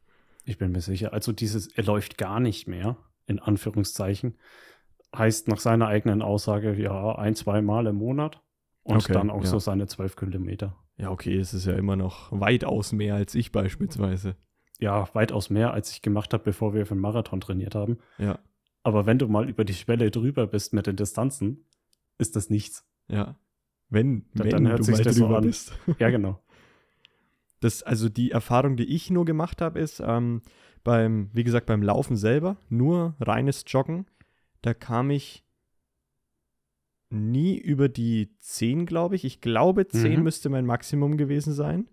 Ich 0.45 0.58
bin 0.58 0.71
mir 0.71 0.81
sicher. 0.81 1.12
Also 1.13 1.31
dieses, 1.31 1.67
er 1.67 1.84
läuft 1.84 2.17
gar 2.17 2.39
nicht 2.39 2.67
mehr, 2.67 2.97
in 3.25 3.39
Anführungszeichen, 3.39 4.38
heißt 5.15 5.47
nach 5.47 5.60
seiner 5.60 5.88
eigenen 5.88 6.21
Aussage, 6.21 6.73
ja, 6.75 7.15
ein, 7.17 7.36
zwei 7.36 7.62
Mal 7.62 7.88
im 7.88 7.95
Monat 7.95 8.41
und 8.84 8.97
Okay, 8.97 9.13
dann 9.13 9.29
auch 9.29 9.43
ja. 9.43 9.49
so 9.49 9.60
seine 9.60 9.88
zwölf 9.88 10.15
Kilometer. 10.15 10.75
Ja, 10.97 11.10
okay, 11.10 11.38
es 11.38 11.53
ist 11.53 11.65
ja 11.65 11.73
immer 11.73 11.95
noch 11.95 12.31
weitaus 12.31 12.91
mehr 12.93 13.15
als 13.15 13.36
ich 13.36 13.51
beispielsweise. 13.51 14.36
Ja, 14.79 15.08
weitaus 15.13 15.49
mehr, 15.49 15.73
als 15.73 15.91
ich 15.91 16.01
gemacht 16.01 16.34
habe, 16.34 16.43
bevor 16.43 16.73
wir 16.73 16.86
für 16.86 16.95
den 16.95 17.01
Marathon 17.01 17.39
trainiert 17.41 17.75
haben. 17.75 17.97
Ja, 18.17 18.39
Aber 18.84 19.05
wenn 19.05 19.17
du 19.17 19.27
mal 19.27 19.49
über 19.49 19.65
die 19.65 19.73
Schwelle 19.73 20.12
drüber 20.12 20.47
bist 20.47 20.73
mit 20.73 20.86
den 20.86 20.95
Distanzen, 20.95 21.65
ist 22.17 22.36
das 22.36 22.49
nichts. 22.49 22.86
ja. 23.08 23.36
Wenn, 23.88 24.25
Dann- 24.34 24.45
wenn 24.45 24.49
dann 24.49 24.67
hört 24.67 24.79
du 24.79 24.84
sich 24.84 24.95
mal 24.97 25.03
das 25.03 25.15
so 25.15 25.25
drüber 25.25 25.38
an. 25.38 25.43
bist. 25.43 25.71
Ja, 25.99 26.10
genau. 26.15 26.39
Das, 27.59 27.83
also 27.83 28.09
die 28.09 28.31
Erfahrung, 28.31 28.75
die 28.77 28.85
ich 28.93 29.09
nur 29.09 29.25
gemacht 29.25 29.61
habe, 29.61 29.79
ist 29.79 30.01
ähm, 30.05 30.41
beim, 30.83 31.29
wie 31.33 31.43
gesagt, 31.43 31.65
beim 31.65 31.81
Laufen 31.81 32.15
selber, 32.15 32.57
nur 32.69 33.15
reines 33.19 33.63
Joggen. 33.67 34.05
Da 34.61 34.73
kam 34.73 35.09
ich 35.09 35.43
nie 37.09 37.57
über 37.57 37.87
die 37.89 38.35
10, 38.39 38.85
glaube 38.85 39.15
ich. 39.15 39.23
Ich 39.25 39.41
glaube, 39.41 39.87
10 39.87 40.17
Mhm. 40.17 40.23
müsste 40.23 40.49
mein 40.49 40.65
Maximum 40.65 41.17
gewesen 41.17 41.53
sein. 41.53 41.87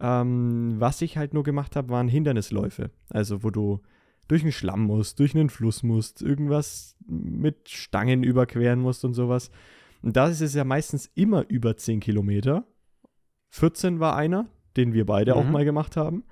Ähm, 0.00 0.76
was 0.78 1.00
ich 1.02 1.16
halt 1.16 1.32
nur 1.34 1.42
gemacht 1.44 1.76
habe, 1.76 1.88
waren 1.90 2.08
Hindernisläufe. 2.08 2.90
Also, 3.10 3.42
wo 3.42 3.50
du 3.50 3.80
durch 4.28 4.42
einen 4.42 4.52
Schlamm 4.52 4.82
musst, 4.82 5.20
durch 5.20 5.34
einen 5.34 5.48
Fluss 5.50 5.82
musst, 5.82 6.20
irgendwas 6.20 6.96
mit 7.06 7.68
Stangen 7.68 8.22
überqueren 8.24 8.80
musst 8.80 9.04
und 9.04 9.14
sowas. 9.14 9.50
Und 10.02 10.16
da 10.16 10.28
ist 10.28 10.40
es 10.40 10.54
ja 10.54 10.64
meistens 10.64 11.10
immer 11.14 11.48
über 11.48 11.76
10 11.76 12.00
Kilometer. 12.00 12.66
14 13.50 14.00
war 14.00 14.16
einer, 14.16 14.48
den 14.76 14.92
wir 14.92 15.06
beide 15.06 15.36
auch 15.36 15.44
Mhm. 15.44 15.52
mal 15.52 15.64
gemacht 15.64 15.96
haben. 15.96 16.24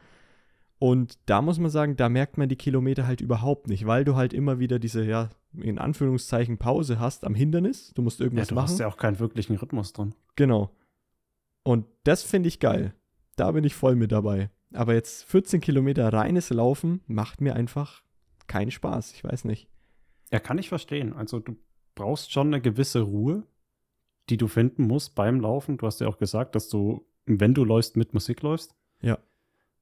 Und 0.79 1.19
da 1.27 1.41
muss 1.41 1.59
man 1.59 1.71
sagen, 1.71 1.97
da 1.97 2.09
merkt 2.09 2.37
man 2.37 2.49
die 2.49 2.57
Kilometer 2.57 3.07
halt 3.07 3.21
überhaupt 3.21 3.69
nicht, 3.69 3.87
weil 3.87 4.05
du 4.05 4.17
halt 4.17 4.33
immer 4.35 4.59
wieder 4.59 4.79
diese, 4.79 5.05
ja, 5.05 5.31
in 5.57 5.79
Anführungszeichen 5.79 6.59
Pause 6.59 6.99
hast 6.99 7.25
am 7.25 7.35
Hindernis. 7.35 7.93
Du 7.95 8.03
musst 8.03 8.19
Ja, 8.19 8.25
irgendwas 8.27 8.49
du 8.49 8.55
machen. 8.57 8.65
hast 8.69 8.81
ja 8.81 8.89
auch 8.89 8.97
keinen 8.97 9.19
wirklichen 9.21 9.57
Rhythmus 9.57 9.93
drin. 9.93 10.15
Genau. 10.37 10.71
Und 11.63 11.87
das 12.03 12.23
finde 12.23 12.49
ich 12.49 12.61
geil. 12.61 12.93
Da 13.37 13.53
bin 13.53 13.65
ich 13.65 13.75
voll 13.75 13.97
mit 13.97 14.13
dabei. 14.13 14.51
Aber 14.73 14.95
jetzt 14.95 15.25
14 15.25 15.61
Kilometer 15.61 16.13
reines 16.13 16.51
Laufen 16.51 17.01
macht 17.07 17.41
mir 17.41 17.55
einfach 17.55 18.03
keinen 18.49 18.71
Spaß. 18.73 19.13
Ich 19.15 19.25
weiß 19.25 19.45
nicht. 19.45 19.69
Ja, 20.33 20.41
kann 20.41 20.59
ich 20.59 20.69
verstehen. 20.69 21.13
Also 21.15 21.39
du 21.39 21.57
brauchst 21.95 22.33
schon 22.33 22.49
eine 22.49 22.61
gewisse 22.61 23.01
Ruhe, 23.03 23.45
die 24.29 24.37
du 24.37 24.49
finden 24.49 24.87
musst 24.87 25.15
beim 25.15 25.41
Laufen. 25.41 25.77
Du 25.79 25.87
hast 25.87 26.01
ja 26.01 26.09
auch 26.09 26.19
gesagt, 26.19 26.57
dass 26.57 26.69
du, 26.69 27.07
wenn 27.27 27.55
du 27.55 27.65
läufst, 27.65 27.97
mit 27.97 28.15
Musik 28.15 28.43
läufst. 28.43 28.75
Ja. 29.01 29.19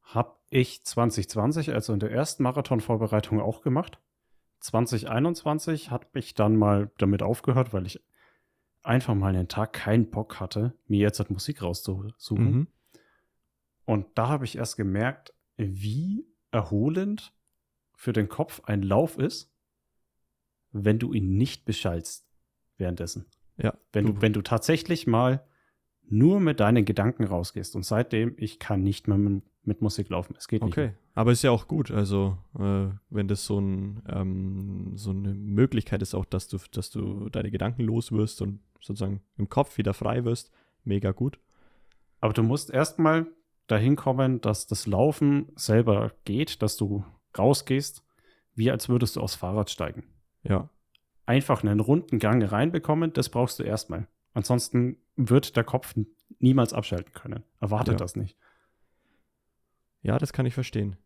Hab 0.02 0.40
ich 0.50 0.84
2020, 0.84 1.72
also 1.72 1.92
in 1.92 2.00
der 2.00 2.10
ersten 2.10 2.42
Marathonvorbereitung 2.42 3.40
auch 3.40 3.62
gemacht. 3.62 3.98
2021 4.60 5.90
hat 5.90 6.14
mich 6.14 6.34
dann 6.34 6.56
mal 6.56 6.90
damit 6.98 7.22
aufgehört, 7.22 7.72
weil 7.72 7.86
ich 7.86 8.02
einfach 8.82 9.14
mal 9.14 9.34
einen 9.34 9.48
Tag 9.48 9.72
keinen 9.72 10.10
Bock 10.10 10.40
hatte, 10.40 10.74
mir 10.86 11.00
jetzt 11.00 11.18
halt 11.18 11.30
Musik 11.30 11.62
rauszusuchen. 11.62 12.52
Mhm. 12.52 12.66
Und 13.84 14.06
da 14.14 14.28
habe 14.28 14.44
ich 14.44 14.56
erst 14.56 14.76
gemerkt, 14.76 15.34
wie 15.56 16.26
erholend 16.50 17.32
für 17.96 18.12
den 18.12 18.28
Kopf 18.28 18.62
ein 18.64 18.82
Lauf 18.82 19.18
ist, 19.18 19.52
wenn 20.72 20.98
du 20.98 21.12
ihn 21.12 21.36
nicht 21.36 21.64
beschallst 21.64 22.26
währenddessen. 22.76 23.26
Ja. 23.56 23.74
Wenn 23.92 24.06
du, 24.06 24.20
wenn 24.22 24.32
du 24.32 24.42
tatsächlich 24.42 25.06
mal 25.06 25.44
nur 26.12 26.40
mit 26.40 26.60
deinen 26.60 26.84
Gedanken 26.84 27.24
rausgehst. 27.24 27.74
Und 27.74 27.84
seitdem, 27.84 28.34
ich 28.36 28.58
kann 28.58 28.82
nicht 28.82 29.08
mehr 29.08 29.16
mit, 29.16 29.42
mit 29.64 29.80
Musik 29.80 30.10
laufen. 30.10 30.34
Es 30.36 30.46
geht 30.46 30.62
nicht. 30.62 30.76
Okay, 30.76 30.92
aber 31.14 31.32
ist 31.32 31.42
ja 31.42 31.50
auch 31.50 31.66
gut. 31.66 31.90
Also, 31.90 32.36
äh, 32.58 32.88
wenn 33.08 33.28
das 33.28 33.46
so, 33.46 33.58
ein, 33.58 34.02
ähm, 34.08 34.92
so 34.94 35.10
eine 35.10 35.34
Möglichkeit 35.34 36.02
ist, 36.02 36.14
auch, 36.14 36.26
dass 36.26 36.48
du, 36.48 36.58
dass 36.70 36.90
du 36.90 37.30
deine 37.30 37.50
Gedanken 37.50 37.82
los 37.82 38.12
wirst 38.12 38.42
und 38.42 38.60
sozusagen 38.80 39.22
im 39.38 39.48
Kopf 39.48 39.78
wieder 39.78 39.94
frei 39.94 40.24
wirst, 40.24 40.52
mega 40.84 41.12
gut. 41.12 41.38
Aber 42.20 42.34
du 42.34 42.42
musst 42.42 42.70
erstmal 42.70 43.26
dahin 43.66 43.96
kommen, 43.96 44.40
dass 44.42 44.66
das 44.66 44.86
Laufen 44.86 45.48
selber 45.56 46.12
geht, 46.24 46.60
dass 46.60 46.76
du 46.76 47.04
rausgehst, 47.38 48.04
wie 48.54 48.70
als 48.70 48.88
würdest 48.88 49.16
du 49.16 49.20
aufs 49.20 49.34
Fahrrad 49.34 49.70
steigen. 49.70 50.04
Ja, 50.42 50.68
einfach 51.24 51.62
einen 51.62 51.80
runden 51.80 52.18
Gang 52.18 52.42
reinbekommen, 52.50 53.12
das 53.14 53.30
brauchst 53.30 53.58
du 53.58 53.62
erstmal. 53.62 54.08
Ansonsten 54.34 54.96
wird 55.16 55.56
der 55.56 55.64
Kopf 55.64 55.94
niemals 56.38 56.72
abschalten 56.72 57.12
können. 57.12 57.44
Erwartet 57.60 57.94
Ja. 57.94 57.98
das 57.98 58.16
nicht. 58.16 58.36
ja, 60.02 60.18
das 60.18 60.32
kann 60.32 60.46
ich 60.46 60.54
verstehen. 60.54 60.96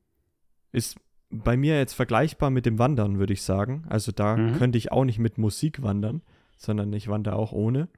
Ist 0.72 0.98
bei 1.28 1.56
mir 1.56 1.76
jetzt 1.76 1.94
vergleichbar 1.94 2.50
mit 2.50 2.66
dem 2.66 2.78
Wandern, 2.78 3.18
würde 3.18 3.32
ich 3.32 3.42
sagen. 3.42 3.84
Also 3.88 4.12
da 4.12 4.36
Mhm. 4.36 4.54
könnte 4.56 4.78
ich 4.78 4.92
auch 4.92 5.04
nicht 5.04 5.18
mit 5.18 5.38
Musik 5.38 5.82
wandern, 5.82 6.22
sondern 6.56 6.92
ich 6.92 7.08
wandere 7.08 7.36
auch 7.36 7.52
ohne. 7.52 7.88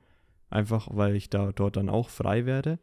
Einfach 0.50 0.88
weil 0.90 1.14
ich 1.14 1.28
da 1.30 1.52
dort 1.52 1.76
dann 1.76 1.88
auch 1.90 2.08
frei 2.08 2.46
werde. 2.46 2.78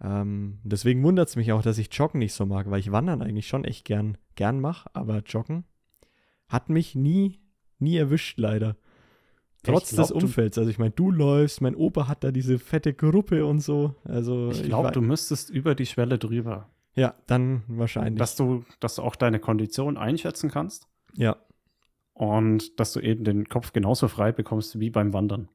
Ähm, 0.00 0.58
deswegen 0.64 1.02
wundert 1.04 1.28
es 1.28 1.36
mich 1.36 1.52
auch, 1.52 1.62
dass 1.62 1.78
ich 1.78 1.92
Joggen 1.92 2.18
nicht 2.18 2.32
so 2.34 2.44
mag, 2.44 2.70
weil 2.70 2.80
ich 2.80 2.92
Wandern 2.92 3.22
eigentlich 3.22 3.46
schon 3.48 3.64
echt 3.64 3.84
gern, 3.84 4.18
gern 4.34 4.60
mache, 4.60 4.90
aber 4.94 5.18
Joggen 5.20 5.64
hat 6.48 6.68
mich 6.68 6.94
nie, 6.94 7.40
nie 7.78 7.96
erwischt, 7.96 8.38
leider. 8.38 8.76
Trotz 9.62 9.90
glaub, 9.90 10.06
des 10.06 10.12
Umfelds. 10.12 10.56
Also 10.58 10.70
ich 10.70 10.78
meine, 10.78 10.92
du 10.92 11.10
läufst, 11.10 11.60
mein 11.60 11.74
Opa 11.74 12.06
hat 12.08 12.22
da 12.24 12.30
diese 12.30 12.58
fette 12.58 12.94
Gruppe 12.94 13.44
und 13.44 13.60
so. 13.60 13.94
Also 14.04 14.50
Ich 14.50 14.62
glaube, 14.62 14.92
du 14.92 15.00
müsstest 15.00 15.50
über 15.50 15.74
die 15.74 15.86
Schwelle 15.86 16.18
drüber. 16.18 16.68
Ja, 16.94 17.14
dann 17.26 17.62
wahrscheinlich. 17.68 18.18
Dass 18.18 18.36
du, 18.36 18.64
dass 18.80 18.96
du 18.96 19.02
auch 19.02 19.16
deine 19.16 19.38
Kondition 19.40 19.96
einschätzen 19.96 20.50
kannst 20.50 20.88
ja, 21.14 21.36
und 22.12 22.78
dass 22.80 22.92
du 22.92 23.00
eben 23.00 23.24
den 23.24 23.48
Kopf 23.48 23.72
genauso 23.72 24.08
frei 24.08 24.32
bekommst 24.32 24.80
wie 24.80 24.90
beim 24.90 25.12
Wandern. 25.12 25.48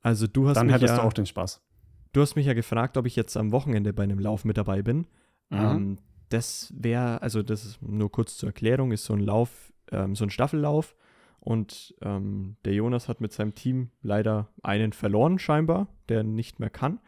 also 0.00 0.26
du 0.26 0.48
hast 0.48 0.56
Dann 0.56 0.66
mich 0.66 0.74
hättest 0.76 0.96
ja, 0.96 1.02
du 1.02 1.06
auch 1.06 1.12
den 1.14 1.26
Spaß. 1.26 1.62
du 2.12 2.20
hast 2.20 2.36
mich 2.36 2.46
ja 2.46 2.52
gefragt, 2.54 2.96
ob 2.96 3.06
ich 3.06 3.16
jetzt 3.16 3.36
am 3.36 3.52
Wochenende 3.52 3.92
bei 3.92 4.02
einem 4.02 4.18
Lauf 4.18 4.44
mit 4.44 4.56
dabei 4.58 4.82
bin. 4.82 5.06
Mhm. 5.50 5.58
Ähm, 5.58 5.98
das 6.28 6.72
wäre, 6.76 7.22
also 7.22 7.42
das 7.42 7.64
ist 7.64 7.82
nur 7.82 8.10
kurz 8.10 8.36
zur 8.36 8.48
Erklärung, 8.50 8.92
ist 8.92 9.04
so 9.04 9.14
ein 9.14 9.20
Lauf, 9.20 9.72
ähm, 9.92 10.14
so 10.14 10.24
ein 10.24 10.30
Staffellauf. 10.30 10.94
Und 11.44 11.94
ähm, 12.00 12.56
der 12.64 12.72
Jonas 12.72 13.08
hat 13.08 13.20
mit 13.20 13.32
seinem 13.32 13.54
Team 13.54 13.90
leider 14.02 14.48
einen 14.62 14.92
verloren, 14.92 15.38
scheinbar, 15.38 15.88
der 16.08 16.24
nicht 16.24 16.58
mehr 16.58 16.70
kann. 16.70 17.00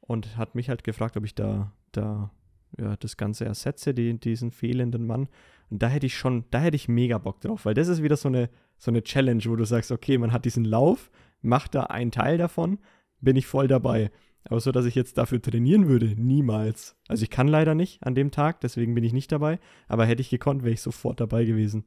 Und 0.00 0.36
hat 0.36 0.54
mich 0.54 0.68
halt 0.68 0.84
gefragt, 0.84 1.16
ob 1.16 1.24
ich 1.24 1.34
da, 1.34 1.72
da 1.90 2.30
ja, 2.78 2.96
das 2.96 3.16
Ganze 3.16 3.44
ersetze, 3.44 3.92
die, 3.92 4.18
diesen 4.18 4.52
fehlenden 4.52 5.06
Mann. 5.06 5.28
Und 5.68 5.82
da 5.82 5.88
hätte 5.88 6.06
ich 6.06 6.16
schon, 6.16 6.44
da 6.50 6.60
hätte 6.60 6.76
ich 6.76 6.88
mega 6.88 7.18
Bock 7.18 7.40
drauf, 7.40 7.64
weil 7.64 7.74
das 7.74 7.88
ist 7.88 8.02
wieder 8.02 8.16
so 8.16 8.28
eine, 8.28 8.50
so 8.78 8.90
eine 8.90 9.02
Challenge, 9.02 9.42
wo 9.46 9.56
du 9.56 9.64
sagst, 9.64 9.90
okay, 9.90 10.16
man 10.16 10.32
hat 10.32 10.44
diesen 10.44 10.64
Lauf, 10.64 11.10
macht 11.40 11.74
da 11.74 11.84
einen 11.84 12.10
Teil 12.12 12.38
davon, 12.38 12.78
bin 13.20 13.36
ich 13.36 13.46
voll 13.46 13.68
dabei. 13.68 14.10
Aber 14.44 14.60
so, 14.60 14.72
dass 14.72 14.86
ich 14.86 14.94
jetzt 14.94 15.18
dafür 15.18 15.40
trainieren 15.40 15.88
würde, 15.88 16.14
niemals. 16.16 16.96
Also 17.08 17.22
ich 17.22 17.30
kann 17.30 17.48
leider 17.48 17.74
nicht 17.74 18.02
an 18.02 18.14
dem 18.14 18.30
Tag, 18.30 18.60
deswegen 18.60 18.94
bin 18.94 19.04
ich 19.04 19.12
nicht 19.12 19.30
dabei. 19.30 19.58
Aber 19.88 20.04
hätte 20.04 20.20
ich 20.20 20.30
gekonnt, 20.30 20.62
wäre 20.62 20.74
ich 20.74 20.82
sofort 20.82 21.20
dabei 21.20 21.44
gewesen. 21.44 21.84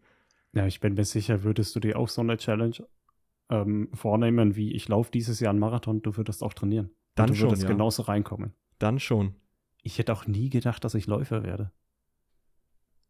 Ja, 0.55 0.65
ich 0.65 0.79
bin 0.79 0.93
mir 0.93 1.03
sicher, 1.03 1.43
würdest 1.43 1.75
du 1.75 1.81
dir 1.81 1.99
auch 1.99 2.07
so 2.07 2.21
eine 2.21 2.37
Challenge 2.37 2.77
ähm, 3.49 3.89
vornehmen, 3.93 4.55
wie 4.55 4.73
ich 4.73 4.87
laufe 4.87 5.11
dieses 5.11 5.39
Jahr 5.41 5.51
einen 5.51 5.59
Marathon, 5.59 6.01
du 6.01 6.15
würdest 6.15 6.41
auch 6.41 6.53
trainieren. 6.53 6.91
Dann 7.13 7.27
du 7.27 7.35
schon, 7.35 7.49
würdest 7.49 7.63
ja. 7.63 7.69
genauso 7.69 8.03
reinkommen. 8.03 8.53
Dann 8.79 8.99
schon. 8.99 9.35
Ich 9.83 9.99
hätte 9.99 10.13
auch 10.13 10.27
nie 10.27 10.49
gedacht, 10.49 10.83
dass 10.83 10.95
ich 10.95 11.07
Läufer 11.07 11.43
werde. 11.43 11.71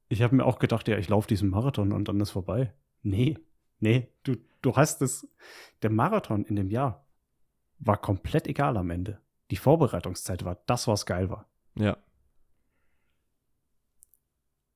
Ich 0.08 0.23
habe 0.23 0.36
mir 0.36 0.45
auch 0.45 0.60
gedacht, 0.60 0.88
ja, 0.88 0.97
ich 0.97 1.08
laufe 1.08 1.27
diesen 1.27 1.49
Marathon 1.49 1.91
und 1.91 2.08
dann 2.08 2.19
ist 2.19 2.31
vorbei. 2.31 2.73
Nee, 3.03 3.38
nee, 3.79 4.10
du, 4.23 4.36
du 4.62 4.75
hast 4.75 5.01
es. 5.03 5.27
Der 5.84 5.91
Marathon 5.91 6.45
in 6.45 6.55
dem 6.55 6.71
Jahr 6.71 7.08
war 7.77 7.97
komplett 7.97 8.47
egal 8.47 8.75
am 8.77 8.89
Ende. 8.89 9.19
Die 9.51 9.58
Vorbereitungszeit 9.58 10.43
war 10.43 10.63
das, 10.65 10.88
was 10.88 11.05
geil 11.05 11.29
war. 11.29 11.47
Ja. 11.75 11.97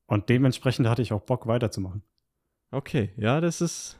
Und 0.06 0.30
dementsprechend 0.30 0.88
hatte 0.88 1.02
ich 1.02 1.14
auch 1.14 1.22
Bock 1.22 1.48
weiterzumachen. 1.48 2.04
Okay, 2.72 3.12
ja, 3.18 3.42
das 3.42 3.62
ist, 3.62 4.00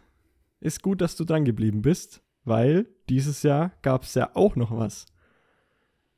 ist 0.60 0.82
gut, 0.84 1.02
dass 1.02 1.16
du 1.16 1.26
dran 1.26 1.46
geblieben 1.46 1.82
bist, 1.82 2.22
weil 2.44 2.88
dieses 3.10 3.44
Jahr 3.44 3.72
gab 3.82 4.04
es 4.04 4.14
ja 4.14 4.32
auch 4.36 4.56
noch 4.56 4.76
was. 4.76 5.08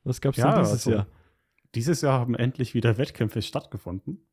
Was 0.04 0.20
gab 0.20 0.32
es 0.32 0.38
Ja, 0.38 0.52
denn 0.52 0.60
dieses 0.60 0.72
also, 0.72 0.90
Jahr? 0.90 1.06
Dieses 1.74 2.02
Jahr 2.02 2.20
haben 2.20 2.34
endlich 2.34 2.74
wieder 2.74 2.98
Wettkämpfe 2.98 3.40
stattgefunden. 3.40 4.26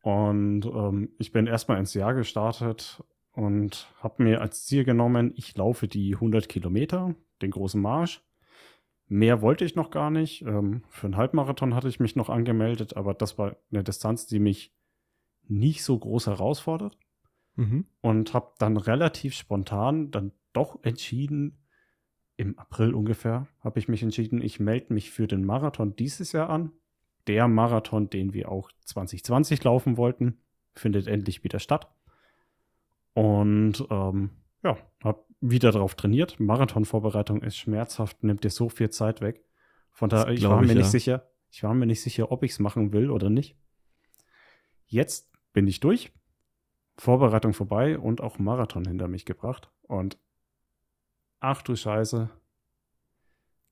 Und 0.00 0.64
ähm, 0.66 1.10
ich 1.18 1.32
bin 1.32 1.46
erstmal 1.46 1.78
ins 1.78 1.92
Jahr 1.92 2.14
gestartet 2.14 3.02
und 3.32 3.88
habe 4.00 4.22
mir 4.22 4.40
als 4.40 4.64
Ziel 4.64 4.84
genommen, 4.84 5.32
ich 5.36 5.56
laufe 5.56 5.88
die 5.88 6.14
100 6.14 6.48
Kilometer, 6.48 7.14
den 7.42 7.50
großen 7.50 7.80
Marsch. 7.80 8.22
Mehr 9.08 9.42
wollte 9.42 9.64
ich 9.64 9.76
noch 9.76 9.90
gar 9.90 10.10
nicht. 10.10 10.42
Ähm, 10.42 10.84
für 10.88 11.08
einen 11.08 11.16
Halbmarathon 11.16 11.74
hatte 11.74 11.88
ich 11.88 12.00
mich 12.00 12.16
noch 12.16 12.30
angemeldet, 12.30 12.96
aber 12.96 13.14
das 13.14 13.36
war 13.36 13.56
eine 13.70 13.84
Distanz, 13.84 14.26
die 14.26 14.38
mich 14.38 14.72
nicht 15.48 15.84
so 15.84 15.98
groß 15.98 16.28
herausfordert. 16.28 16.96
Mhm. 17.56 17.86
Und 18.00 18.34
habe 18.34 18.52
dann 18.58 18.76
relativ 18.76 19.34
spontan 19.34 20.10
dann 20.10 20.32
doch 20.52 20.78
entschieden, 20.82 21.58
im 22.36 22.58
April 22.58 22.94
ungefähr, 22.94 23.46
habe 23.60 23.78
ich 23.78 23.88
mich 23.88 24.02
entschieden, 24.02 24.42
ich 24.42 24.60
melde 24.60 24.92
mich 24.92 25.10
für 25.10 25.26
den 25.26 25.44
Marathon 25.44 25.96
dieses 25.96 26.32
Jahr 26.32 26.50
an. 26.50 26.72
der 27.26 27.48
Marathon, 27.48 28.08
den 28.08 28.34
wir 28.34 28.52
auch 28.52 28.70
2020 28.84 29.64
laufen 29.64 29.96
wollten, 29.96 30.38
findet 30.76 31.08
endlich 31.08 31.42
wieder 31.42 31.58
statt. 31.58 31.88
Und 33.14 33.84
ähm, 33.90 34.30
ja, 34.62 34.76
habe 35.02 35.24
wieder 35.40 35.72
darauf 35.72 35.96
trainiert. 35.96 36.38
Marathonvorbereitung 36.38 37.42
ist 37.42 37.56
schmerzhaft, 37.56 38.22
nimmt 38.22 38.44
dir 38.44 38.50
so 38.50 38.68
viel 38.68 38.90
Zeit 38.90 39.20
weg. 39.22 39.44
Von 39.90 40.08
daher, 40.08 40.32
ich 40.32 40.44
war 40.44 40.60
mir 40.60 40.68
ich, 40.68 40.74
nicht 40.74 40.84
ja. 40.84 40.90
sicher, 40.90 41.30
ich 41.50 41.62
war 41.64 41.74
mir 41.74 41.86
nicht 41.86 42.00
sicher, 42.00 42.30
ob 42.30 42.44
ich 42.44 42.52
es 42.52 42.58
machen 42.60 42.92
will 42.92 43.10
oder 43.10 43.28
nicht. 43.28 43.56
Jetzt 44.86 45.32
bin 45.52 45.66
ich 45.66 45.80
durch, 45.80 46.12
Vorbereitung 46.98 47.52
vorbei 47.52 47.98
und 47.98 48.20
auch 48.20 48.38
Marathon 48.38 48.86
hinter 48.86 49.08
mich 49.08 49.24
gebracht. 49.24 49.70
Und 49.82 50.18
ach 51.40 51.62
du 51.62 51.76
Scheiße, 51.76 52.30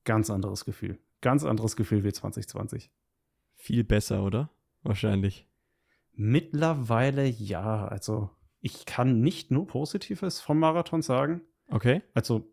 ganz 0.05 0.31
anderes 0.31 0.65
Gefühl. 0.65 0.99
Ganz 1.21 1.45
anderes 1.45 1.77
Gefühl 1.77 2.05
wie 2.05 2.13
2020. 2.13 2.91
Viel 3.55 3.85
besser, 3.85 4.23
oder? 4.23 4.51
Wahrscheinlich. 4.83 5.49
Mittlerweile 6.13 7.25
ja. 7.27 7.87
Also, 7.89 8.31
ich 8.61 8.85
kann 8.85 9.21
nicht 9.21 9.51
nur 9.51 9.67
Positives 9.67 10.41
vom 10.41 10.59
Marathon 10.59 11.01
sagen. 11.01 11.41
Okay. 11.69 12.03
Also, 12.13 12.53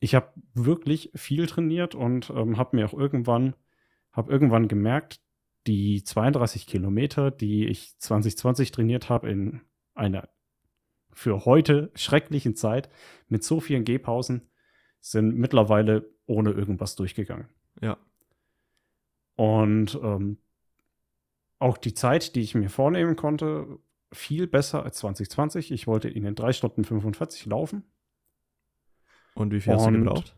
ich 0.00 0.14
habe 0.14 0.32
wirklich 0.54 1.12
viel 1.14 1.46
trainiert 1.46 1.94
und 1.94 2.30
ähm, 2.30 2.56
habe 2.56 2.76
mir 2.76 2.86
auch 2.86 2.94
irgendwann, 2.94 3.54
habe 4.12 4.32
irgendwann 4.32 4.66
gemerkt, 4.66 5.20
die 5.66 6.02
32 6.02 6.66
Kilometer, 6.66 7.30
die 7.30 7.66
ich 7.66 7.98
2020 7.98 8.72
trainiert 8.72 9.08
habe 9.08 9.30
in 9.30 9.60
einer 10.00 10.28
für 11.12 11.44
heute 11.44 11.92
schrecklichen 11.94 12.56
Zeit 12.56 12.88
mit 13.28 13.44
so 13.44 13.60
vielen 13.60 13.84
Gehpausen, 13.84 14.50
sind 15.00 15.36
mittlerweile 15.36 16.10
ohne 16.26 16.50
irgendwas 16.50 16.96
durchgegangen. 16.96 17.48
Ja. 17.80 17.98
Und 19.36 19.98
ähm, 20.02 20.38
auch 21.58 21.78
die 21.78 21.94
Zeit, 21.94 22.34
die 22.34 22.40
ich 22.40 22.54
mir 22.54 22.70
vornehmen 22.70 23.16
konnte, 23.16 23.78
viel 24.12 24.46
besser 24.46 24.82
als 24.82 24.98
2020. 24.98 25.70
Ich 25.70 25.86
wollte 25.86 26.08
in 26.08 26.24
den 26.24 26.34
3 26.34 26.52
Stunden 26.52 26.84
45 26.84 27.46
laufen. 27.46 27.84
Und 29.34 29.52
wie 29.52 29.60
viel 29.60 29.74
hast 29.74 29.86
du 29.86 29.92
gebraucht? 29.92 30.36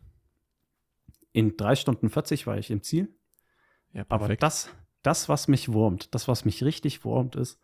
In 1.31 1.57
3 1.57 1.75
Stunden 1.75 2.09
40 2.09 2.45
war 2.47 2.57
ich 2.57 2.69
im 2.71 2.83
Ziel. 2.83 3.13
Ja, 3.91 4.05
Aber 4.09 4.35
das, 4.35 4.69
das, 5.01 5.29
was 5.29 5.47
mich 5.47 5.71
wurmt, 5.71 6.13
das, 6.15 6.27
was 6.27 6.45
mich 6.45 6.63
richtig 6.63 7.03
wurmt, 7.03 7.35
ist, 7.35 7.59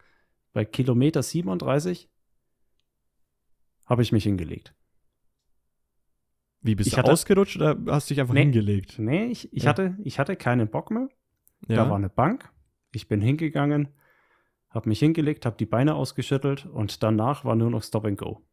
bei 0.53 0.65
Kilometer 0.65 1.23
37 1.23 2.09
habe 3.85 4.01
ich 4.01 4.11
mich 4.11 4.23
hingelegt. 4.23 4.75
Wie 6.61 6.75
bist 6.75 6.87
ich 6.87 6.93
du 6.93 6.99
hatte, 6.99 7.11
ausgerutscht 7.11 7.55
oder 7.55 7.77
hast 7.87 8.09
du 8.09 8.13
dich 8.13 8.21
einfach 8.21 8.33
nee, 8.33 8.41
hingelegt? 8.41 8.99
Nee, 8.99 9.25
ich, 9.25 9.51
ich, 9.53 9.63
ja. 9.63 9.69
hatte, 9.69 9.97
ich 10.03 10.19
hatte 10.19 10.35
keinen 10.35 10.69
Bock 10.69 10.91
mehr. 10.91 11.07
Ja. 11.67 11.77
Da 11.77 11.89
war 11.89 11.95
eine 11.95 12.09
Bank. 12.09 12.51
Ich 12.91 13.07
bin 13.07 13.21
hingegangen, 13.21 13.89
habe 14.69 14.89
mich 14.89 14.99
hingelegt, 14.99 15.45
habe 15.45 15.57
die 15.57 15.65
Beine 15.65 15.95
ausgeschüttelt 15.95 16.65
und 16.65 17.01
danach 17.03 17.45
war 17.45 17.55
nur 17.55 17.69
noch 17.69 17.83
Stop 17.83 18.05
and 18.05 18.17
Go. 18.17 18.45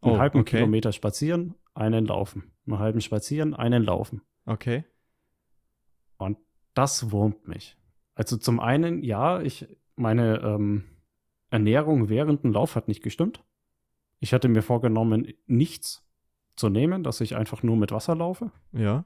Einen 0.00 0.16
oh, 0.16 0.18
halben 0.18 0.40
okay. 0.40 0.58
Kilometer 0.58 0.92
spazieren, 0.92 1.54
einen 1.74 2.04
laufen. 2.06 2.52
Einen 2.66 2.78
halben 2.78 3.00
spazieren, 3.00 3.54
einen 3.54 3.82
laufen. 3.82 4.22
Okay. 4.44 4.84
Und 6.18 6.38
das 6.74 7.10
wurmt 7.10 7.48
mich. 7.48 7.76
Also 8.14 8.36
zum 8.36 8.60
einen, 8.60 9.02
ja, 9.02 9.40
ich, 9.40 9.66
meine 9.94 10.40
ähm, 10.40 10.84
Ernährung 11.56 12.10
während 12.10 12.44
dem 12.44 12.52
Lauf 12.52 12.76
hat 12.76 12.86
nicht 12.86 13.02
gestimmt. 13.02 13.42
Ich 14.20 14.34
hatte 14.34 14.48
mir 14.48 14.62
vorgenommen, 14.62 15.32
nichts 15.46 16.06
zu 16.54 16.68
nehmen, 16.68 17.02
dass 17.02 17.22
ich 17.22 17.34
einfach 17.34 17.62
nur 17.62 17.76
mit 17.76 17.92
Wasser 17.92 18.14
laufe. 18.14 18.50
Ja. 18.72 19.04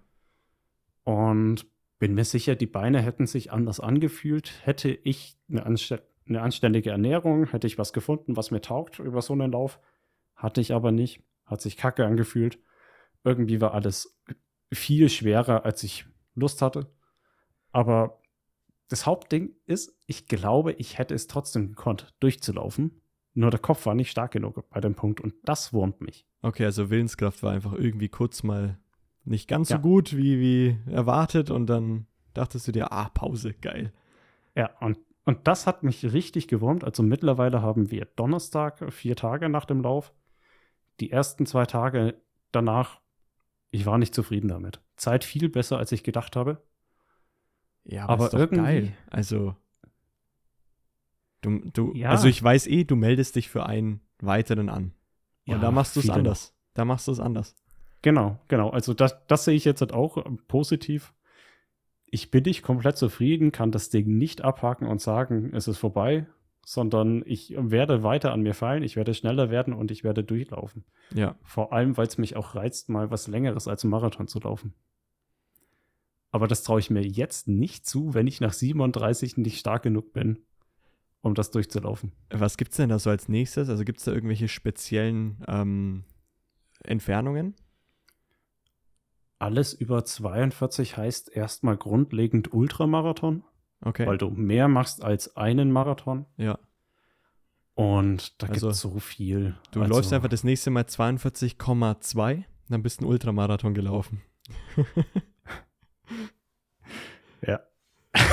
Und 1.04 1.66
bin 2.00 2.14
mir 2.14 2.24
sicher, 2.24 2.56
die 2.56 2.66
Beine 2.66 3.00
hätten 3.02 3.26
sich 3.28 3.52
anders 3.52 3.78
angefühlt, 3.78 4.52
hätte 4.64 4.90
ich 4.90 5.38
eine, 5.48 5.64
anst 5.64 5.94
eine 6.26 6.42
anständige 6.42 6.90
Ernährung, 6.90 7.46
hätte 7.46 7.68
ich 7.68 7.78
was 7.78 7.92
gefunden, 7.92 8.36
was 8.36 8.50
mir 8.50 8.60
taugt 8.60 8.98
über 8.98 9.22
so 9.22 9.32
einen 9.32 9.52
Lauf. 9.52 9.78
Hatte 10.34 10.60
ich 10.60 10.72
aber 10.72 10.90
nicht. 10.90 11.22
Hat 11.44 11.60
sich 11.60 11.76
kacke 11.76 12.04
angefühlt. 12.04 12.58
Irgendwie 13.22 13.60
war 13.60 13.74
alles 13.74 14.18
viel 14.72 15.08
schwerer, 15.08 15.64
als 15.64 15.84
ich 15.84 16.06
Lust 16.34 16.62
hatte. 16.62 16.90
Aber 17.72 18.19
das 18.90 19.06
Hauptding 19.06 19.54
ist, 19.66 19.96
ich 20.06 20.26
glaube, 20.26 20.72
ich 20.72 20.98
hätte 20.98 21.14
es 21.14 21.28
trotzdem 21.28 21.68
gekonnt, 21.68 22.12
durchzulaufen. 22.18 23.00
Nur 23.34 23.52
der 23.52 23.60
Kopf 23.60 23.86
war 23.86 23.94
nicht 23.94 24.10
stark 24.10 24.32
genug 24.32 24.68
bei 24.68 24.80
dem 24.80 24.96
Punkt 24.96 25.20
und 25.20 25.34
das 25.44 25.72
wurmt 25.72 26.00
mich. 26.00 26.26
Okay, 26.42 26.64
also 26.64 26.90
Willenskraft 26.90 27.42
war 27.44 27.52
einfach 27.52 27.72
irgendwie 27.72 28.08
kurz 28.08 28.42
mal 28.42 28.78
nicht 29.24 29.46
ganz 29.46 29.68
ja. 29.68 29.76
so 29.76 29.82
gut 29.82 30.16
wie, 30.16 30.40
wie 30.40 30.90
erwartet 30.90 31.50
und 31.50 31.66
dann 31.66 32.08
dachtest 32.34 32.66
du 32.66 32.72
dir, 32.72 32.92
ah, 32.92 33.08
Pause, 33.10 33.54
geil. 33.54 33.92
Ja, 34.56 34.70
und, 34.80 34.98
und 35.24 35.46
das 35.46 35.68
hat 35.68 35.84
mich 35.84 36.12
richtig 36.12 36.48
gewurmt. 36.48 36.82
Also 36.82 37.04
mittlerweile 37.04 37.62
haben 37.62 37.92
wir 37.92 38.06
Donnerstag, 38.16 38.92
vier 38.92 39.14
Tage 39.14 39.48
nach 39.48 39.66
dem 39.66 39.82
Lauf. 39.82 40.12
Die 40.98 41.12
ersten 41.12 41.46
zwei 41.46 41.64
Tage 41.64 42.20
danach, 42.50 43.00
ich 43.70 43.86
war 43.86 43.98
nicht 43.98 44.16
zufrieden 44.16 44.48
damit. 44.48 44.82
Zeit 44.96 45.22
viel 45.22 45.48
besser, 45.48 45.78
als 45.78 45.92
ich 45.92 46.02
gedacht 46.02 46.34
habe. 46.34 46.60
Ja, 47.84 48.04
aber, 48.04 48.12
aber 48.12 48.24
ist 48.26 48.34
doch 48.34 48.38
irgendwie, 48.38 48.62
geil. 48.62 48.92
Also, 49.08 49.56
du, 51.40 51.60
du, 51.72 51.92
ja. 51.94 52.10
also 52.10 52.28
ich 52.28 52.42
weiß 52.42 52.66
eh, 52.66 52.84
du 52.84 52.96
meldest 52.96 53.36
dich 53.36 53.48
für 53.48 53.66
einen 53.66 54.00
weiteren 54.20 54.68
an. 54.68 54.92
Und 55.46 55.54
ja, 55.54 55.58
da 55.58 55.70
machst 55.70 55.96
du 55.96 56.00
es 56.00 56.10
anders. 56.10 56.54
Da 56.74 56.84
machst 56.84 57.08
du 57.08 57.12
es 57.12 57.20
anders. 57.20 57.56
Genau, 58.02 58.38
genau. 58.48 58.70
Also 58.70 58.94
das, 58.94 59.26
das 59.26 59.44
sehe 59.44 59.54
ich 59.54 59.64
jetzt 59.64 59.80
halt 59.80 59.92
auch 59.92 60.24
positiv. 60.48 61.12
Ich 62.06 62.30
bin 62.30 62.44
nicht 62.44 62.62
komplett 62.62 62.96
zufrieden, 62.96 63.52
kann 63.52 63.70
das 63.70 63.90
Ding 63.90 64.18
nicht 64.18 64.42
abhaken 64.42 64.86
und 64.86 65.00
sagen, 65.00 65.50
es 65.54 65.68
ist 65.68 65.78
vorbei, 65.78 66.26
sondern 66.64 67.22
ich 67.26 67.54
werde 67.56 68.02
weiter 68.02 68.32
an 68.32 68.42
mir 68.42 68.54
fallen, 68.54 68.82
ich 68.82 68.96
werde 68.96 69.14
schneller 69.14 69.50
werden 69.50 69.74
und 69.74 69.90
ich 69.90 70.02
werde 70.02 70.24
durchlaufen. 70.24 70.84
Ja. 71.14 71.36
Vor 71.42 71.72
allem, 71.72 71.96
weil 71.96 72.06
es 72.06 72.18
mich 72.18 72.36
auch 72.36 72.54
reizt, 72.54 72.88
mal 72.88 73.10
was 73.10 73.28
Längeres 73.28 73.68
als 73.68 73.84
ein 73.84 73.90
Marathon 73.90 74.28
zu 74.28 74.40
laufen. 74.40 74.74
Aber 76.30 76.46
das 76.46 76.62
traue 76.62 76.80
ich 76.80 76.90
mir 76.90 77.02
jetzt 77.02 77.48
nicht 77.48 77.86
zu, 77.86 78.14
wenn 78.14 78.26
ich 78.26 78.40
nach 78.40 78.52
37 78.52 79.36
nicht 79.36 79.58
stark 79.58 79.82
genug 79.82 80.12
bin, 80.12 80.38
um 81.22 81.34
das 81.34 81.50
durchzulaufen. 81.50 82.12
Was 82.30 82.56
gibt 82.56 82.70
es 82.70 82.76
denn 82.76 82.88
da 82.88 82.98
so 82.98 83.10
als 83.10 83.28
nächstes? 83.28 83.68
Also 83.68 83.84
gibt 83.84 83.98
es 83.98 84.04
da 84.04 84.12
irgendwelche 84.12 84.48
speziellen 84.48 85.42
ähm, 85.48 86.04
Entfernungen? 86.84 87.54
Alles 89.38 89.72
über 89.72 90.04
42 90.04 90.96
heißt 90.96 91.34
erstmal 91.34 91.76
grundlegend 91.76 92.52
Ultramarathon. 92.52 93.42
Okay. 93.82 94.06
Weil 94.06 94.18
du 94.18 94.28
mehr 94.30 94.68
machst 94.68 95.02
als 95.02 95.36
einen 95.36 95.72
Marathon. 95.72 96.26
Ja. 96.36 96.58
Und 97.74 98.42
da 98.42 98.48
also, 98.48 98.66
gibt 98.66 98.74
es 98.74 98.80
so 98.80 98.98
viel. 98.98 99.56
Du 99.70 99.80
also, 99.80 99.94
läufst 99.94 100.12
einfach 100.12 100.28
das 100.28 100.44
nächste 100.44 100.70
Mal 100.70 100.82
42,2, 100.82 102.44
dann 102.68 102.82
bist 102.82 103.00
du 103.00 103.04
einen 103.04 103.12
Ultramarathon 103.12 103.72
gelaufen. 103.72 104.20
ja. 107.46 107.60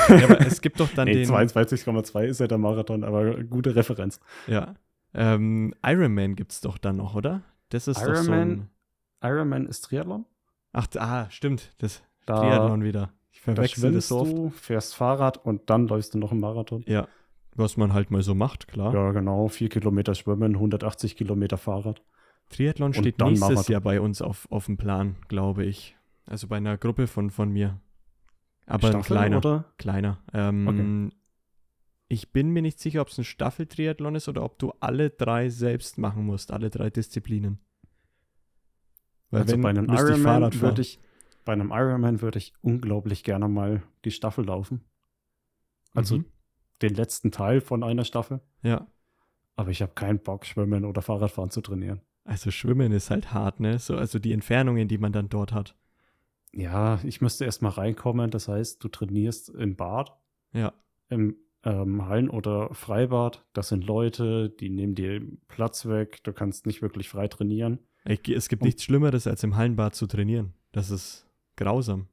ja. 0.10 0.24
aber 0.24 0.41
es 0.41 0.62
gibt 0.62 0.80
doch 0.80 0.89
dann 0.93 1.08
nee, 1.08 1.14
den. 1.14 1.30
22,2 1.30 2.24
ist 2.26 2.39
ja 2.39 2.47
der 2.47 2.58
Marathon, 2.58 3.03
aber 3.03 3.43
gute 3.43 3.76
Referenz. 3.76 4.20
Ja. 4.47 4.76
Ähm, 5.14 5.74
Ironman 5.84 6.36
gibt 6.36 6.51
es 6.51 6.62
doch 6.62 6.78
dann 6.78 6.97
noch, 6.97 7.16
oder? 7.16 7.41
Das 7.70 7.88
ist 7.88 8.01
Ironman, 8.01 8.16
doch 8.16 8.24
so 8.24 8.32
ein 8.32 8.70
Ironman 9.22 9.66
ist 9.66 9.82
Triathlon? 9.82 10.26
Ach, 10.74 10.88
ah, 10.97 11.28
stimmt. 11.30 11.74
Das 11.80 12.03
da, 12.26 12.39
Triathlon 12.39 12.84
wieder. 12.84 13.12
Ich 13.32 13.41
verwechsel 13.41 13.93
das 13.93 14.08
so 14.08 14.20
oft. 14.20 14.32
Du 14.32 14.49
fährst 14.49 14.95
Fahrrad 14.95 15.43
und 15.43 15.70
dann 15.70 15.88
läufst 15.88 16.14
du 16.14 16.18
noch 16.18 16.32
einen 16.32 16.41
Marathon. 16.41 16.84
Ja. 16.88 17.08
Was 17.55 17.78
man 17.78 17.93
halt 17.93 18.12
mal 18.12 18.22
so 18.22 18.36
macht, 18.36 18.68
klar. 18.68 18.93
Ja, 18.93 19.12
genau. 19.12 19.47
Vier 19.47 19.70
Kilometer 19.70 20.14
Schwimmen, 20.14 20.53
180 20.53 21.16
Kilometer 21.16 21.58
Fahrrad. 21.58 22.03
Triathlon 22.49 22.93
steht 22.93 23.20
nächstes 23.20 23.39
Marathon. 23.39 23.72
Jahr 23.72 23.82
bei 23.82 23.99
uns 23.99 24.22
auf, 24.22 24.47
auf 24.51 24.68
dem 24.68 24.78
Plan, 24.78 25.16
glaube 25.28 25.66
ich. 25.66 25.97
Also 26.26 26.47
bei 26.47 26.58
einer 26.58 26.78
Gruppe 26.78 27.08
von, 27.08 27.32
von 27.32 27.49
mir. 27.49 27.80
Aber 28.68 28.89
Staffel, 28.89 28.97
ein 28.97 29.03
kleiner. 29.03 29.38
Oder? 29.38 29.74
Kleiner. 29.78 30.20
Ähm, 30.34 30.68
okay. 30.68 31.18
Ich 32.09 32.32
bin 32.32 32.51
mir 32.51 32.61
nicht 32.61 32.80
sicher, 32.80 33.01
ob 33.01 33.09
es 33.09 33.18
ein 33.18 33.24
Staffeltriathlon 33.24 34.15
ist 34.15 34.30
oder 34.30 34.43
ob 34.43 34.59
du 34.59 34.72
alle 34.80 35.09
drei 35.09 35.49
selbst 35.49 35.97
machen 35.97 36.26
musst, 36.26 36.51
alle 36.51 36.70
drei 36.70 36.89
Disziplinen. 36.89 37.59
Weil 39.30 39.41
also 39.41 39.53
wenn, 39.53 39.61
bei 39.61 39.70
einem 39.70 39.89
Ironman 39.89 40.61
würde 40.61 40.82
ich, 40.82 40.99
bei 41.43 41.53
einem 41.53 41.72
Ironman 41.72 42.22
würde 42.22 42.38
ich 42.38 42.53
unglaublich 42.61 43.24
gerne 43.24 43.47
mal 43.47 43.84
die 44.05 44.11
Staffel 44.11 44.45
laufen. 44.45 44.86
Also 45.93 46.20
mhm. 46.20 46.26
den 46.82 46.93
letzten 46.93 47.32
Teil 47.32 47.59
von 47.61 47.84
einer 47.84 48.05
Staffel. 48.05 48.41
Ja. 48.61 48.88
Aber 49.55 49.72
ich 49.72 49.82
habe 49.82 49.93
keinen 49.93 50.20
Bock, 50.20 50.45
Schwimmen 50.45 50.86
oder 50.86 51.01
Fahrradfahren 51.01 51.49
zu 51.49 51.61
trainieren. 51.61 52.01
Also 52.24 52.51
Schwimmen 52.51 52.91
ist 52.91 53.09
halt 53.09 53.34
hart, 53.34 53.59
ne? 53.59 53.80
So, 53.80 53.97
also 53.97 54.20
die 54.20 54.34
Entfernungen, 54.34 54.88
die 54.88 54.97
man 54.97 55.13
dann 55.13 55.30
dort 55.30 55.53
hat. 55.53 55.76
Ja, 56.54 57.00
ich 57.04 57.22
müsste 57.22 57.45
erst 57.45 57.62
mal 57.62 57.70
reinkommen. 57.70 58.32
Das 58.32 58.48
heißt, 58.48 58.84
du 58.84 58.88
trainierst 58.88 59.50
im 59.50 59.76
Bad. 59.76 60.18
Ja. 60.54 60.74
Im 61.10 61.36
ähm, 61.64 62.06
Hallen- 62.06 62.30
oder 62.30 62.74
Freibad. 62.74 63.45
Das 63.54 63.70
sind 63.70 63.86
Leute, 63.86 64.50
die 64.50 64.70
nehmen 64.70 64.95
dir 64.95 65.22
Platz 65.48 65.86
weg. 65.86 66.24
Du 66.24 66.34
kannst 66.34 66.66
nicht 66.66 66.82
wirklich 66.82 67.10
frei 67.10 67.28
trainieren. 67.28 67.80
Es 68.06 68.48
gibt 68.48 68.64
nichts 68.64 68.84
Schlimmeres, 68.84 69.28
als 69.28 69.43
im 69.43 69.56
Hallenbad 69.58 69.93
zu 69.93 70.08
trainieren. 70.08 70.54
Das 70.72 70.89
ist 70.91 71.28
grausam. 71.58 72.08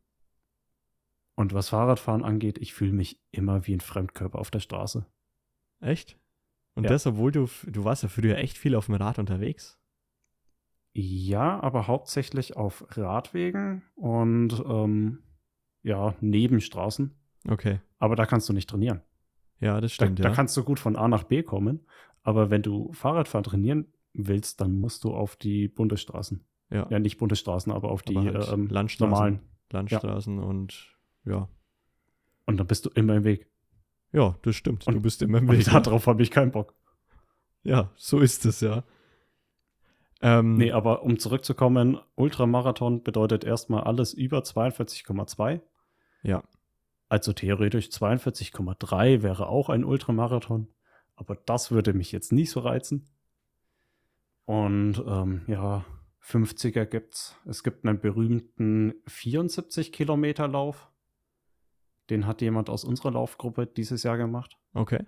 Und 1.37 1.53
was 1.53 1.69
Fahrradfahren 1.69 2.25
angeht, 2.25 2.59
ich 2.59 2.75
fühle 2.75 2.93
mich 2.93 3.21
immer 3.31 3.67
wie 3.67 3.75
ein 3.75 3.81
Fremdkörper 3.81 4.39
auf 4.39 4.51
der 4.51 4.61
Straße. 4.61 5.07
Echt? 5.81 6.17
Und 6.75 6.85
Ja. 6.85 6.91
das, 6.91 7.07
obwohl 7.07 7.31
du, 7.33 7.49
du 7.67 7.85
warst 7.85 8.03
ja 8.03 8.09
früher 8.09 8.37
echt 8.39 8.59
viel 8.59 8.75
auf 8.75 8.87
dem 8.87 8.95
Rad 8.97 9.19
unterwegs. 9.19 9.79
Ja, 10.97 11.61
aber 11.61 11.87
hauptsächlich 11.89 12.57
auf 12.57 12.87
Radwegen 12.97 13.83
und 13.97 14.63
ähm, 14.67 15.25
ja, 15.83 16.15
Nebenstraßen. 16.21 17.15
Okay. 17.49 17.81
Aber 17.99 18.15
da 18.17 18.27
kannst 18.27 18.49
du 18.49 18.53
nicht 18.53 18.71
trainieren. 18.71 19.03
Ja, 19.61 19.81
das 19.81 19.97
Da, 19.97 20.05
stimmt, 20.07 20.21
da 20.21 20.29
ja. 20.29 20.35
kannst 20.35 20.57
du 20.57 20.63
gut 20.65 20.79
von 20.79 20.95
A 20.97 21.09
nach 21.09 21.25
B 21.25 21.43
kommen. 21.43 21.87
Aber 22.23 22.51
wenn 22.51 22.63
du 22.63 22.93
Fahrradfahren 22.93 23.45
trainieren 23.45 23.93
willst, 24.13 24.61
dann 24.61 24.79
musst 24.79 25.03
du 25.05 25.13
auf 25.13 25.37
die 25.37 25.69
Bundesstraßen. 25.69 26.45
ja. 26.71 26.87
Ja, 26.89 26.99
nicht 27.01 27.19
Bundesstraßen, 27.19 27.73
aber 27.73 27.91
auf 27.91 28.03
die 28.03 28.17
Aber 28.17 28.33
halt 28.33 28.53
ähm, 28.53 28.69
Landstraßen. 28.69 29.11
normalen. 29.11 29.41
Landstraßen 29.73 30.39
und 30.39 30.97
ja. 31.25 31.49
Und 32.47 32.59
dann 32.59 32.67
bist 32.69 32.87
du 32.87 32.91
immer 32.91 33.17
im 33.17 33.25
Weg. 33.25 33.49
Ja, 34.13 34.39
das 34.43 34.55
stimmt. 34.55 34.87
du 34.87 34.93
Und- 34.93 35.03
bist 35.03 35.23
immer 35.23 35.39
im 35.39 35.49
Und 35.49 35.59
Weg. 35.59 35.67
ne? 35.73 35.83
darauf 35.83 36.07
habe 36.07 36.23
ich 36.23 36.31
keinen 36.31 36.53
Bock. 36.53 36.75
Ja, 37.65 37.91
so 37.97 38.21
ist 38.21 38.47
es 38.47 38.61
ja. 38.61 38.85
Ähm, 40.23 40.55
Nee, 40.55 40.73
aber 40.73 41.03
um 41.03 41.19
zurückzukommen, 41.19 41.99
Ultramarathon 42.15 43.03
bedeutet 43.03 43.45
erstmal 43.45 43.85
alles 43.85 44.15
über 44.15 44.39
42,2. 44.41 45.61
Ja. 46.23 46.43
Also 47.09 47.33
theoretisch 47.33 47.89
42,3 47.89 49.23
wäre 49.23 49.49
auch 49.49 49.69
ein 49.69 49.85
Ultramarathon. 49.85 50.69
Aber 51.17 51.37
das 51.37 51.71
würde 51.71 51.93
mich 51.93 52.13
jetzt 52.13 52.33
nicht 52.33 52.51
so 52.51 52.61
reizen. 52.61 53.09
Und 54.47 55.03
ähm, 55.07 55.43
ja, 55.47 55.85
50er 56.23 56.87
gibt's. 56.87 57.37
Es 57.47 57.63
gibt 57.63 57.87
einen 57.87 58.01
berühmten 58.01 58.95
74 59.07 59.93
Kilometer 59.93 60.49
Lauf. 60.49 60.91
Den 62.11 62.27
hat 62.27 62.43
jemand 62.43 62.69
aus 62.69 62.85
unserer 62.85 63.13
Laufgruppe 63.13 63.67
dieses 63.67 64.03
Jahr 64.03 64.17
gemacht. 64.17 64.59
Okay. 64.75 65.05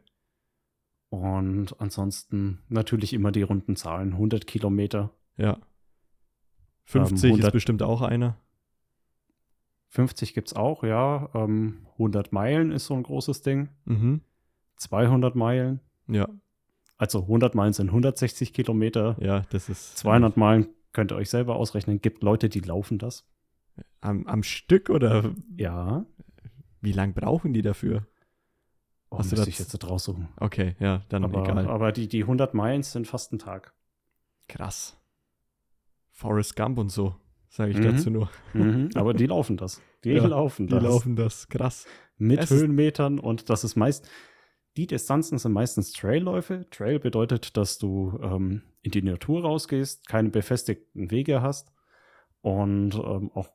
Und 1.09 1.80
ansonsten 1.80 2.62
natürlich 2.68 3.12
immer 3.12 3.32
die 3.32 3.42
runden 3.42 3.76
Zahlen. 3.76 4.12
100 4.12 4.46
Kilometer. 4.46 5.12
Ja. 5.36 5.59
50 6.84 7.14
ist 7.16 7.24
100 7.24 7.52
bestimmt 7.52 7.82
auch 7.82 8.02
einer. 8.02 8.36
50 9.88 10.34
gibt's 10.34 10.54
auch, 10.54 10.82
ja. 10.82 11.30
Ähm, 11.34 11.86
100 11.92 12.32
Meilen 12.32 12.70
ist 12.72 12.86
so 12.86 12.94
ein 12.94 13.02
großes 13.02 13.42
Ding. 13.42 13.68
Mhm. 13.84 14.20
200 14.76 15.34
Meilen. 15.36 15.80
Ja, 16.09 16.28
Also 16.98 17.22
100 17.22 17.54
Meilen 17.54 17.72
sind 17.72 17.88
160 17.88 18.52
Kilometer. 18.52 19.16
ja, 19.20 19.42
das 19.50 19.68
ist. 19.68 19.96
200 19.98 20.36
Meilen 20.36 20.68
könnt 20.92 21.12
ihr 21.12 21.16
euch 21.16 21.30
selber 21.30 21.57
ausrechnen. 21.57 22.00
Gibt 22.00 22.22
Leute, 22.22 22.48
die 22.48 22.61
laufen 22.61 22.98
das. 22.98 23.26
Am, 24.00 24.26
am 24.26 24.42
Stück 24.42 24.90
oder 24.90 25.34
Ja. 25.57 26.04
wie 26.80 26.92
lang 26.92 27.14
brauchen 27.14 27.52
die 27.52 27.62
dafür? 27.62 28.07
Oh, 29.11 29.18
Hast 29.18 29.32
du 29.32 29.36
das- 29.36 29.46
ich 29.46 29.59
jetzt 29.59 29.72
nicht 29.72 29.88
raussuchen. 29.88 30.28
Okay, 30.38 30.74
ja, 30.80 31.02
dann 31.09 31.24
Aber, 31.24 31.42
egal. 31.42 31.66
aber 31.68 31.92
die, 31.92 32.09
die 32.09 32.22
100 32.24 32.54
Meilen 32.54 32.82
sind 32.82 33.07
fast 33.07 33.32
ein 33.32 33.38
Tag. 33.38 33.72
Krass. 34.48 34.96
Forrest 36.11 36.57
Gump 36.57 36.78
und 36.78 36.88
so, 36.90 37.14
sage 37.48 37.70
ich 37.72 37.78
Mhm. 37.78 37.82
dazu 37.84 38.11
nur. 38.11 38.30
Mhm, 38.54 38.90
aber 38.94 39.14
die 39.14 39.26
laufen 39.26 39.57
das. 39.57 39.80
Die 40.04 40.11
Ja, 40.12 40.26
laufen 40.26 40.66
Die 40.68 40.74
das. 40.74 40.82
laufen 40.84 41.16
das. 41.16 41.48
Krass. 41.48 41.86
Mit 42.16 42.38
Es 42.40 42.50
Höhenmetern 42.50 43.18
und 43.18 43.50
das 43.50 43.64
ist 43.64 43.74
meist. 43.76 44.09
Die 44.76 44.86
Distanzen 44.86 45.38
sind 45.38 45.52
meistens 45.52 45.92
Trailläufe. 45.92 46.66
Trail 46.70 46.98
bedeutet, 47.00 47.57
dass 47.57 47.78
du 47.78 48.18
ähm, 48.22 48.62
in 48.82 48.90
die 48.92 49.02
Natur 49.02 49.42
rausgehst, 49.42 50.07
keine 50.07 50.28
befestigten 50.30 51.11
Wege 51.11 51.42
hast 51.42 51.72
und 52.40 52.94
ähm, 52.94 53.30
auch 53.34 53.48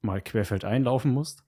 mal 0.00 0.20
querfeldein 0.20 0.84
laufen 0.84 1.10
musst. 1.12 1.44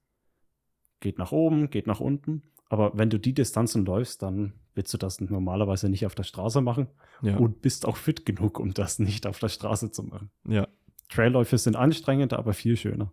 Geht 1.01 1.19
nach 1.19 1.31
oben, 1.31 1.71
geht 1.71 1.87
nach 1.87 2.01
unten. 2.01 2.43
Aber 2.69 2.97
wenn 2.97 3.09
du 3.11 3.19
die 3.19 3.33
Distanzen 3.35 3.85
läufst, 3.87 4.23
dann 4.23 4.53
willst 4.75 4.93
du 4.93 4.99
das 4.99 5.21
normalerweise 5.21 5.89
nicht 5.89 6.05
auf 6.07 6.15
der 6.15 6.23
Straße 6.25 6.61
machen 6.61 6.87
Ja. 7.23 7.37
und 7.39 7.63
bist 7.63 7.87
auch 7.87 7.97
fit 7.97 8.27
genug, 8.27 8.59
um 8.61 8.75
das 8.75 8.99
nicht 8.99 9.27
auf 9.27 9.39
der 9.39 9.49
Straße 9.49 9.91
zu 9.91 10.03
machen. 10.03 10.31
ja. 10.47 10.67
Trailläufe 11.11 11.57
sind 11.57 11.75
anstrengend, 11.75 12.35
aber 12.35 12.53
viel 12.53 12.77
schöner. 12.77 13.11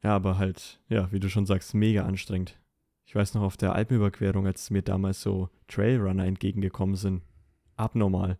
Ja, 0.00 0.14
aber 0.14 0.38
halt, 0.38 0.80
ja, 0.88 1.10
wie 1.10 1.18
du 1.18 1.28
schon 1.28 1.44
sagst, 1.44 1.74
mega 1.74 2.04
anstrengend. 2.04 2.56
Ich 3.04 3.16
weiß 3.16 3.34
noch 3.34 3.42
auf 3.42 3.56
der 3.56 3.74
Alpenüberquerung, 3.74 4.46
als 4.46 4.70
mir 4.70 4.82
damals 4.82 5.20
so 5.20 5.48
Trailrunner 5.66 6.24
entgegengekommen 6.26 6.94
sind. 6.94 7.22
Abnormal. 7.74 8.38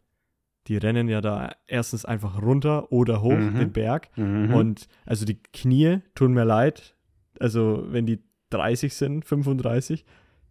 Die 0.69 0.77
rennen 0.77 1.09
ja 1.09 1.21
da 1.21 1.51
erstens 1.67 2.05
einfach 2.05 2.41
runter 2.41 2.93
oder 2.93 3.23
hoch 3.23 3.33
Mhm. 3.37 3.57
den 3.59 3.73
Berg. 3.73 4.09
Und 4.17 4.53
Und 4.53 4.89
also 5.05 5.25
die 5.27 5.43
Knie 5.43 5.99
tun 6.15 6.33
mir 6.33 6.45
leid. 6.45 6.95
Also 7.41 7.85
wenn 7.89 8.07
die 8.07 8.23
30 8.51 8.95
sind, 8.95 9.25
35, 9.25 10.05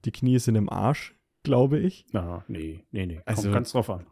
die 0.05 0.11
Knie 0.11 0.39
sind 0.39 0.55
im 0.55 0.69
Arsch, 0.69 1.15
glaube 1.43 1.79
ich. 1.79 2.05
Ah, 2.13 2.43
nee, 2.47 2.83
nee, 2.91 3.05
nee. 3.05 3.21
Also- 3.25 3.43
Kommt 3.43 3.53
ganz 3.53 3.71
drauf 3.71 3.89
an. 3.89 4.05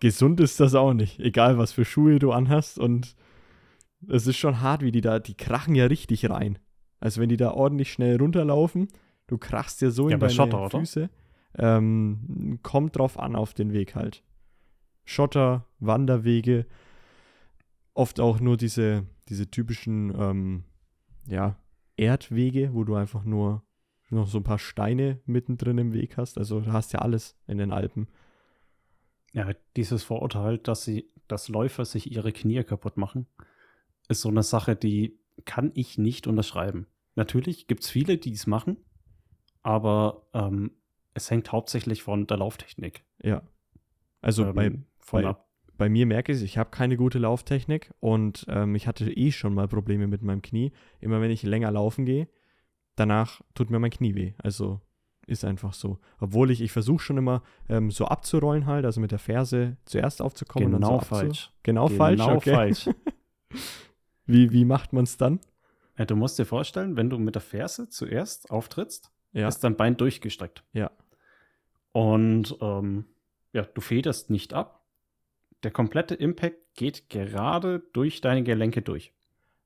Gesund 0.00 0.40
ist 0.40 0.60
das 0.60 0.74
auch 0.74 0.94
nicht. 0.94 1.18
Egal, 1.18 1.58
was 1.58 1.72
für 1.72 1.84
Schuhe 1.84 2.18
du 2.18 2.30
anhast. 2.32 2.78
Und 2.78 3.16
es 4.08 4.26
ist 4.26 4.36
schon 4.36 4.60
hart, 4.60 4.82
wie 4.82 4.92
die 4.92 5.00
da, 5.00 5.18
die 5.18 5.34
krachen 5.34 5.74
ja 5.74 5.86
richtig 5.86 6.30
rein. 6.30 6.58
Also 7.00 7.20
wenn 7.20 7.28
die 7.28 7.36
da 7.36 7.50
ordentlich 7.52 7.92
schnell 7.92 8.16
runterlaufen, 8.16 8.88
du 9.26 9.38
krachst 9.38 9.82
ja 9.82 9.90
so 9.90 10.08
Ja, 10.08 10.14
in 10.14 10.20
deine 10.20 10.32
Schotter, 10.32 10.60
oder? 10.66 10.78
Füße. 10.80 11.10
Ähm, 11.58 12.60
kommt 12.62 12.96
drauf 12.96 13.18
an 13.18 13.34
auf 13.36 13.54
den 13.54 13.72
Weg 13.72 13.94
halt. 13.96 14.22
Schotter, 15.04 15.66
Wanderwege, 15.80 16.66
oft 17.94 18.20
auch 18.20 18.38
nur 18.40 18.56
diese, 18.56 19.04
diese 19.28 19.50
typischen, 19.50 20.14
ähm, 20.16 20.64
ja, 21.26 21.56
Erdwege, 22.02 22.74
wo 22.74 22.84
du 22.84 22.94
einfach 22.94 23.24
nur 23.24 23.62
noch 24.10 24.26
so 24.28 24.38
ein 24.38 24.44
paar 24.44 24.58
Steine 24.58 25.20
mittendrin 25.24 25.78
im 25.78 25.92
Weg 25.94 26.16
hast. 26.18 26.36
Also 26.36 26.60
du 26.60 26.72
hast 26.72 26.92
ja 26.92 26.98
alles 27.00 27.36
in 27.46 27.56
den 27.58 27.72
Alpen. 27.72 28.08
Ja, 29.32 29.50
dieses 29.76 30.02
Vorurteil, 30.04 30.58
dass 30.58 30.84
sie, 30.84 31.10
dass 31.28 31.48
Läufer 31.48 31.84
sich 31.86 32.12
ihre 32.12 32.32
Knie 32.32 32.62
kaputt 32.64 32.98
machen, 32.98 33.26
ist 34.08 34.20
so 34.20 34.28
eine 34.28 34.42
Sache, 34.42 34.76
die 34.76 35.18
kann 35.46 35.70
ich 35.74 35.96
nicht 35.96 36.26
unterschreiben. 36.26 36.86
Natürlich 37.14 37.66
gibt 37.66 37.84
es 37.84 37.90
viele, 37.90 38.18
die 38.18 38.32
es 38.32 38.46
machen, 38.46 38.76
aber 39.62 40.26
ähm, 40.34 40.72
es 41.14 41.30
hängt 41.30 41.52
hauptsächlich 41.52 42.02
von 42.02 42.26
der 42.26 42.36
Lauftechnik 42.38 43.04
Ja. 43.22 43.42
Also 44.20 44.44
ähm, 44.44 44.54
bei, 44.54 44.70
von 44.98 45.22
bei- 45.22 45.28
ab. 45.28 45.48
Bei 45.82 45.88
mir 45.88 46.06
merke 46.06 46.30
ich, 46.30 46.42
ich 46.44 46.58
habe 46.58 46.70
keine 46.70 46.96
gute 46.96 47.18
Lauftechnik 47.18 47.90
und 47.98 48.46
ähm, 48.48 48.76
ich 48.76 48.86
hatte 48.86 49.10
eh 49.10 49.32
schon 49.32 49.52
mal 49.52 49.66
Probleme 49.66 50.06
mit 50.06 50.22
meinem 50.22 50.40
Knie. 50.40 50.70
Immer 51.00 51.20
wenn 51.20 51.32
ich 51.32 51.42
länger 51.42 51.72
laufen 51.72 52.04
gehe, 52.04 52.28
danach 52.94 53.40
tut 53.54 53.68
mir 53.68 53.80
mein 53.80 53.90
Knie 53.90 54.14
weh. 54.14 54.34
Also 54.38 54.80
ist 55.26 55.44
einfach 55.44 55.72
so. 55.74 55.98
Obwohl 56.20 56.52
ich, 56.52 56.60
ich 56.60 56.70
versuche 56.70 57.02
schon 57.02 57.18
immer 57.18 57.42
ähm, 57.68 57.90
so 57.90 58.04
abzurollen 58.04 58.66
halt, 58.66 58.84
also 58.84 59.00
mit 59.00 59.10
der 59.10 59.18
Ferse 59.18 59.76
zuerst 59.84 60.22
aufzukommen 60.22 60.66
und 60.72 60.80
Genau 60.80 60.98
dann 60.98 61.00
so 61.00 61.04
abzu- 61.04 61.08
falsch. 61.08 61.50
Genau, 61.64 61.88
falsch, 61.88 62.20
Genau 62.20 62.36
okay. 62.36 62.54
falsch. 62.54 62.90
Wie, 64.26 64.52
wie 64.52 64.64
macht 64.64 64.92
man 64.92 65.02
es 65.02 65.16
dann? 65.16 65.40
Ja, 65.98 66.04
du 66.04 66.14
musst 66.14 66.38
dir 66.38 66.44
vorstellen, 66.46 66.96
wenn 66.96 67.10
du 67.10 67.18
mit 67.18 67.34
der 67.34 67.42
Ferse 67.42 67.88
zuerst 67.88 68.52
auftrittst, 68.52 69.10
Ja, 69.32 69.48
ist 69.48 69.64
dein 69.64 69.76
Bein 69.76 69.96
durchgestreckt. 69.96 70.62
ja, 70.72 70.92
Und 71.92 72.56
ähm, 72.60 73.06
ja, 73.52 73.62
du 73.62 73.80
federst 73.80 74.30
nicht 74.30 74.54
ab. 74.54 74.81
Der 75.62 75.70
komplette 75.70 76.14
Impact 76.14 76.74
geht 76.74 77.08
gerade 77.08 77.80
durch 77.92 78.20
deine 78.20 78.42
Gelenke 78.42 78.82
durch. 78.82 79.12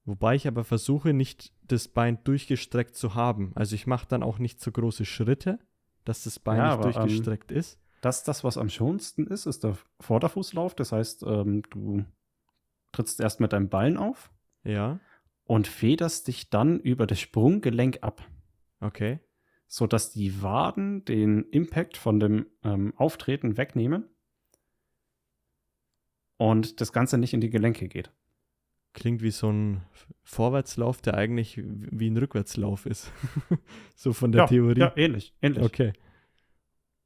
Wobei 0.05 0.35
ich 0.35 0.47
aber 0.47 0.63
versuche, 0.65 1.13
nicht 1.13 1.53
das 1.63 1.89
Bein 1.89 2.23
durchgestreckt 2.23 2.95
zu 2.95 3.15
haben. 3.15 3.53
Also 3.55 3.75
ich 3.75 3.87
mache 3.87 4.07
dann 4.09 4.23
auch 4.23 4.39
nicht 4.39 4.61
so 4.61 4.71
große 4.71 5.05
Schritte, 5.05 5.59
dass 6.05 6.25
das 6.25 6.39
Bein 6.39 6.59
Ja, 6.59 6.65
nicht 6.65 6.75
aber, 6.75 6.87
ähm, 6.87 6.93
durchgestreckt 6.93 7.51
ist. 7.51 7.81
Das, 8.03 8.23
das, 8.23 8.45
was 8.45 8.57
am 8.57 8.69
schonsten 8.69 9.27
ist, 9.27 9.47
ist 9.47 9.65
der 9.65 9.77
Vorderfußlauf. 10.01 10.75
Das 10.75 10.93
heißt, 10.93 11.25
ähm, 11.25 11.63
du 11.71 12.05
trittst 12.93 13.19
erst 13.21 13.41
mit 13.41 13.53
deinem 13.53 13.69
Bein 13.69 13.97
auf 13.97 14.31
Ja, 14.63 15.01
und 15.45 15.67
federst 15.67 16.29
dich 16.29 16.51
dann 16.51 16.79
über 16.81 17.07
das 17.07 17.21
Sprunggelenk 17.21 17.99
ab, 18.03 18.23
okay. 18.81 19.21
sodass 19.67 20.13
die 20.13 20.43
Waden 20.43 21.05
den 21.05 21.45
Impact 21.51 21.97
von 21.97 22.21
dem 22.21 22.47
ähm, 22.63 22.93
Auftreten 22.97 23.57
wegnehmen 23.57 24.09
und 26.37 26.81
das 26.81 26.93
Ganze 26.93 27.19
nicht 27.19 27.35
in 27.35 27.41
die 27.41 27.51
Gelenke 27.51 27.89
geht. 27.89 28.11
Klingt 28.93 29.23
wie 29.23 29.31
so 29.31 29.51
ein 29.51 29.83
Vorwärtslauf, 30.25 31.03
der 31.03 31.15
eigentlich 31.15 31.61
wie 31.63 32.09
ein 32.09 32.17
Rückwärtslauf 32.17 32.87
ist. 32.87 33.13
so 33.95 34.13
von 34.13 34.33
der 34.33 34.43
ja, 34.43 34.47
Theorie. 34.47 34.81
Ja, 34.81 34.93
ähnlich. 34.97 35.35
ähnlich. 35.43 35.63
Okay. 35.65 35.93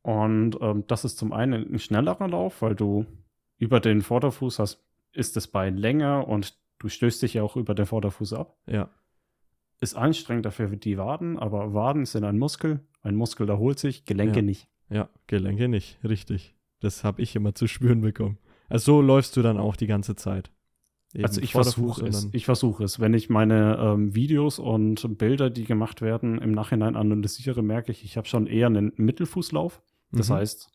Und 0.03 0.57
ähm, 0.61 0.85
das 0.87 1.05
ist 1.05 1.19
zum 1.19 1.33
einen 1.33 1.75
ein 1.75 1.79
schnellerer 1.79 2.29
Lauf, 2.29 2.63
weil 2.63 2.75
du 2.75 3.07
über 3.59 3.81
den 3.81 4.03
Vorderfuß 4.03 4.59
hast, 4.59 4.83
ist 5.13 5.37
das 5.37 5.49
Bein 5.49 5.77
länger 5.77 6.27
und 6.29 6.57
du 6.79 6.89
stößt 6.89 7.23
dich 7.23 7.35
ja 7.35 7.43
auch 7.43 7.57
über 7.57 7.75
den 7.75 7.87
Vorderfuß 7.87 8.33
ab. 8.35 8.57
Ja, 8.67 8.89
Ist 9.81 9.97
anstrengend 9.97 10.47
dafür 10.47 10.69
für 10.69 10.77
die 10.77 10.97
Waden, 10.97 11.39
aber 11.39 11.75
Waden 11.75 12.07
sind 12.07 12.25
ein 12.25 12.39
Muskel. 12.39 12.81
Ein 13.03 13.17
Muskel 13.17 13.49
erholt 13.49 13.79
sich, 13.79 14.05
Gelenke 14.05 14.37
Ja. 14.39 14.43
nicht. 14.43 14.69
ja, 14.89 15.09
Gelenke 15.27 15.69
nicht, 15.69 15.99
richtig. 16.05 16.55
Das 16.81 17.05
habe 17.05 17.21
ich 17.21 17.37
immer 17.37 17.55
zu 17.55 17.67
spüren 17.67 18.01
bekommen. 18.01 18.39
Also 18.71 18.95
so 18.97 19.03
läufst 19.03 19.37
du 19.37 19.43
dann 19.43 19.59
auch 19.59 19.77
die 19.77 19.87
ganze 19.87 20.17
Zeit. 20.17 20.51
Eben 21.13 21.25
also 21.25 21.41
ich 21.41 21.53
versuche 21.53 22.07
es. 22.07 22.29
Ich 22.33 22.45
versuche 22.45 22.85
es. 22.85 23.01
Wenn 23.01 23.13
ich 23.15 23.29
meine 23.29 23.77
ähm, 23.79 24.15
Videos 24.15 24.59
und 24.61 25.19
Bilder, 25.19 25.51
die 25.51 25.65
gemacht 25.65 26.01
werden, 26.03 26.39
im 26.39 26.53
Nachhinein 26.53 26.95
analysiere, 26.97 27.63
merke 27.63 27.91
ich, 27.93 28.05
ich 28.05 28.17
habe 28.17 28.29
schon 28.29 28.47
eher 28.47 28.69
einen 28.69 28.93
Mittelfußlauf. 28.97 29.83
Das 30.13 30.29
Mhm. 30.29 30.35
heißt, 30.35 30.71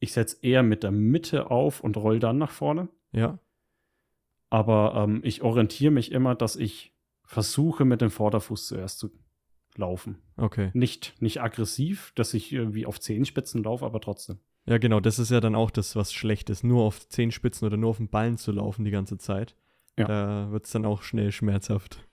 ich 0.00 0.12
setze 0.12 0.38
eher 0.42 0.62
mit 0.64 0.82
der 0.82 0.90
Mitte 0.90 1.50
auf 1.50 1.80
und 1.80 1.96
roll 1.96 2.18
dann 2.18 2.36
nach 2.36 2.50
vorne. 2.50 2.88
Ja, 3.12 3.38
Aber 4.50 4.94
ähm, 4.96 5.20
ich 5.24 5.42
orientiere 5.42 5.92
mich 5.92 6.12
immer, 6.12 6.34
dass 6.34 6.56
ich 6.56 6.92
versuche, 7.24 7.84
mit 7.84 8.00
dem 8.00 8.10
Vorderfuß 8.10 8.66
zuerst 8.66 8.98
zu 8.98 9.10
laufen. 9.76 10.18
okay. 10.36 10.70
Nicht, 10.74 11.14
nicht 11.20 11.40
aggressiv, 11.42 12.12
dass 12.14 12.34
ich 12.34 12.52
irgendwie 12.52 12.86
auf 12.86 13.00
Zehenspitzen 13.00 13.62
laufe, 13.64 13.84
aber 13.84 14.00
trotzdem. 14.00 14.38
Ja, 14.66 14.78
genau, 14.78 15.00
das 15.00 15.18
ist 15.18 15.30
ja 15.30 15.40
dann 15.40 15.54
auch 15.54 15.70
das, 15.70 15.94
was 15.94 16.12
schlecht 16.12 16.48
ist. 16.48 16.64
Nur 16.64 16.84
auf 16.84 17.08
Zehenspitzen 17.08 17.66
oder 17.66 17.76
nur 17.76 17.90
auf 17.90 17.98
den 17.98 18.08
Ballen 18.08 18.38
zu 18.38 18.50
laufen 18.52 18.84
die 18.84 18.90
ganze 18.90 19.18
Zeit. 19.18 19.56
Ja. 19.98 20.06
Da 20.06 20.50
wird 20.50 20.64
es 20.64 20.72
dann 20.72 20.86
auch 20.86 21.02
schnell 21.02 21.32
schmerzhaft. 21.32 22.06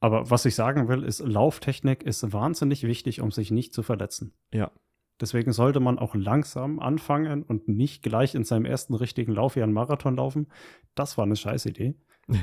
Aber 0.00 0.30
was 0.30 0.44
ich 0.44 0.56
sagen 0.56 0.88
will, 0.88 1.04
ist, 1.04 1.20
Lauftechnik 1.20 2.02
ist 2.02 2.32
wahnsinnig 2.32 2.82
wichtig, 2.82 3.20
um 3.20 3.30
sich 3.30 3.52
nicht 3.52 3.72
zu 3.72 3.84
verletzen. 3.84 4.32
Ja. 4.52 4.72
Deswegen 5.20 5.52
sollte 5.52 5.78
man 5.78 6.00
auch 6.00 6.16
langsam 6.16 6.80
anfangen 6.80 7.44
und 7.44 7.68
nicht 7.68 8.02
gleich 8.02 8.34
in 8.34 8.42
seinem 8.42 8.64
ersten 8.64 8.94
richtigen 8.94 9.32
Laufjahr 9.32 9.62
einen 9.62 9.72
Marathon 9.72 10.16
laufen. 10.16 10.48
Das 10.96 11.16
war 11.16 11.24
eine 11.24 11.36
scheiß 11.36 11.66
Idee. 11.66 11.94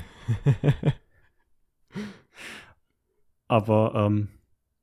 Aber 3.50 3.94
ähm, 3.96 4.30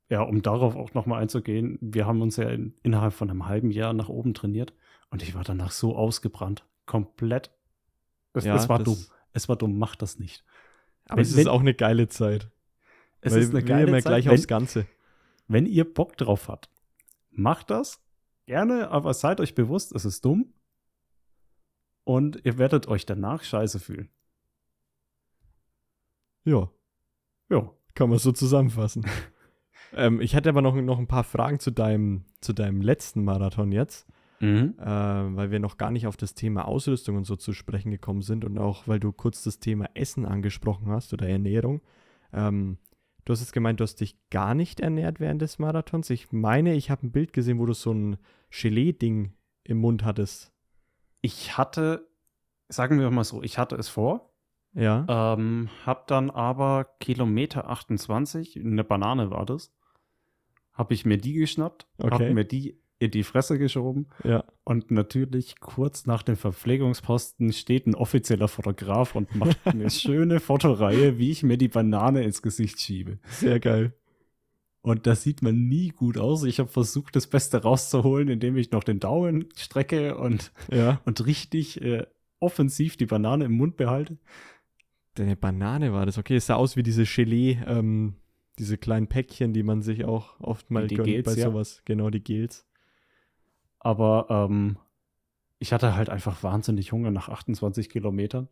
ja, 0.09 0.21
um 0.21 0.41
darauf 0.41 0.75
auch 0.75 0.93
nochmal 0.93 1.21
einzugehen, 1.21 1.77
wir 1.81 2.05
haben 2.05 2.21
uns 2.21 2.37
ja 2.37 2.49
in, 2.49 2.73
innerhalb 2.83 3.13
von 3.13 3.29
einem 3.29 3.45
halben 3.47 3.71
Jahr 3.71 3.93
nach 3.93 4.09
oben 4.09 4.33
trainiert 4.33 4.73
und 5.09 5.21
ich 5.21 5.35
war 5.35 5.43
danach 5.43 5.71
so 5.71 5.95
ausgebrannt. 5.95 6.65
Komplett. 6.85 7.51
Es, 8.33 8.45
Ja, 8.45 8.55
es 8.55 8.69
war 8.69 8.81
dumm. 8.83 8.97
Es 9.33 9.49
war 9.49 9.55
dumm, 9.57 9.77
macht 9.77 10.01
das 10.01 10.17
nicht. 10.19 10.43
Aber 11.05 11.17
Wenn- 11.17 11.21
es 11.23 11.29
ist 11.31 11.37
wenn- 11.37 11.47
auch 11.49 11.59
eine 11.61 11.73
geile 11.73 12.07
Zeit. 12.07 12.49
Es 13.21 13.33
weil 13.33 13.41
ist 13.41 13.49
eine 13.49 13.63
geile 13.63 13.91
ja 13.91 13.99
gleich 13.99 14.23
Zeit, 14.25 14.33
aufs 14.33 14.41
wenn, 14.43 14.47
Ganze. 14.47 14.87
wenn 15.47 15.65
ihr 15.65 15.91
Bock 15.91 16.15
drauf 16.17 16.47
habt. 16.47 16.69
Macht 17.31 17.69
das 17.69 18.01
gerne, 18.45 18.89
aber 18.89 19.13
seid 19.13 19.39
euch 19.41 19.55
bewusst, 19.55 19.93
es 19.93 20.05
ist 20.05 20.23
dumm. 20.23 20.53
Und 22.03 22.39
ihr 22.45 22.57
werdet 22.57 22.87
euch 22.87 23.05
danach 23.05 23.43
scheiße 23.43 23.79
fühlen. 23.79 24.09
Ja, 26.45 26.69
Ja. 27.49 27.69
kann 27.93 28.09
man 28.09 28.19
so 28.19 28.31
zusammenfassen. 28.31 29.05
ähm, 29.93 30.21
ich 30.21 30.35
hatte 30.35 30.49
aber 30.49 30.61
noch, 30.61 30.75
noch 30.75 30.99
ein 30.99 31.07
paar 31.07 31.23
Fragen 31.23 31.59
zu 31.59 31.71
deinem, 31.71 32.25
zu 32.41 32.53
deinem 32.53 32.81
letzten 32.81 33.23
Marathon 33.23 33.71
jetzt. 33.71 34.07
Mhm. 34.39 34.75
äh, 34.79 34.85
weil 34.85 35.49
wir 35.49 35.59
noch 35.59 35.77
gar 35.77 35.89
nicht 35.89 36.05
auf 36.05 36.15
das 36.15 36.35
Thema 36.35 36.67
Ausrüstung 36.67 37.15
und 37.15 37.23
so 37.23 37.35
zu 37.35 37.53
sprechen 37.53 37.89
gekommen 37.89 38.21
sind 38.21 38.45
und 38.45 38.59
auch 38.59 38.87
weil 38.87 38.99
du 38.99 39.11
kurz 39.11 39.41
das 39.43 39.57
Thema 39.59 39.89
Essen 39.95 40.27
angesprochen 40.27 40.89
hast 40.91 41.11
oder 41.11 41.27
Ernährung. 41.27 41.81
Ähm, 42.31 42.77
du 43.25 43.33
hast 43.33 43.39
jetzt 43.39 43.51
gemeint, 43.51 43.79
du 43.79 43.83
hast 43.83 43.95
dich 43.99 44.15
gar 44.29 44.53
nicht 44.53 44.79
ernährt 44.79 45.19
während 45.19 45.41
des 45.41 45.57
Marathons. 45.57 46.11
Ich 46.11 46.31
meine, 46.31 46.75
ich 46.75 46.91
habe 46.91 47.07
ein 47.07 47.11
Bild 47.11 47.33
gesehen, 47.33 47.57
wo 47.57 47.65
du 47.65 47.73
so 47.73 47.91
ein 47.91 48.17
Gelee-Ding 48.51 49.33
im 49.63 49.77
Mund 49.79 50.05
hattest. 50.05 50.53
Ich 51.21 51.57
hatte, 51.57 52.07
sagen 52.69 52.99
wir 52.99 53.09
mal 53.09 53.23
so, 53.23 53.41
ich 53.41 53.57
hatte 53.57 53.75
es 53.75 53.89
vor, 53.89 54.33
Ja. 54.75 55.33
ähm, 55.33 55.69
hab 55.83 56.05
dann 56.05 56.29
aber 56.29 56.85
Kilometer 56.99 57.67
28, 57.71 58.55
eine 58.63 58.83
Banane 58.83 59.31
war 59.31 59.47
das, 59.47 59.73
habe 60.77 60.93
ich 60.93 61.05
mir 61.05 61.17
die 61.17 61.33
geschnappt, 61.33 61.87
Okay. 61.97 62.11
habe 62.13 62.33
mir 62.33 62.43
die 62.45 62.77
in 62.99 63.11
die 63.11 63.23
Fresse 63.23 63.59
geschoben 63.59 64.07
ja. 64.23 64.43
und 64.63 64.89
natürlich 64.89 65.59
kurz 65.59 66.07
nach 66.07 66.23
dem 66.23 66.35
Verpflegungsposten 66.35 67.53
steht 67.53 67.85
ein 67.85 67.93
offizieller 67.93 68.47
Fotograf 68.47 69.13
und 69.15 69.35
macht 69.35 69.59
eine 69.65 69.89
schöne 69.91 70.39
Fotoreihe, 70.39 71.19
wie 71.19 71.29
ich 71.29 71.43
mir 71.43 71.57
die 71.57 71.67
Banane 71.67 72.23
ins 72.23 72.41
Gesicht 72.41 72.81
schiebe. 72.81 73.19
Sehr 73.29 73.59
geil. 73.59 73.93
Und 74.81 75.05
das 75.05 75.21
sieht 75.21 75.41
man 75.43 75.67
nie 75.67 75.89
gut 75.89 76.17
aus. 76.17 76.43
Ich 76.43 76.59
habe 76.59 76.69
versucht, 76.69 77.15
das 77.15 77.27
Beste 77.27 77.61
rauszuholen, 77.61 78.29
indem 78.29 78.57
ich 78.57 78.71
noch 78.71 78.83
den 78.83 78.99
Daumen 78.99 79.45
strecke 79.55 80.17
und, 80.17 80.51
Ja. 80.71 81.01
und 81.05 81.23
richtig 81.25 81.81
äh, 81.81 82.05
offensiv 82.39 82.97
die 82.97 83.05
Banane 83.05 83.45
im 83.45 83.51
Mund 83.53 83.77
behalte. 83.77 84.17
Deine 85.15 85.35
Banane 85.35 85.93
war 85.93 86.05
das. 86.05 86.17
Okay, 86.17 86.37
es 86.37 86.45
sah 86.47 86.55
aus 86.55 86.75
wie 86.77 86.83
diese 86.83 87.03
Gelee, 87.03 87.57
ähm, 87.67 88.15
diese 88.59 88.77
kleinen 88.77 89.07
Päckchen, 89.07 89.53
die 89.53 89.63
man 89.63 89.81
sich 89.81 90.05
auch 90.05 90.39
oft 90.39 90.69
mal 90.71 90.87
Die 90.87 90.95
gönnt 90.95 91.07
Gels, 91.07 91.25
bei 91.25 91.33
ja. 91.33 91.45
sowas. 91.49 91.81
Genau, 91.85 92.09
die 92.09 92.23
Gels. 92.23 92.65
Aber 93.79 94.27
ähm, 94.29 94.77
ich 95.59 95.73
hatte 95.73 95.95
halt 95.95 96.09
einfach 96.09 96.41
wahnsinnig 96.43 96.91
Hunger 96.91 97.11
nach 97.11 97.29
28 97.29 97.89
Kilometern. 97.89 98.47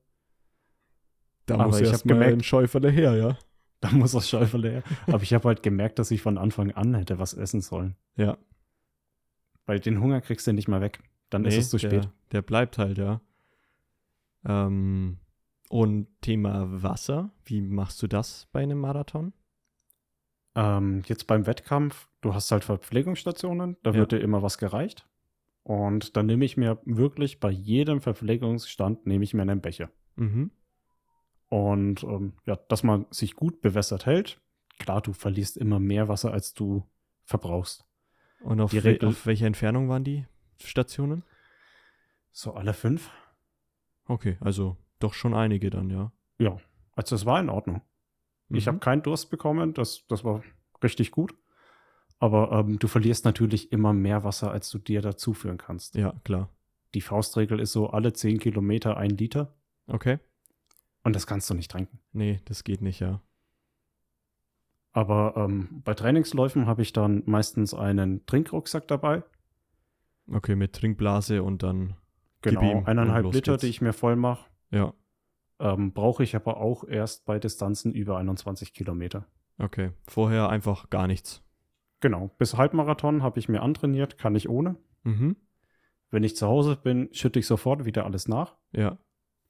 Da 1.48 1.56
Aber 1.56 1.68
muss 1.68 1.80
ich 1.82 1.88
erst 1.88 2.06
mal 2.06 2.14
gemerkt- 2.16 2.34
ein 2.38 2.44
Schäuferle 2.44 2.90
her, 2.90 3.16
ja. 3.16 3.38
Da 3.82 3.92
muss 3.92 4.14
das 4.14 4.28
Schäufele 4.30 4.72
her. 4.72 4.84
Aber 5.08 5.22
ich 5.22 5.34
habe 5.34 5.48
halt 5.48 5.62
gemerkt, 5.62 6.00
dass 6.00 6.10
ich 6.10 6.22
von 6.22 6.38
Anfang 6.40 6.72
an 6.72 6.96
hätte 6.96 7.20
was 7.20 7.34
essen 7.36 7.62
sollen. 7.62 7.96
Ja. 8.16 8.38
Weil 9.68 9.80
den 9.80 10.00
Hunger 10.02 10.22
kriegst 10.22 10.48
du 10.48 10.54
nicht 10.54 10.68
mehr 10.68 10.82
weg. 10.82 11.04
Dann 11.30 11.46
ist 11.46 11.54
Nee, 11.56 11.60
es 11.60 11.70
zu 11.70 11.78
spät. 11.78 11.92
Der, 12.06 12.12
der 12.32 12.42
bleibt 12.42 12.78
halt, 12.80 12.98
ja. 12.98 13.22
Ähm, 14.46 15.18
und 15.70 16.08
Thema 16.22 16.82
Wasser, 16.84 17.32
wie 17.44 17.62
machst 17.62 18.02
du 18.02 18.08
das 18.08 18.48
bei 18.52 18.62
einem 18.64 18.80
Marathon? 18.80 19.34
Ähm, 20.56 21.04
jetzt 21.06 21.28
beim 21.28 21.46
Wettkampf, 21.48 22.08
du 22.22 22.34
hast 22.34 22.52
halt 22.52 22.64
Verpflegungsstationen, 22.64 23.78
da 23.84 23.92
Ja. 23.92 23.98
wird 23.98 24.12
dir 24.14 24.20
immer 24.20 24.42
was 24.42 24.58
gereicht. 24.58 25.08
Und 25.64 26.16
dann 26.16 26.28
nehme 26.28 26.46
ich 26.46 26.58
mir 26.58 26.80
wirklich 26.86 27.40
bei 27.40 27.50
jedem 27.50 28.00
Verpflegungsstand 28.00 29.06
nehme 29.08 29.24
ich 29.24 29.34
mir 29.34 29.42
einen 29.42 29.62
Becher. 29.62 29.90
Mhm. 30.16 30.52
Und 31.48 32.04
ähm, 32.04 32.34
ja, 32.46 32.56
dass 32.56 32.84
man 32.84 33.06
sich 33.10 33.36
gut 33.36 33.62
bewässert 33.62 34.06
hält. 34.06 34.40
Klar, 34.80 35.02
du 35.02 35.14
verlierst 35.14 35.58
immer 35.58 35.80
mehr 35.80 36.08
Wasser, 36.08 36.32
als 36.32 36.54
du 36.54 36.84
verbrauchst. 37.24 37.86
Und 38.42 38.62
auf, 38.62 38.74
Regel- 38.74 39.08
auf 39.08 39.26
welcher 39.26 39.48
Entfernung 39.48 39.90
waren 39.90 40.04
die 40.04 40.26
Stationen? 40.64 41.24
So 42.32 42.54
alle 42.54 42.74
fünf? 42.74 43.10
Okay, 44.08 44.38
also 44.42 44.78
doch 45.00 45.14
schon 45.14 45.34
einige 45.34 45.70
dann, 45.70 45.90
ja. 45.90 46.12
Ja, 46.38 46.58
also 46.94 47.16
es 47.16 47.26
war 47.26 47.40
in 47.40 47.50
Ordnung. 47.50 47.82
Ich 48.50 48.66
Mhm. 48.66 48.70
habe 48.70 48.80
keinen 48.80 49.02
Durst 49.04 49.30
bekommen, 49.30 49.74
das, 49.74 50.06
das 50.08 50.24
war 50.24 50.44
richtig 50.84 51.12
gut. 51.12 51.34
Aber 52.20 52.52
ähm, 52.52 52.80
du 52.80 52.88
verlierst 52.88 53.26
natürlich 53.26 53.72
immer 53.72 53.92
mehr 53.92 54.24
Wasser, 54.24 54.52
als 54.52 54.70
du 54.70 54.78
dir 54.78 55.02
dazuführen 55.02 55.58
kannst. 55.58 55.96
Ja, 55.96 56.14
klar. 56.24 56.50
Die 56.94 57.02
Faustregel 57.02 57.60
ist 57.60 57.74
so 57.74 57.90
alle 57.90 58.14
10 58.14 58.40
Kilometer 58.40 58.96
ein 58.98 59.10
Liter 59.12 59.54
Okay. 59.88 60.20
und 61.04 61.14
das 61.16 61.28
kannst 61.28 61.50
du 61.50 61.54
nicht 61.54 61.70
trinken. 61.70 62.00
Nee, 62.14 62.40
das 62.46 62.64
geht 62.64 62.82
nicht, 62.82 63.00
ja. 63.02 63.22
Aber 64.94 65.34
ähm, 65.36 65.82
bei 65.84 65.94
Trainingsläufen 65.94 66.68
habe 66.68 66.82
ich 66.82 66.94
dann 66.94 67.24
meistens 67.26 67.74
einen 67.74 68.26
Trinkrucksack 68.26 68.88
dabei. 68.88 69.24
Okay, 70.32 70.56
mit 70.56 70.74
Trinkblase 70.74 71.44
und 71.44 71.64
dann. 71.64 71.96
Genau, 72.42 72.84
eineinhalb 72.86 73.26
Liter, 73.34 73.54
geht's. 73.54 73.62
die 73.62 73.68
ich 73.70 73.82
mir 73.82 73.92
voll 73.94 74.16
mache. 74.16 74.46
Ja, 74.72 74.94
Ähm, 75.60 75.94
Brauche 75.94 76.24
ich 76.24 76.36
aber 76.36 76.58
auch 76.58 76.84
erst 76.84 77.26
bei 77.26 77.40
Distanzen 77.40 77.94
über 77.94 78.18
21 78.18 78.74
Kilometer. 78.74 79.26
okay. 79.58 79.92
Vorher 80.08 80.50
einfach 80.50 80.90
gar 80.90 81.08
nichts. 81.08 81.42
Genau, 82.02 82.30
bis 82.38 82.58
Halbmarathon 82.58 83.24
habe 83.24 83.40
ich 83.40 83.48
mir 83.50 83.62
antrainiert, 83.62 84.18
kann 84.18 84.36
ich 84.36 84.50
ohne. 84.50 84.76
Mhm. 85.04 85.38
Wenn 86.12 86.24
ich 86.24 86.36
zu 86.36 86.46
Hause 86.48 86.76
bin, 86.76 87.10
schütte 87.14 87.40
ich 87.40 87.48
sofort 87.48 87.86
wieder 87.86 88.06
alles 88.06 88.28
nach. 88.28 88.56
Ja, 88.74 88.98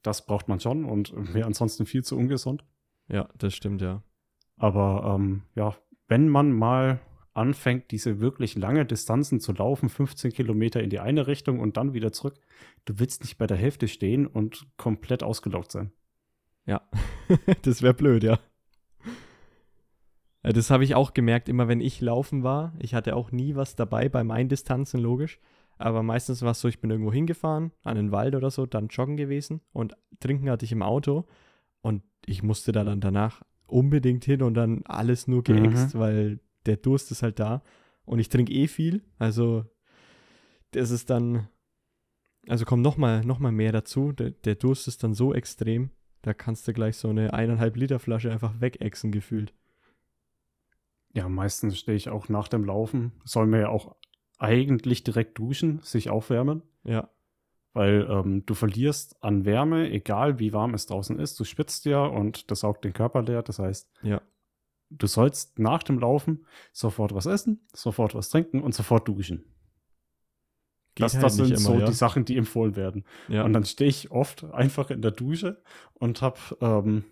Das 0.02 0.24
braucht 0.26 0.46
man 0.48 0.60
schon 0.60 0.84
und 0.84 1.12
wäre 1.34 1.46
ansonsten 1.46 1.86
viel 1.86 2.04
zu 2.04 2.16
ungesund. 2.16 2.64
ja, 3.08 3.28
das 3.36 3.54
stimmt, 3.54 3.82
ja. 3.82 4.02
Aber 4.56 5.14
ähm, 5.16 5.42
ja, 5.54 5.74
wenn 6.08 6.28
man 6.28 6.52
mal 6.52 7.00
anfängt, 7.36 7.90
diese 7.90 8.20
wirklich 8.20 8.56
lange 8.56 8.84
Distanzen 8.86 9.40
zu 9.40 9.52
laufen, 9.52 9.88
15 9.88 10.32
Kilometer 10.32 10.82
in 10.82 10.90
die 10.90 11.00
eine 11.00 11.26
Richtung 11.26 11.60
und 11.60 11.76
dann 11.76 11.92
wieder 11.92 12.12
zurück, 12.12 12.34
du 12.84 12.98
willst 12.98 13.22
nicht 13.22 13.38
bei 13.38 13.46
der 13.46 13.56
Hälfte 13.56 13.88
stehen 13.88 14.26
und 14.26 14.66
komplett 14.76 15.22
ausgelaugt 15.22 15.72
sein. 15.72 15.92
Ja, 16.66 16.82
das 17.62 17.82
wäre 17.82 17.94
blöd, 17.94 18.24
ja. 18.24 18.38
Ja, 20.42 20.52
Das 20.52 20.70
habe 20.70 20.84
ich 20.84 20.94
auch 20.94 21.14
gemerkt, 21.14 21.48
immer 21.48 21.68
wenn 21.68 21.80
ich 21.80 22.00
laufen 22.00 22.42
war. 22.42 22.72
Ich 22.78 22.94
hatte 22.94 23.16
auch 23.16 23.32
nie 23.32 23.54
was 23.54 23.76
dabei 23.76 24.08
bei 24.08 24.24
meinen 24.24 24.48
Distanzen, 24.48 25.00
logisch. 25.00 25.38
Aber 25.78 26.02
meistens 26.02 26.42
war 26.42 26.52
es 26.52 26.60
so, 26.60 26.68
ich 26.68 26.80
bin 26.80 26.90
irgendwo 26.90 27.12
hingefahren, 27.12 27.72
an 27.84 27.96
den 27.96 28.10
Wald 28.10 28.34
oder 28.34 28.50
so, 28.50 28.64
dann 28.64 28.88
joggen 28.88 29.16
gewesen 29.16 29.60
und 29.72 29.94
trinken 30.20 30.48
hatte 30.48 30.64
ich 30.64 30.72
im 30.72 30.82
Auto. 30.82 31.26
Und 31.82 32.02
ich 32.24 32.42
musste 32.42 32.72
da 32.72 32.82
dann 32.82 33.00
danach 33.00 33.42
unbedingt 33.66 34.24
hin 34.24 34.42
und 34.42 34.54
dann 34.54 34.82
alles 34.86 35.28
nur 35.28 35.42
geäxt, 35.42 35.98
weil 35.98 36.40
der 36.66 36.76
Durst 36.76 37.10
ist 37.10 37.22
halt 37.22 37.38
da. 37.38 37.62
Und 38.04 38.18
ich 38.18 38.28
trinke 38.28 38.52
eh 38.52 38.66
viel. 38.68 39.02
Also, 39.18 39.64
das 40.72 40.90
ist 40.90 41.10
dann. 41.10 41.48
Also 42.48 42.64
kommt 42.64 42.82
nochmal 42.82 43.24
noch 43.24 43.40
mal 43.40 43.50
mehr 43.50 43.72
dazu. 43.72 44.12
Der, 44.12 44.30
der 44.30 44.54
Durst 44.54 44.86
ist 44.86 45.02
dann 45.02 45.14
so 45.14 45.34
extrem. 45.34 45.90
Da 46.22 46.32
kannst 46.34 46.66
du 46.68 46.72
gleich 46.72 46.96
so 46.96 47.08
eine 47.08 47.32
eineinhalb 47.32 47.76
Liter 47.76 47.98
Flasche 47.98 48.30
einfach 48.30 48.60
wegexen 48.60 49.10
gefühlt. 49.10 49.52
Ja, 51.12 51.28
meistens 51.28 51.78
stehe 51.78 51.96
ich 51.96 52.08
auch 52.08 52.28
nach 52.28 52.46
dem 52.46 52.64
Laufen, 52.64 53.12
soll 53.24 53.46
mir 53.46 53.60
ja 53.60 53.68
auch 53.70 53.96
eigentlich 54.38 55.02
direkt 55.02 55.38
duschen, 55.38 55.80
sich 55.82 56.10
aufwärmen, 56.10 56.62
Ja, 56.84 57.08
Weil 57.72 58.06
ähm, 58.10 58.44
du 58.44 58.54
verlierst 58.54 59.22
an 59.24 59.44
Wärme, 59.46 59.90
egal 59.90 60.38
wie 60.38 60.52
warm 60.52 60.74
es 60.74 60.86
draußen 60.86 61.18
ist. 61.18 61.40
Du 61.40 61.44
schwitzt 61.44 61.86
ja 61.86 62.04
und 62.04 62.50
das 62.50 62.60
saugt 62.60 62.84
den 62.84 62.92
Körper 62.92 63.22
leer. 63.22 63.42
Das 63.42 63.58
heißt, 63.58 63.90
Ja. 64.02 64.20
Du 64.90 65.06
sollst 65.06 65.58
nach 65.58 65.82
dem 65.82 65.98
Laufen 65.98 66.46
sofort 66.72 67.14
was 67.14 67.26
essen, 67.26 67.66
sofort 67.72 68.14
was 68.14 68.28
trinken 68.28 68.62
und 68.62 68.74
sofort 68.74 69.08
duschen. 69.08 69.44
Geht 70.94 71.04
das 71.04 71.14
halt 71.14 71.24
das 71.24 71.36
nicht 71.36 71.48
sind 71.48 71.58
so 71.58 71.72
immer, 71.72 71.80
ja. 71.80 71.86
die 71.86 71.92
Sachen, 71.92 72.24
die 72.24 72.36
empfohlen 72.36 72.74
werden. 72.74 73.04
Ja. 73.28 73.44
Und 73.44 73.52
dann 73.52 73.64
stehe 73.64 73.90
ich 73.90 74.10
oft 74.10 74.44
einfach 74.44 74.90
in 74.90 75.02
der 75.02 75.10
Dusche 75.10 75.62
und 75.92 76.22
habe 76.22 76.38
ähm, 76.60 77.04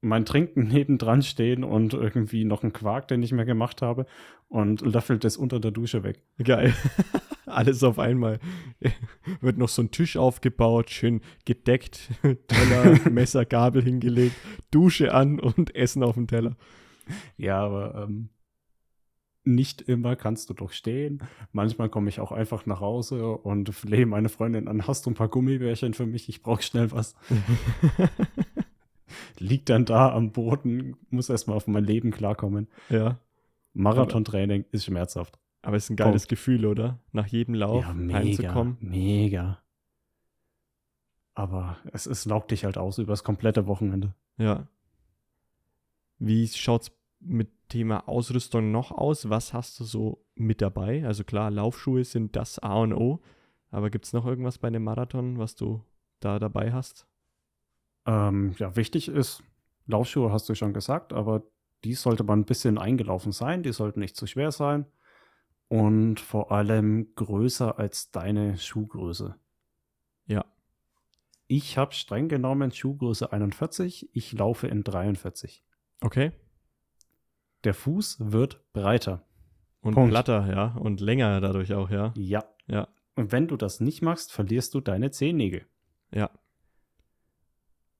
mein 0.00 0.24
Trinken 0.24 0.68
nebendran 0.68 1.22
stehen 1.22 1.64
und 1.64 1.94
irgendwie 1.94 2.44
noch 2.44 2.62
einen 2.62 2.72
Quark, 2.72 3.08
den 3.08 3.22
ich 3.22 3.32
mehr 3.32 3.44
gemacht 3.44 3.82
habe 3.82 4.06
und 4.48 4.80
löffelt 4.80 5.24
das 5.24 5.36
unter 5.36 5.60
der 5.60 5.70
Dusche 5.70 6.02
weg. 6.02 6.22
Geil. 6.42 6.74
Alles 7.46 7.82
auf 7.82 7.98
einmal. 7.98 8.40
Wird 9.40 9.58
noch 9.58 9.68
so 9.68 9.82
ein 9.82 9.90
Tisch 9.90 10.16
aufgebaut, 10.16 10.90
schön 10.90 11.22
gedeckt, 11.44 12.10
Teller, 12.22 13.10
Messer, 13.10 13.44
Gabel 13.44 13.82
hingelegt, 13.82 14.36
Dusche 14.70 15.14
an 15.14 15.40
und 15.40 15.74
Essen 15.74 16.02
auf 16.02 16.14
dem 16.14 16.26
Teller. 16.26 16.56
Ja, 17.38 17.64
aber 17.64 18.06
ähm, 18.06 18.28
nicht 19.48 19.80
immer 19.82 20.14
kannst 20.14 20.50
du 20.50 20.54
doch 20.54 20.72
stehen. 20.72 21.22
Manchmal 21.52 21.88
komme 21.88 22.10
ich 22.10 22.20
auch 22.20 22.32
einfach 22.32 22.66
nach 22.66 22.80
Hause 22.80 23.38
und 23.38 23.70
flehe 23.74 24.06
meine 24.06 24.28
Freundin 24.28 24.68
an, 24.68 24.86
hast 24.86 25.06
du 25.06 25.10
ein 25.10 25.14
paar 25.14 25.28
Gummibärchen 25.28 25.94
für 25.94 26.06
mich? 26.06 26.28
Ich 26.28 26.42
brauche 26.42 26.62
schnell 26.62 26.92
was. 26.92 27.14
Liegt 29.38 29.68
dann 29.68 29.84
da 29.84 30.12
am 30.12 30.32
Boden, 30.32 30.96
muss 31.10 31.28
erstmal 31.28 31.56
auf 31.56 31.66
mein 31.66 31.84
Leben 31.84 32.10
klarkommen. 32.10 32.68
ja. 32.88 33.18
Marathontraining 33.74 34.64
ist 34.72 34.86
schmerzhaft. 34.86 35.38
Aber 35.62 35.76
es 35.76 35.84
ist 35.84 35.90
ein 35.90 35.96
geiles 35.96 36.22
Punkt. 36.22 36.30
Gefühl, 36.30 36.66
oder? 36.66 36.98
Nach 37.12 37.26
jedem 37.26 37.54
Lauf 37.54 37.84
heimzukommen. 37.86 38.76
mega. 38.80 39.58
Aber 41.34 41.76
es, 41.92 42.06
es 42.06 42.24
laugt 42.24 42.50
dich 42.50 42.64
halt 42.64 42.76
aus 42.76 42.98
über 42.98 43.12
das 43.12 43.22
komplette 43.22 43.68
Wochenende. 43.68 44.14
Ja. 44.36 44.66
Wie 46.18 46.48
schaut's 46.48 46.90
mit 47.20 47.50
Thema 47.68 48.08
Ausrüstung 48.08 48.72
noch 48.72 48.90
aus? 48.90 49.28
Was 49.28 49.52
hast 49.52 49.78
du 49.78 49.84
so 49.84 50.24
mit 50.34 50.60
dabei? 50.60 51.06
Also 51.06 51.22
klar, 51.22 51.50
Laufschuhe 51.50 52.02
sind 52.04 52.34
das 52.34 52.58
A 52.58 52.78
und 52.78 52.92
O. 52.92 53.20
Aber 53.70 53.90
gibt's 53.90 54.12
noch 54.12 54.26
irgendwas 54.26 54.58
bei 54.58 54.68
einem 54.68 54.82
Marathon, 54.82 55.38
was 55.38 55.54
du 55.54 55.84
da 56.20 56.38
dabei 56.40 56.72
hast? 56.72 57.06
Ähm, 58.08 58.54
ja, 58.58 58.74
wichtig 58.74 59.08
ist, 59.08 59.42
Laufschuhe 59.86 60.32
hast 60.32 60.48
du 60.48 60.54
schon 60.54 60.72
gesagt, 60.72 61.12
aber 61.12 61.42
die 61.84 61.92
sollte 61.92 62.24
man 62.24 62.40
ein 62.40 62.46
bisschen 62.46 62.78
eingelaufen 62.78 63.32
sein, 63.32 63.62
die 63.62 63.72
sollten 63.72 64.00
nicht 64.00 64.16
zu 64.16 64.26
schwer 64.26 64.50
sein 64.50 64.86
und 65.68 66.18
vor 66.18 66.50
allem 66.50 67.14
größer 67.14 67.78
als 67.78 68.10
deine 68.10 68.56
Schuhgröße. 68.56 69.36
Ja. 70.24 70.46
Ich 71.48 71.76
habe 71.76 71.92
streng 71.92 72.28
genommen 72.28 72.72
Schuhgröße 72.72 73.30
41, 73.30 74.08
ich 74.14 74.32
laufe 74.32 74.68
in 74.68 74.84
43. 74.84 75.62
Okay. 76.00 76.32
Der 77.64 77.74
Fuß 77.74 78.32
wird 78.32 78.72
breiter. 78.72 79.26
Und 79.80 79.94
Punkt. 79.94 80.10
platter, 80.10 80.50
ja. 80.50 80.76
Und 80.76 81.00
länger 81.00 81.40
dadurch 81.42 81.74
auch, 81.74 81.90
ja. 81.90 82.14
Ja. 82.16 82.44
Ja. 82.66 82.88
Und 83.14 83.32
wenn 83.32 83.48
du 83.48 83.56
das 83.56 83.80
nicht 83.80 84.00
machst, 84.00 84.32
verlierst 84.32 84.74
du 84.74 84.80
deine 84.80 85.10
Zehennägel. 85.10 85.66
Ja. 86.10 86.30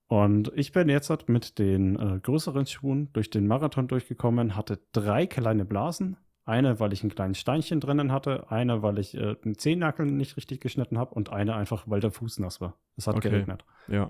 Und 0.09 0.51
ich 0.55 0.71
bin 0.71 0.89
jetzt 0.89 1.09
halt 1.11 1.29
mit 1.29 1.59
den 1.59 1.95
äh, 1.97 2.19
größeren 2.19 2.65
Schuhen 2.65 3.13
durch 3.13 3.29
den 3.29 3.45
Marathon 3.47 3.87
durchgekommen, 3.87 4.55
hatte 4.55 4.79
drei 4.91 5.25
kleine 5.27 5.63
Blasen. 5.65 6.17
Eine, 6.45 6.79
weil 6.79 6.93
ich 6.93 7.03
ein 7.03 7.13
kleines 7.13 7.37
Steinchen 7.39 7.79
drinnen 7.79 8.11
hatte, 8.11 8.49
eine, 8.51 8.81
weil 8.81 8.97
ich 8.97 9.13
äh, 9.15 9.35
den 9.35 9.55
Zehennackel 9.55 10.07
nicht 10.07 10.35
richtig 10.35 10.61
geschnitten 10.61 10.97
habe 10.97 11.13
und 11.13 11.31
eine 11.31 11.53
einfach, 11.55 11.83
weil 11.87 11.99
der 11.99 12.09
Fuß 12.09 12.39
nass 12.39 12.59
war. 12.59 12.79
Es 12.97 13.05
hat 13.05 13.17
Okay. 13.17 13.29
geregnet. 13.29 13.63
Ja. 13.87 14.09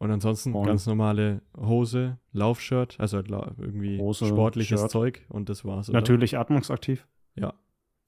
Und 0.00 0.10
ansonsten 0.10 0.54
Und- 0.54 0.66
ganz 0.66 0.86
normale 0.86 1.42
Hose, 1.56 2.18
Laufshirt, 2.32 2.96
also 2.98 3.18
irgendwie 3.18 3.98
Hose, 4.00 4.24
sportliches 4.26 4.80
Shirt. 4.80 4.90
Zeug 4.90 5.26
und 5.28 5.48
das 5.50 5.64
war's. 5.64 5.88
Oder? 5.90 5.98
Natürlich 5.98 6.38
atmungsaktiv. 6.38 7.06
Ja. 7.36 7.52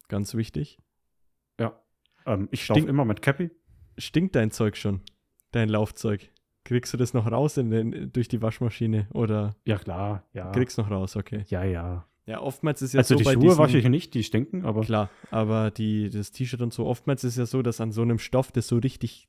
Ganz 0.09 0.34
wichtig. 0.34 0.78
Ja. 1.61 1.78
Ähm, 2.26 2.49
ich 2.51 2.64
Stink- 2.64 2.88
immer 2.88 3.05
mit 3.05 3.20
Cappy. 3.22 3.51
Stinkt 3.99 4.34
dein 4.36 4.51
Zeug 4.51 4.76
schon? 4.76 5.03
Dein 5.51 5.68
Laufzeug? 5.68 6.30
Kriegst 6.64 6.95
du 6.95 6.97
das 6.97 7.12
noch 7.12 7.30
raus 7.30 7.59
in 7.59 7.70
den, 7.70 8.11
durch 8.12 8.28
die 8.28 8.40
Waschmaschine 8.40 9.07
oder 9.12 9.55
Ja, 9.66 9.76
klar. 9.76 10.24
Ja. 10.32 10.51
kriegst 10.53 10.78
noch 10.78 10.90
raus? 10.90 11.14
Okay. 11.16 11.45
ja, 11.49 11.62
ja. 11.64 12.07
Ja, 12.24 12.40
oftmals 12.40 12.80
ist 12.82 12.95
ja 12.95 12.99
also 13.01 13.14
so 13.14 13.18
die 13.18 13.24
bei 13.24 13.32
Schuhe 13.34 13.43
diesen, 13.43 13.59
wasche 13.59 13.78
ich 13.78 13.88
nicht, 13.88 14.14
die 14.14 14.22
stinken, 14.22 14.64
aber 14.64 14.82
Klar, 14.82 15.11
aber 15.32 15.72
die, 15.72 16.09
das 16.09 16.30
T-Shirt 16.30 16.62
und 16.62 16.72
so, 16.72 16.86
oftmals 16.86 17.24
ist 17.24 17.36
ja 17.36 17.47
so, 17.47 17.62
dass 17.62 17.80
an 17.80 17.90
so 17.90 18.01
einem 18.03 18.18
Stoff 18.20 18.53
das 18.53 18.68
so 18.68 18.78
richtig, 18.78 19.28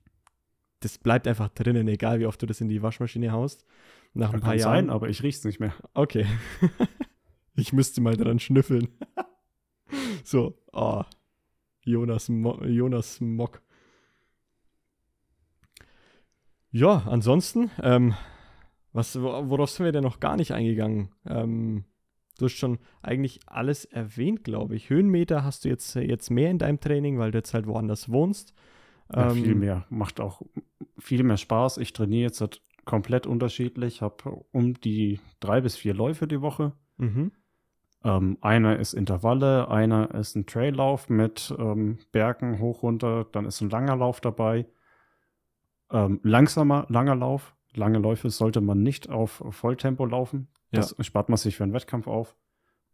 das 0.83 0.97
bleibt 0.97 1.27
einfach 1.27 1.49
drinnen, 1.49 1.87
egal 1.87 2.19
wie 2.19 2.25
oft 2.25 2.41
du 2.41 2.45
das 2.45 2.61
in 2.61 2.67
die 2.67 2.81
Waschmaschine 2.81 3.31
haust. 3.31 3.65
Nach 4.13 4.29
ein 4.29 4.33
kann 4.33 4.41
paar 4.41 4.59
sein, 4.59 4.59
Jahren. 4.59 4.89
aber 4.89 5.09
ich 5.09 5.23
riech's 5.23 5.43
nicht 5.43 5.59
mehr. 5.59 5.73
Okay. 5.93 6.25
ich 7.55 7.73
müsste 7.73 8.01
mal 8.01 8.15
dran 8.17 8.39
schnüffeln. 8.39 8.89
so, 10.23 10.57
oh. 10.71 11.03
Jonas, 11.85 12.29
Mo 12.29 12.63
Jonas 12.63 13.19
Mock. 13.19 13.61
Ja, 16.71 17.03
ansonsten, 17.07 17.69
ähm, 17.81 18.13
was, 18.93 19.21
wo- 19.21 19.49
worauf 19.49 19.69
sind 19.69 19.85
wir 19.85 19.91
denn 19.91 20.03
noch 20.03 20.19
gar 20.19 20.37
nicht 20.37 20.53
eingegangen? 20.53 21.09
Ähm, 21.25 21.83
du 22.39 22.45
hast 22.45 22.53
schon 22.53 22.79
eigentlich 23.01 23.41
alles 23.45 23.85
erwähnt, 23.85 24.43
glaube 24.43 24.75
ich. 24.75 24.89
Höhenmeter 24.89 25.43
hast 25.43 25.65
du 25.65 25.69
jetzt, 25.69 25.95
jetzt 25.95 26.29
mehr 26.31 26.49
in 26.49 26.57
deinem 26.57 26.79
Training, 26.79 27.19
weil 27.19 27.31
du 27.31 27.37
jetzt 27.39 27.53
halt 27.53 27.67
woanders 27.67 28.09
wohnst. 28.09 28.53
Ja, 29.13 29.31
Ähm, 29.31 29.43
viel 29.43 29.55
mehr. 29.55 29.85
Macht 29.89 30.19
auch 30.19 30.41
viel 30.97 31.23
mehr 31.23 31.37
Spaß. 31.37 31.77
Ich 31.77 31.93
trainiere 31.93 32.23
jetzt 32.23 32.41
halt 32.41 32.61
komplett 32.85 33.27
unterschiedlich. 33.27 34.01
Habe 34.01 34.43
um 34.51 34.73
die 34.81 35.19
drei 35.39 35.61
bis 35.61 35.75
vier 35.75 35.93
Läufe 35.93 36.27
die 36.27 36.41
Woche. 36.41 36.73
Mhm. 36.97 37.31
Ähm, 38.03 38.37
einer 38.41 38.79
ist 38.79 38.93
Intervalle, 38.93 39.69
einer 39.69 40.13
ist 40.13 40.35
ein 40.35 40.45
Traillauf 40.45 41.09
mit 41.09 41.55
ähm, 41.57 41.99
Bergen 42.11 42.59
hoch 42.59 42.83
runter, 42.83 43.25
dann 43.31 43.45
ist 43.45 43.61
ein 43.61 43.69
langer 43.69 43.95
Lauf 43.95 44.19
dabei. 44.19 44.67
Ähm, 45.89 46.19
langsamer, 46.23 46.85
langer 46.89 47.15
Lauf. 47.15 47.55
Lange 47.75 47.99
Läufe 47.99 48.29
sollte 48.29 48.61
man 48.61 48.83
nicht 48.83 49.09
auf 49.09 49.43
Volltempo 49.49 50.05
laufen. 50.05 50.47
Das 50.71 50.95
spart 51.01 51.29
man 51.29 51.37
sich 51.37 51.55
für 51.55 51.63
einen 51.63 51.73
Wettkampf 51.73 52.07
auf. 52.07 52.35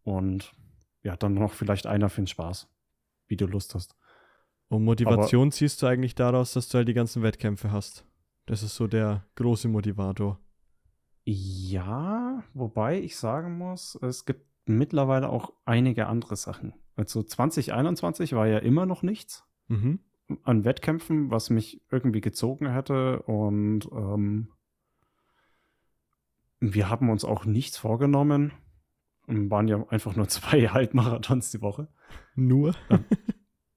Und 0.04 0.54
ja, 1.02 1.16
dann 1.18 1.34
noch 1.34 1.54
vielleicht 1.54 1.88
einer 1.88 2.10
für 2.10 2.22
den 2.22 2.28
Spaß, 2.28 2.70
wie 3.28 3.36
du 3.36 3.46
Lust 3.46 3.74
hast. 3.76 3.96
Und 4.70 4.84
Motivation 4.84 5.52
ziehst 5.52 5.82
du 5.82 5.88
eigentlich 5.88 6.16
daraus, 6.16 6.54
dass 6.54 6.70
du 6.70 6.78
halt 6.78 6.88
die 6.88 6.94
ganzen 6.94 7.22
Wettkämpfe 7.24 7.72
hast. 7.72 8.06
Das 8.46 8.64
ist 8.64 8.76
so 8.76 8.88
der 8.88 9.26
große 9.36 9.68
Motivator. 9.68 10.40
Ja, 11.26 12.44
wobei 12.54 13.00
ich 13.00 13.18
sagen 13.18 13.58
muss, 13.58 13.96
es 14.02 14.26
gibt 14.26 14.46
mittlerweile 14.66 15.30
auch 15.30 15.54
einige 15.66 16.08
andere 16.08 16.36
Sachen. 16.36 16.74
Also 16.96 17.24
2021 17.24 18.34
war 18.34 18.48
ja 18.48 18.60
immer 18.60 18.86
noch 18.86 19.04
nichts 19.04 19.44
Mhm. 19.68 20.00
an 20.44 20.66
Wettkämpfen, 20.66 21.30
was 21.30 21.50
mich 21.52 21.82
irgendwie 21.92 22.22
gezogen 22.22 22.72
hätte. 22.72 23.22
Und 23.24 23.88
ähm, 23.92 24.50
wir 26.60 26.90
haben 26.90 27.10
uns 27.10 27.24
auch 27.26 27.46
nichts 27.46 27.78
vorgenommen. 27.78 28.52
Und 29.28 29.50
waren 29.52 29.68
ja 29.68 29.86
einfach 29.90 30.16
nur 30.16 30.28
zwei 30.30 30.68
Halbmarathons 30.68 31.52
die 31.52 31.62
Woche. 31.62 31.88
Nur? 32.36 32.76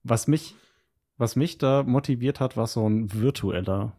Was 0.02 0.26
mich, 0.26 0.56
was 1.16 1.36
mich 1.36 1.56
da 1.58 1.82
motiviert 1.82 2.40
hat, 2.40 2.56
war 2.56 2.66
so 2.66 2.88
ein 2.88 3.12
virtueller 3.12 3.96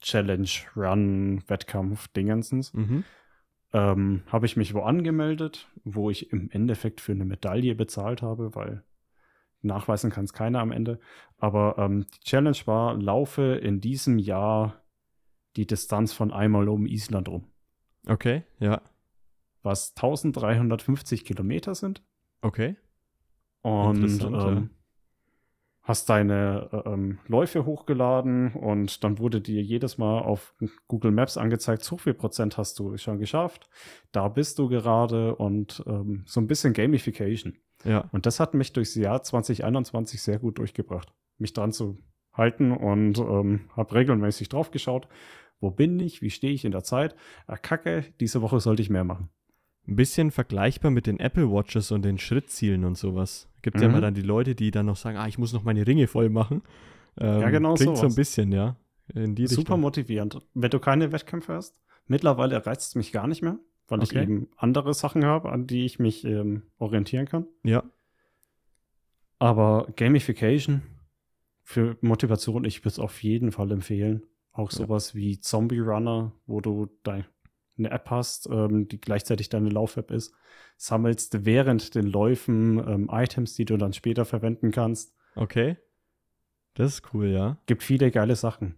Challenge-Run-Wettkampf-Dingensens. 0.00 2.72
Mhm. 2.74 3.04
ähm, 3.72 4.22
habe 4.26 4.46
ich 4.46 4.56
mich 4.56 4.74
wo 4.74 4.80
angemeldet, 4.80 5.68
wo 5.84 6.10
ich 6.10 6.32
im 6.32 6.50
Endeffekt 6.50 7.02
für 7.02 7.12
eine 7.12 7.26
Medaille 7.26 7.74
bezahlt 7.74 8.22
habe, 8.22 8.54
weil 8.54 8.82
nachweisen 9.60 10.10
kann 10.10 10.24
es 10.24 10.32
keiner 10.32 10.60
am 10.60 10.72
Ende. 10.72 10.98
Aber 11.36 11.76
ähm, 11.78 12.06
die 12.14 12.20
Challenge 12.20 12.56
war, 12.64 12.94
laufe 12.94 13.56
in 13.56 13.80
diesem 13.80 14.18
Jahr 14.18 14.82
die 15.56 15.66
Distanz 15.66 16.12
von 16.12 16.32
einmal 16.32 16.68
um 16.68 16.86
Island 16.86 17.28
rum. 17.28 17.46
Okay, 18.06 18.44
ja. 18.58 18.80
Was 19.62 19.94
1350 19.96 21.24
Kilometer 21.24 21.74
sind. 21.74 22.02
Okay. 22.40 22.76
Und 23.62 24.22
ja. 24.22 24.62
Hast 25.88 26.10
deine 26.10 26.68
äh, 26.70 26.90
ähm, 26.90 27.18
Läufe 27.26 27.64
hochgeladen 27.64 28.52
und 28.52 29.02
dann 29.02 29.18
wurde 29.18 29.40
dir 29.40 29.62
jedes 29.62 29.96
Mal 29.96 30.20
auf 30.20 30.54
Google 30.86 31.12
Maps 31.12 31.38
angezeigt, 31.38 31.82
so 31.82 31.96
viel 31.96 32.12
Prozent 32.12 32.58
hast 32.58 32.78
du 32.78 32.94
schon 32.98 33.18
geschafft, 33.18 33.70
da 34.12 34.28
bist 34.28 34.58
du 34.58 34.68
gerade 34.68 35.34
und 35.34 35.82
ähm, 35.86 36.24
so 36.26 36.40
ein 36.42 36.46
bisschen 36.46 36.74
Gamification. 36.74 37.56
Ja. 37.84 38.06
Und 38.12 38.26
das 38.26 38.38
hat 38.38 38.52
mich 38.52 38.74
durchs 38.74 38.94
Jahr 38.96 39.22
2021 39.22 40.20
sehr 40.20 40.38
gut 40.38 40.58
durchgebracht, 40.58 41.14
mich 41.38 41.54
dran 41.54 41.72
zu 41.72 41.96
halten 42.34 42.70
und 42.70 43.18
ähm, 43.18 43.70
habe 43.74 43.94
regelmäßig 43.94 44.50
drauf 44.50 44.70
geschaut, 44.70 45.08
wo 45.58 45.70
bin 45.70 45.98
ich, 46.00 46.20
wie 46.20 46.30
stehe 46.30 46.52
ich 46.52 46.66
in 46.66 46.72
der 46.72 46.84
Zeit. 46.84 47.16
Ah, 47.46 47.56
Kacke, 47.56 48.04
diese 48.20 48.42
Woche 48.42 48.60
sollte 48.60 48.82
ich 48.82 48.90
mehr 48.90 49.04
machen. 49.04 49.30
Ein 49.86 49.96
bisschen 49.96 50.32
vergleichbar 50.32 50.90
mit 50.90 51.06
den 51.06 51.18
Apple 51.18 51.50
Watches 51.50 51.92
und 51.92 52.02
den 52.04 52.18
Schrittzielen 52.18 52.84
und 52.84 52.98
sowas. 52.98 53.48
Gibt 53.68 53.80
ja 53.82 53.88
Mhm. 53.88 53.92
immer 53.92 54.00
dann 54.00 54.14
die 54.14 54.22
Leute, 54.22 54.54
die 54.54 54.70
dann 54.70 54.86
noch 54.86 54.96
sagen, 54.96 55.18
ah, 55.18 55.28
ich 55.28 55.36
muss 55.36 55.52
noch 55.52 55.62
meine 55.62 55.86
Ringe 55.86 56.06
voll 56.06 56.30
machen. 56.30 56.62
Ähm, 57.20 57.40
Ja, 57.42 57.50
genau 57.50 57.76
Klingt 57.76 57.96
so 57.98 58.06
ein 58.06 58.08
sowas. 58.08 58.16
bisschen, 58.16 58.50
ja. 58.52 58.76
Super 59.14 59.76
Richtung. 59.76 59.80
motivierend. 59.80 60.40
Wenn 60.54 60.70
du 60.70 60.78
keine 60.78 61.12
Wettkämpfe 61.12 61.52
hast, 61.54 61.76
mittlerweile 62.06 62.64
reizt 62.64 62.88
es 62.88 62.94
mich 62.94 63.12
gar 63.12 63.26
nicht 63.26 63.42
mehr, 63.42 63.58
weil 63.88 64.02
ich 64.02 64.12
Okay. 64.12 64.22
eben 64.22 64.48
andere 64.56 64.94
Sachen 64.94 65.24
habe, 65.26 65.50
an 65.52 65.66
die 65.66 65.84
ich 65.84 65.98
mich 65.98 66.24
ähm, 66.24 66.62
orientieren 66.78 67.26
kann. 67.26 67.46
Ja, 67.62 67.82
Aber 69.38 69.86
Gamification 69.96 70.82
für 71.62 71.96
Motivation, 72.00 72.64
ich 72.64 72.80
würde 72.80 72.88
es 72.88 72.98
auf 72.98 73.22
jeden 73.22 73.52
Fall 73.52 73.70
empfehlen. 73.70 74.22
Auch 74.52 74.70
Ja. 74.72 74.78
sowas 74.78 75.14
wie 75.14 75.38
Zombie 75.40 75.78
Runner, 75.78 76.32
wo 76.46 76.60
du 76.60 76.88
dein, 77.04 77.24
eine 77.78 77.90
App 77.90 78.10
hast, 78.10 78.48
ähm, 78.50 78.88
die 78.88 79.00
gleichzeitig 79.00 79.48
deine 79.48 79.68
Lauf-App 79.68 80.10
ist, 80.10 80.34
sammelst 80.76 81.44
während 81.44 81.94
den 81.94 82.06
Läufen 82.06 82.78
ähm, 82.78 83.10
Items, 83.12 83.54
die 83.54 83.64
du 83.64 83.76
dann 83.76 83.92
später 83.92 84.24
verwenden 84.24 84.70
kannst. 84.70 85.14
okay. 85.34 85.76
Das 86.74 86.94
ist 86.94 87.12
cool, 87.12 87.26
ja. 87.26 87.58
Gibt 87.66 87.82
viele 87.82 88.12
geile 88.12 88.36
Sachen. 88.36 88.76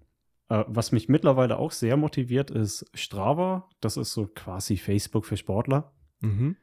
Äh, 0.48 0.64
was 0.66 0.90
mich 0.90 1.11
mittlerweile 1.11 1.59
auch 1.59 1.70
sehr 1.70 1.98
motiviert, 1.98 2.51
ist 2.51 2.86
Strava. 2.94 3.68
Das 3.80 3.98
ist 3.98 4.12
so 4.12 4.26
quasi 4.26 4.78
Facebook 4.78 5.26
für 5.26 5.36
Sportler. 5.36 5.92
Mhm. 6.20 6.57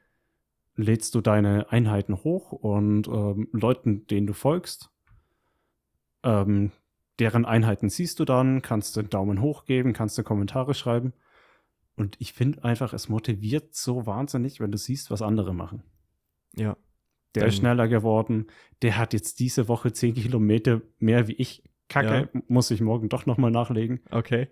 Lädst 0.76 1.14
du 1.14 1.22
deine 1.22 1.72
Einheiten 1.72 2.16
hoch 2.24 2.52
und 2.52 3.08
ähm, 3.08 3.50
Leuten, 3.52 4.08
denen 4.08 4.28
du 4.28 4.34
folgst, 4.34 4.92
ähm, 6.24 6.72
deren 7.20 7.46
Einheiten 7.46 7.90
siehst 7.90 8.20
du 8.20 8.26
dann, 8.26 8.62
kannst 8.62 8.96
du 8.96 9.00
einen 9.00 9.10
Daumen 9.10 9.42
hoch 9.42 9.66
geben, 9.66 9.94
kannst 9.94 10.18
du 10.18 10.24
Kommentare 10.24 10.74
schreiben. 10.74 11.14
Und 11.98 12.16
ich 12.20 12.32
finde 12.32 12.64
einfach, 12.64 12.94
es 12.94 13.10
motiviert 13.10 13.76
so 13.76 14.06
wahnsinnig, 14.06 14.60
wenn 14.62 14.72
du 14.72 14.78
siehst, 14.78 15.12
was 15.12 15.22
andere 15.22 15.54
machen. 15.54 15.84
Ja. 16.56 16.78
Der 17.36 17.42
Dann- 17.42 17.50
ist 17.50 17.58
schneller 17.58 17.88
geworden. 17.90 18.48
Der 18.82 18.98
hat 18.98 19.14
jetzt 19.14 19.40
diese 19.40 19.68
Woche 19.68 19.92
10 19.92 20.14
Kilometer 20.16 20.82
mehr 21.00 21.28
wie 21.28 21.34
ich. 21.34 21.64
Kacke, 21.90 22.30
muss 22.48 22.70
ich 22.72 22.82
morgen 22.82 23.10
doch 23.10 23.26
nochmal 23.26 23.52
nachlegen. 23.52 24.02
Okay. 24.12 24.48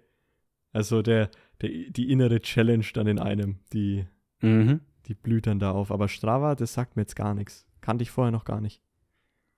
Also 0.71 1.01
der, 1.01 1.29
der, 1.61 1.69
die 1.69 2.09
innere 2.11 2.39
Challenge 2.41 2.85
dann 2.93 3.07
in 3.07 3.19
einem, 3.19 3.59
die, 3.73 4.05
Mhm. 4.41 4.81
die 5.05 5.13
blüht 5.13 5.45
dann 5.47 5.59
da 5.59 5.71
auf. 5.71 5.91
Aber 5.91 6.07
Strava, 6.07 6.55
das 6.55 6.73
sagt 6.73 6.95
mir 6.95 7.03
jetzt 7.03 7.15
gar 7.15 7.33
nichts. 7.33 7.65
Kannte 7.81 8.03
ich 8.03 8.11
vorher 8.11 8.31
noch 8.31 8.45
gar 8.45 8.59
nicht. 8.61 8.81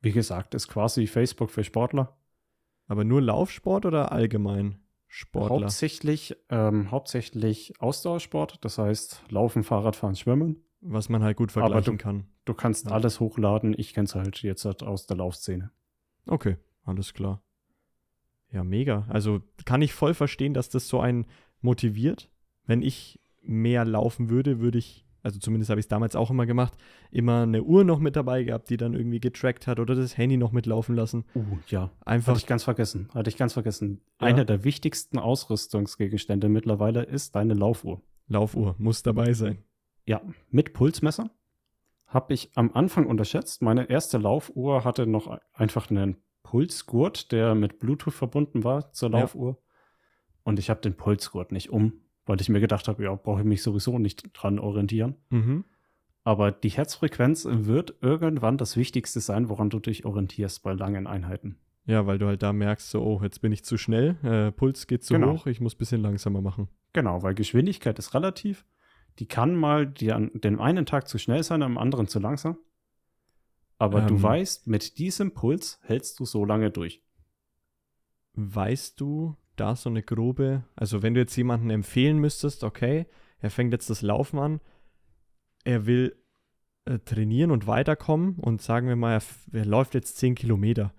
Wie 0.02 0.12
gesagt, 0.12 0.54
ist 0.56 0.68
quasi 0.68 1.08
Facebook 1.08 1.50
für 1.52 1.64
Sportler. 1.64 2.18
Aber 2.88 3.04
nur 3.04 3.22
Laufsport 3.22 3.86
oder 3.86 4.12
allgemein 4.12 4.80
Sportler? 5.08 5.62
Hauptsächlich, 5.68 6.36
ähm, 6.50 6.92
hauptsächlich 6.92 7.74
Ausdauersport, 7.82 8.64
das 8.64 8.78
heißt 8.78 9.24
Laufen, 9.30 9.64
Fahrradfahren, 9.64 10.16
Schwimmen. 10.16 10.64
Was 10.82 11.10
man 11.10 11.24
halt 11.24 11.38
gut 11.38 11.50
Aber 11.56 11.62
vergleichen 11.68 11.98
du- 11.98 12.04
kann. 12.04 12.28
Du 12.46 12.54
kannst 12.54 12.86
Ja. 12.86 12.92
alles 12.92 13.20
hochladen. 13.20 13.74
Ich 13.78 13.94
kenne 13.94 14.06
es 14.06 14.16
halt 14.16 14.42
jetzt 14.44 14.64
halt 14.66 14.84
aus 14.84 15.08
der 15.08 15.18
Laufszene. 15.18 15.72
Okay, 16.28 16.58
alles 16.84 17.14
klar. 17.14 17.42
Ja, 18.52 18.64
mega. 18.64 19.06
Also 19.10 19.42
kann 19.66 19.82
ich 19.82 19.94
voll 19.94 20.14
verstehen, 20.14 20.54
dass 20.54 20.70
das 20.70 20.88
so 20.88 21.00
einen 21.00 21.26
motiviert. 21.62 22.30
Wenn 22.66 22.82
ich 22.82 23.20
mehr 23.42 23.86
laufen 23.86 24.30
würde, 24.30 24.60
würde 24.60 24.78
ich, 24.78 25.06
also 25.28 25.40
zumindest 25.40 25.70
habe 25.70 25.82
ich 25.82 25.84
es 25.84 25.90
damals 25.90 26.16
auch 26.16 26.32
immer 26.32 26.46
gemacht, 26.46 26.74
immer 27.12 27.42
eine 27.42 27.62
Uhr 27.62 27.84
noch 27.84 28.00
mit 28.00 28.16
dabei 28.16 28.44
gehabt, 28.44 28.70
die 28.70 28.78
dann 28.78 28.94
irgendwie 28.94 29.20
getrackt 29.20 29.68
hat 29.68 29.78
oder 29.78 29.94
das 29.94 30.18
Handy 30.18 30.38
noch 30.38 30.54
mitlaufen 30.54 30.96
lassen. 30.96 31.26
Uh, 31.36 31.44
ja. 31.68 31.92
Einfach, 32.06 32.30
Hatte 32.30 32.40
ich 32.40 32.48
ganz 32.48 32.64
vergessen. 32.64 33.10
Hatte 33.14 33.30
ich 33.30 33.36
ganz 33.36 33.52
vergessen. 33.52 34.00
Ja. 34.22 34.28
Einer 34.28 34.46
der 34.46 34.64
wichtigsten 34.64 35.20
Ausrüstungsgegenstände 35.20 36.48
mittlerweile 36.48 37.04
ist 37.04 37.36
deine 37.36 37.56
Laufuhr. 37.56 38.02
Laufuhr 38.30 38.76
muss 38.78 39.04
dabei 39.04 39.34
sein. 39.34 39.58
Ja, 40.06 40.22
mit 40.50 40.72
Pulsmesser. 40.72 41.30
Habe 42.06 42.34
ich 42.34 42.52
am 42.56 42.72
Anfang 42.74 43.06
unterschätzt. 43.06 43.62
Meine 43.62 43.90
erste 43.90 44.18
Laufuhr 44.18 44.86
hatte 44.86 45.06
noch 45.06 45.38
einfach 45.54 45.90
einen 45.90 46.16
Pulsgurt, 46.44 47.34
der 47.34 47.54
mit 47.54 47.80
Bluetooth 47.80 48.14
verbunden 48.14 48.64
war 48.64 48.94
zur 48.94 49.12
Ja. 49.12 49.20
Laufuhr. 49.20 49.62
Und 50.44 50.58
ich 50.58 50.70
habe 50.70 50.80
den 50.80 50.96
Pulsgurt 50.96 51.52
nicht 51.52 51.70
um, 51.70 52.00
weil 52.28 52.40
ich 52.42 52.50
mir 52.50 52.60
gedacht 52.60 52.88
habe, 52.88 53.04
ja, 53.04 53.16
brauche 53.16 53.40
ich 53.42 53.46
mich 53.46 53.64
sowieso 53.64 53.98
nicht 53.98 54.30
dran 54.34 54.60
orientieren. 54.60 55.16
Mhm. 55.30 55.64
Aber 56.24 56.52
die 56.52 56.70
Herzfrequenz 56.70 57.48
wird 57.50 57.96
irgendwann 58.02 58.58
das 58.58 58.76
Wichtigste 58.78 59.20
sein, 59.22 59.50
woran 59.50 59.70
du 59.70 59.80
dich 59.80 60.06
orientierst 60.06 60.62
bei 60.62 60.74
langen 60.74 61.08
Einheiten. 61.08 61.58
Ja, 61.86 62.06
weil 62.06 62.18
du 62.20 62.28
halt 62.28 62.44
da 62.44 62.52
merkst, 62.52 62.90
so, 62.90 63.02
oh, 63.02 63.22
jetzt 63.24 63.40
bin 63.42 63.54
ich 63.54 63.64
zu 63.64 63.78
schnell, 63.78 64.18
äh, 64.24 64.52
Puls 64.52 64.88
geht 64.88 65.06
zu 65.06 65.14
Genau. 65.14 65.34
hoch, 65.34 65.48
ich 65.48 65.62
muss 65.62 65.74
ein 65.76 65.78
bisschen 65.78 66.02
langsamer 66.02 66.42
machen. 66.42 66.68
Genau, 66.92 67.24
weil 67.24 67.34
Geschwindigkeit 67.34 67.98
ist 67.98 68.14
relativ. 68.14 68.66
Die 69.20 69.26
kann 69.26 69.56
mal 69.56 69.88
die 69.88 70.12
an 70.12 70.30
dem 70.34 70.60
einen 70.60 70.86
Tag 70.86 71.08
zu 71.08 71.18
schnell 71.18 71.44
sein, 71.44 71.64
am 71.64 71.78
anderen 71.78 72.08
zu 72.08 72.20
langsam. 72.20 72.58
Aber 73.80 74.02
du 74.02 74.16
Ähm. 74.16 74.24
weißt, 74.24 74.68
mit 74.68 74.98
diesem 74.98 75.34
Puls 75.34 75.80
hältst 75.84 76.20
du 76.20 76.26
so 76.26 76.44
lange 76.44 76.72
durch. 76.72 77.02
Weißt 78.34 79.00
du 79.00 79.36
da 79.60 79.76
so 79.76 79.90
eine 79.90 80.04
grobe, 80.04 80.64
also 80.76 81.02
wenn 81.02 81.14
du 81.14 81.20
jetzt 81.20 81.36
jemanden 81.36 81.70
empfehlen 81.70 82.18
müsstest, 82.18 82.64
okay, 82.64 83.06
er 83.40 83.52
fängt 83.52 83.74
jetzt 83.74 83.90
das 83.90 84.02
Laufen 84.02 84.40
an, 84.40 84.60
er 85.64 85.86
will 85.86 86.16
äh, 86.86 87.00
trainieren 87.00 87.52
und 87.52 87.68
weiterkommen 87.68 88.36
und 88.36 88.62
sagen 88.62 88.88
wir 88.88 88.96
mal, 88.96 89.14
er, 89.14 89.24
er 89.54 89.66
läuft 89.66 89.94
jetzt 89.94 90.18
10 90.18 90.36
Kilometer 90.36 90.94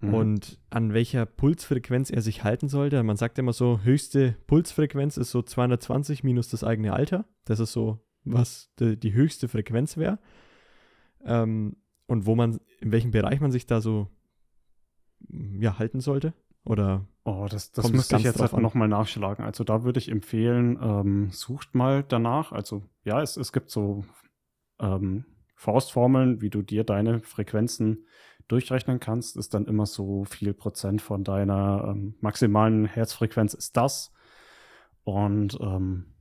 Mhm. 0.00 0.14
und 0.14 0.60
an 0.70 0.92
welcher 0.92 1.24
Pulsfrequenz 1.24 2.10
er 2.10 2.22
sich 2.22 2.44
halten 2.44 2.68
sollte. 2.68 3.02
Man 3.02 3.16
sagt 3.16 3.38
immer 3.38 3.52
so, 3.52 3.80
höchste 3.82 4.36
Pulsfrequenz 4.46 5.16
ist 5.16 5.30
so 5.30 5.42
220 5.42 6.22
minus 6.22 6.48
das 6.48 6.64
eigene 6.64 6.92
Alter. 6.92 7.24
Das 7.44 7.60
ist 7.60 7.72
so, 7.72 8.00
was 8.24 8.70
die, 8.78 8.98
die 8.98 9.14
höchste 9.14 9.48
Frequenz 9.48 9.96
wäre. 9.96 10.18
Ähm, 11.24 11.76
und 12.06 12.26
wo 12.26 12.34
man, 12.34 12.60
in 12.80 12.92
welchem 12.92 13.10
Bereich 13.10 13.40
man 13.40 13.52
sich 13.52 13.66
da 13.66 13.80
so 13.80 14.08
ja, 15.30 15.78
halten 15.78 16.00
sollte. 16.00 16.34
Oder 16.64 17.08
Oh, 17.26 17.48
das, 17.50 17.72
das 17.72 17.90
müsste 17.90 18.18
ich 18.18 18.22
jetzt 18.22 18.38
halt 18.38 18.52
nochmal 18.52 18.86
nachschlagen. 18.86 19.44
Also 19.44 19.64
da 19.64 19.82
würde 19.82 19.98
ich 19.98 20.12
empfehlen, 20.12 20.78
ähm, 20.80 21.30
sucht 21.32 21.74
mal 21.74 22.04
danach. 22.04 22.52
Also 22.52 22.84
ja, 23.02 23.20
es, 23.20 23.36
es 23.36 23.52
gibt 23.52 23.68
so 23.68 24.04
ähm, 24.78 25.24
Faustformeln, 25.56 26.40
wie 26.40 26.50
du 26.50 26.62
dir 26.62 26.84
deine 26.84 27.18
Frequenzen 27.18 28.06
durchrechnen 28.46 29.00
kannst, 29.00 29.36
ist 29.36 29.54
dann 29.54 29.66
immer 29.66 29.86
so 29.86 30.24
viel 30.24 30.54
Prozent 30.54 31.02
von 31.02 31.24
deiner 31.24 31.88
ähm, 31.88 32.14
maximalen 32.20 32.84
Herzfrequenz 32.86 33.54
ist 33.54 33.76
das. 33.76 34.12
Und 35.02 35.58
ähm, 35.60 36.14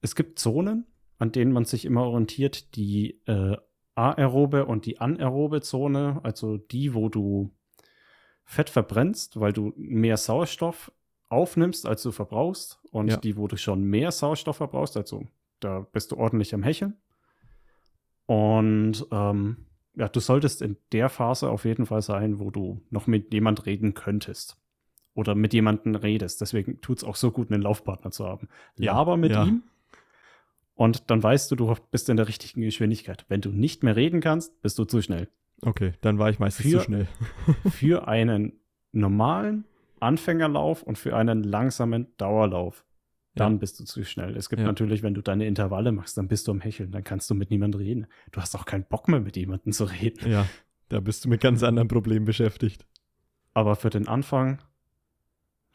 es 0.00 0.14
gibt 0.14 0.38
Zonen, 0.38 0.86
an 1.18 1.32
denen 1.32 1.50
man 1.50 1.64
sich 1.64 1.86
immer 1.86 2.04
orientiert, 2.04 2.76
die 2.76 3.20
äh, 3.26 3.56
aerobe 3.96 4.66
und 4.66 4.86
die 4.86 5.00
anaerobe 5.00 5.60
Zone, 5.60 6.20
also 6.22 6.56
die, 6.56 6.94
wo 6.94 7.08
du 7.08 7.52
Fett 8.46 8.70
verbrennst, 8.70 9.38
weil 9.38 9.52
du 9.52 9.72
mehr 9.76 10.16
Sauerstoff 10.16 10.90
aufnimmst, 11.28 11.84
als 11.84 12.02
du 12.02 12.12
verbrauchst, 12.12 12.78
und 12.92 13.08
Ja. 13.08 13.16
die, 13.18 13.36
wo 13.36 13.48
du 13.48 13.56
schon 13.56 13.82
mehr 13.82 14.12
Sauerstoff 14.12 14.56
verbrauchst, 14.56 14.96
also 14.96 15.26
da 15.60 15.80
bist 15.80 16.12
du 16.12 16.16
ordentlich 16.16 16.54
am 16.54 16.62
Hecheln. 16.62 16.96
Und 18.26 19.06
ähm, 19.10 19.66
ja, 19.94 20.08
du 20.08 20.20
solltest 20.20 20.62
in 20.62 20.76
der 20.92 21.08
Phase 21.08 21.48
auf 21.50 21.64
jeden 21.64 21.86
Fall 21.86 22.02
sein, 22.02 22.38
wo 22.38 22.50
du 22.50 22.80
noch 22.90 23.06
mit 23.06 23.32
jemand 23.32 23.66
reden 23.66 23.94
könntest. 23.94 24.56
Oder 25.14 25.34
mit 25.34 25.54
jemandem 25.54 25.94
redest. 25.94 26.42
Deswegen 26.42 26.80
tut 26.82 26.98
es 26.98 27.04
auch 27.04 27.16
so 27.16 27.30
gut, 27.30 27.50
einen 27.50 27.62
Laufpartner 27.62 28.10
zu 28.10 28.26
haben. 28.26 28.48
Ja, 28.76 28.92
Laber 28.92 29.16
mit 29.16 29.32
ja. 29.32 29.44
ihm. 29.44 29.62
Und 30.74 31.10
dann 31.10 31.22
weißt 31.22 31.50
du, 31.50 31.56
du 31.56 31.74
bist 31.90 32.10
in 32.10 32.18
der 32.18 32.28
richtigen 32.28 32.60
Geschwindigkeit. 32.60 33.24
Wenn 33.28 33.40
du 33.40 33.48
nicht 33.50 33.82
mehr 33.82 33.96
reden 33.96 34.20
kannst, 34.20 34.60
bist 34.60 34.78
du 34.78 34.84
zu 34.84 35.00
schnell. 35.00 35.30
Okay, 35.62 35.92
dann 36.00 36.18
war 36.18 36.30
ich 36.30 36.38
meistens 36.38 36.66
Für- 36.70 36.78
zu 36.78 36.84
schnell. 36.84 37.08
Für 37.70 38.08
einen 38.08 38.52
normalen 38.92 39.64
Anfängerlauf 40.00 40.82
und 40.82 40.98
für 40.98 41.16
einen 41.16 41.42
langsamen 41.42 42.06
Dauerlauf. 42.18 42.84
Dann 43.34 43.52
Ja. 43.54 43.58
bist 43.58 43.80
du 43.80 43.84
zu 43.84 44.04
schnell. 44.04 44.36
Es 44.36 44.48
gibt 44.48 44.60
Ja. 44.60 44.66
natürlich, 44.66 45.02
wenn 45.02 45.14
du 45.14 45.20
deine 45.22 45.46
Intervalle 45.46 45.92
machst, 45.92 46.16
dann 46.18 46.28
bist 46.28 46.46
du 46.48 46.52
am 46.52 46.60
Hecheln, 46.60 46.90
dann 46.92 47.04
kannst 47.04 47.28
du 47.30 47.34
mit 47.34 47.50
niemandem 47.50 47.80
reden. 47.80 48.06
Du 48.32 48.40
hast 48.40 48.54
auch 48.54 48.64
keinen 48.64 48.84
Bock 48.84 49.08
mehr 49.08 49.20
mit 49.20 49.36
jemandem 49.36 49.72
zu 49.72 49.84
reden. 49.84 50.30
Ja, 50.30 50.46
Da 50.88 51.00
bist 51.00 51.24
du 51.24 51.28
mit 51.28 51.40
ganz 51.40 51.62
anderen 51.62 51.88
Problemen 51.88 52.24
beschäftigt. 52.26 52.86
Aber 53.54 53.74
für 53.76 53.90
den 53.90 54.06
Anfang, 54.08 54.58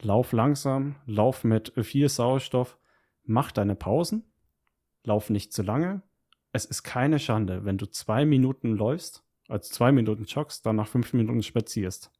lauf 0.00 0.32
langsam, 0.32 0.96
lauf 1.06 1.44
mit 1.44 1.72
viel 1.82 2.08
Sauerstoff, 2.08 2.78
mach 3.24 3.52
deine 3.52 3.74
Pausen, 3.76 4.24
lauf 5.04 5.30
nicht 5.30 5.52
zu 5.52 5.62
lange. 5.62 6.02
Es 6.52 6.64
ist 6.64 6.82
keine 6.82 7.18
Schande, 7.18 7.64
wenn 7.64 7.78
du 7.78 7.86
zwei 7.86 8.24
Minuten 8.24 8.72
läufst, 8.76 9.24
also 9.52 9.70
zwei 9.70 9.92
Minuten 9.92 10.24
joggst, 10.24 10.64
dann 10.64 10.76
nach 10.76 10.88
fünf 10.88 11.12
Minuten 11.12 11.42
spazierst. 11.42 12.10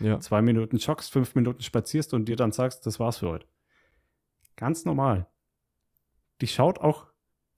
Ja. 0.00 0.20
Zwei 0.20 0.42
Minuten 0.42 0.76
joggst, 0.76 1.10
fünf 1.10 1.34
Minuten 1.34 1.62
spazierst 1.62 2.14
und 2.14 2.26
dir 2.26 2.36
dann 2.36 2.52
sagst, 2.52 2.84
das 2.86 3.00
war's 3.00 3.18
für 3.18 3.28
heute. 3.28 3.46
Ganz 4.56 4.84
normal. 4.84 5.26
Die 6.40 6.46
schaut 6.46 6.78
auch, 6.78 7.06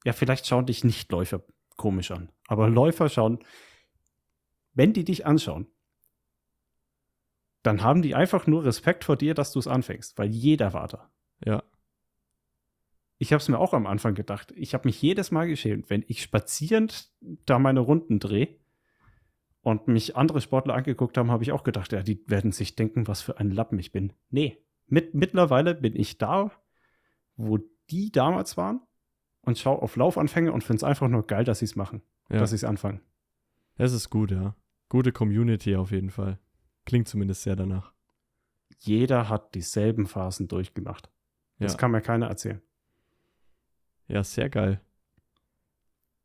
ja, 0.04 0.12
vielleicht 0.12 0.46
schauen 0.46 0.66
dich 0.66 0.84
nicht 0.84 1.10
Läufer 1.10 1.42
komisch 1.76 2.10
an, 2.10 2.30
aber 2.46 2.68
Läufer 2.68 3.08
schauen, 3.08 3.40
wenn 4.74 4.92
die 4.92 5.04
dich 5.04 5.26
anschauen, 5.26 5.66
dann 7.62 7.82
haben 7.82 8.02
die 8.02 8.14
einfach 8.14 8.46
nur 8.46 8.64
Respekt 8.64 9.04
vor 9.04 9.16
dir, 9.16 9.34
dass 9.34 9.52
du 9.52 9.58
es 9.58 9.66
anfängst, 9.66 10.16
weil 10.18 10.28
jeder 10.28 10.72
war 10.72 10.86
da. 10.86 11.10
Ja. 11.44 11.64
Ich 13.18 13.32
habe 13.32 13.40
es 13.40 13.48
mir 13.48 13.58
auch 13.58 13.72
am 13.72 13.86
Anfang 13.86 14.14
gedacht. 14.14 14.52
Ich 14.54 14.74
habe 14.74 14.86
mich 14.86 15.00
jedes 15.02 15.30
Mal 15.30 15.48
geschämt, 15.48 15.90
wenn 15.90 16.04
ich 16.06 16.22
spazierend 16.22 17.10
da 17.20 17.58
meine 17.58 17.80
Runden 17.80 18.20
drehe 18.20 18.56
und 19.66 19.88
mich 19.88 20.14
andere 20.14 20.40
Sportler 20.40 20.74
angeguckt 20.74 21.18
haben, 21.18 21.32
habe 21.32 21.42
ich 21.42 21.50
auch 21.50 21.64
gedacht, 21.64 21.90
ja, 21.90 22.00
die 22.00 22.22
werden 22.28 22.52
sich 22.52 22.76
denken, 22.76 23.08
was 23.08 23.20
für 23.20 23.38
ein 23.38 23.50
Lappen 23.50 23.80
ich 23.80 23.90
bin. 23.90 24.12
Nee, 24.30 24.62
mit, 24.86 25.14
mittlerweile 25.14 25.74
bin 25.74 25.96
ich 25.96 26.18
da, 26.18 26.52
wo 27.34 27.58
die 27.90 28.12
damals 28.12 28.56
waren 28.56 28.80
und 29.40 29.58
schaue 29.58 29.82
auf 29.82 29.96
Laufanfänge 29.96 30.52
und 30.52 30.62
finde 30.62 30.76
es 30.76 30.84
einfach 30.84 31.08
nur 31.08 31.26
geil, 31.26 31.42
dass 31.42 31.58
sie 31.58 31.64
es 31.64 31.74
machen, 31.74 32.02
ja. 32.30 32.38
dass 32.38 32.50
sie 32.50 32.56
es 32.56 32.62
anfangen. 32.62 33.00
Es 33.74 33.92
ist 33.92 34.08
gut, 34.08 34.30
ja. 34.30 34.54
Gute 34.88 35.10
Community 35.10 35.74
auf 35.74 35.90
jeden 35.90 36.10
Fall. 36.10 36.38
Klingt 36.84 37.08
zumindest 37.08 37.42
sehr 37.42 37.56
danach. 37.56 37.92
Jeder 38.78 39.28
hat 39.28 39.56
dieselben 39.56 40.06
Phasen 40.06 40.46
durchgemacht. 40.46 41.10
Das 41.58 41.72
Ja. 41.72 41.78
kann 41.78 41.90
mir 41.90 42.02
keiner 42.02 42.28
erzählen. 42.28 42.62
Ja, 44.06 44.22
sehr 44.22 44.48
geil. 44.48 44.80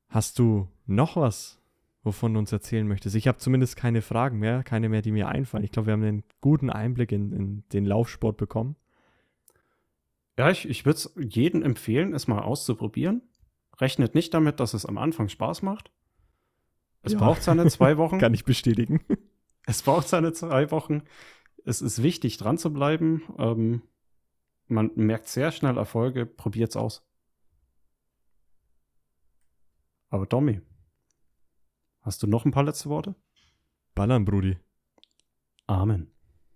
Hast 0.09 0.37
du 0.37 0.67
noch 0.85 1.15
was, 1.15 1.59
wovon 2.03 2.33
du 2.33 2.39
uns 2.39 2.51
erzählen 2.51 2.87
möchtest? 2.87 3.15
Ich 3.15 3.27
habe 3.27 3.37
zumindest 3.37 3.75
keine 3.75 4.01
Fragen 4.01 4.39
mehr, 4.39 4.63
keine 4.63 4.89
mehr, 4.89 5.01
die 5.01 5.11
mir 5.11 5.27
einfallen. 5.27 5.63
Ich 5.63 5.71
glaube, 5.71 5.87
wir 5.87 5.93
haben 5.93 6.03
einen 6.03 6.23
guten 6.41 6.69
Einblick 6.69 7.11
in, 7.11 7.31
in 7.31 7.63
den 7.73 7.85
Laufsport 7.85 8.37
bekommen. 8.37 8.75
Ja, 10.37 10.49
ich, 10.49 10.67
ich 10.67 10.85
würde 10.85 10.97
es 10.97 11.13
jedem 11.17 11.61
empfehlen, 11.63 12.13
es 12.13 12.27
mal 12.27 12.39
auszuprobieren. 12.41 13.21
Rechnet 13.79 14.15
nicht 14.15 14.33
damit, 14.33 14.59
dass 14.59 14.73
es 14.73 14.85
am 14.85 14.97
Anfang 14.97 15.29
Spaß 15.29 15.61
macht. 15.61 15.91
Es 17.03 17.13
Ja. 17.13 17.19
braucht 17.19 17.43
seine 17.43 17.67
zwei 17.67 17.97
Wochen. 17.97 18.17
Kann 18.19 18.33
ich 18.33 18.45
bestätigen. 18.45 19.01
Es 19.67 19.83
braucht 19.83 20.07
seine 20.07 20.33
zwei 20.33 20.71
Wochen. 20.71 21.03
Es 21.65 21.83
ist 21.83 22.01
wichtig, 22.01 22.37
dran 22.37 22.57
zu 22.57 22.73
bleiben. 22.73 23.21
Ähm, 23.37 23.83
man 24.67 24.89
merkt 24.95 25.27
sehr 25.27 25.51
schnell 25.51 25.77
Erfolge. 25.77 26.25
Probiert's 26.25 26.75
aus. 26.75 27.05
Aber 30.09 30.25
Domi, 30.25 30.61
hast 32.01 32.23
du 32.23 32.27
noch 32.27 32.45
ein 32.45 32.51
paar 32.51 32.63
letzte 32.63 32.89
Worte? 32.89 33.15
Ballern, 33.95 34.25
Brudi. 34.25 34.57
Amen. 35.67 36.11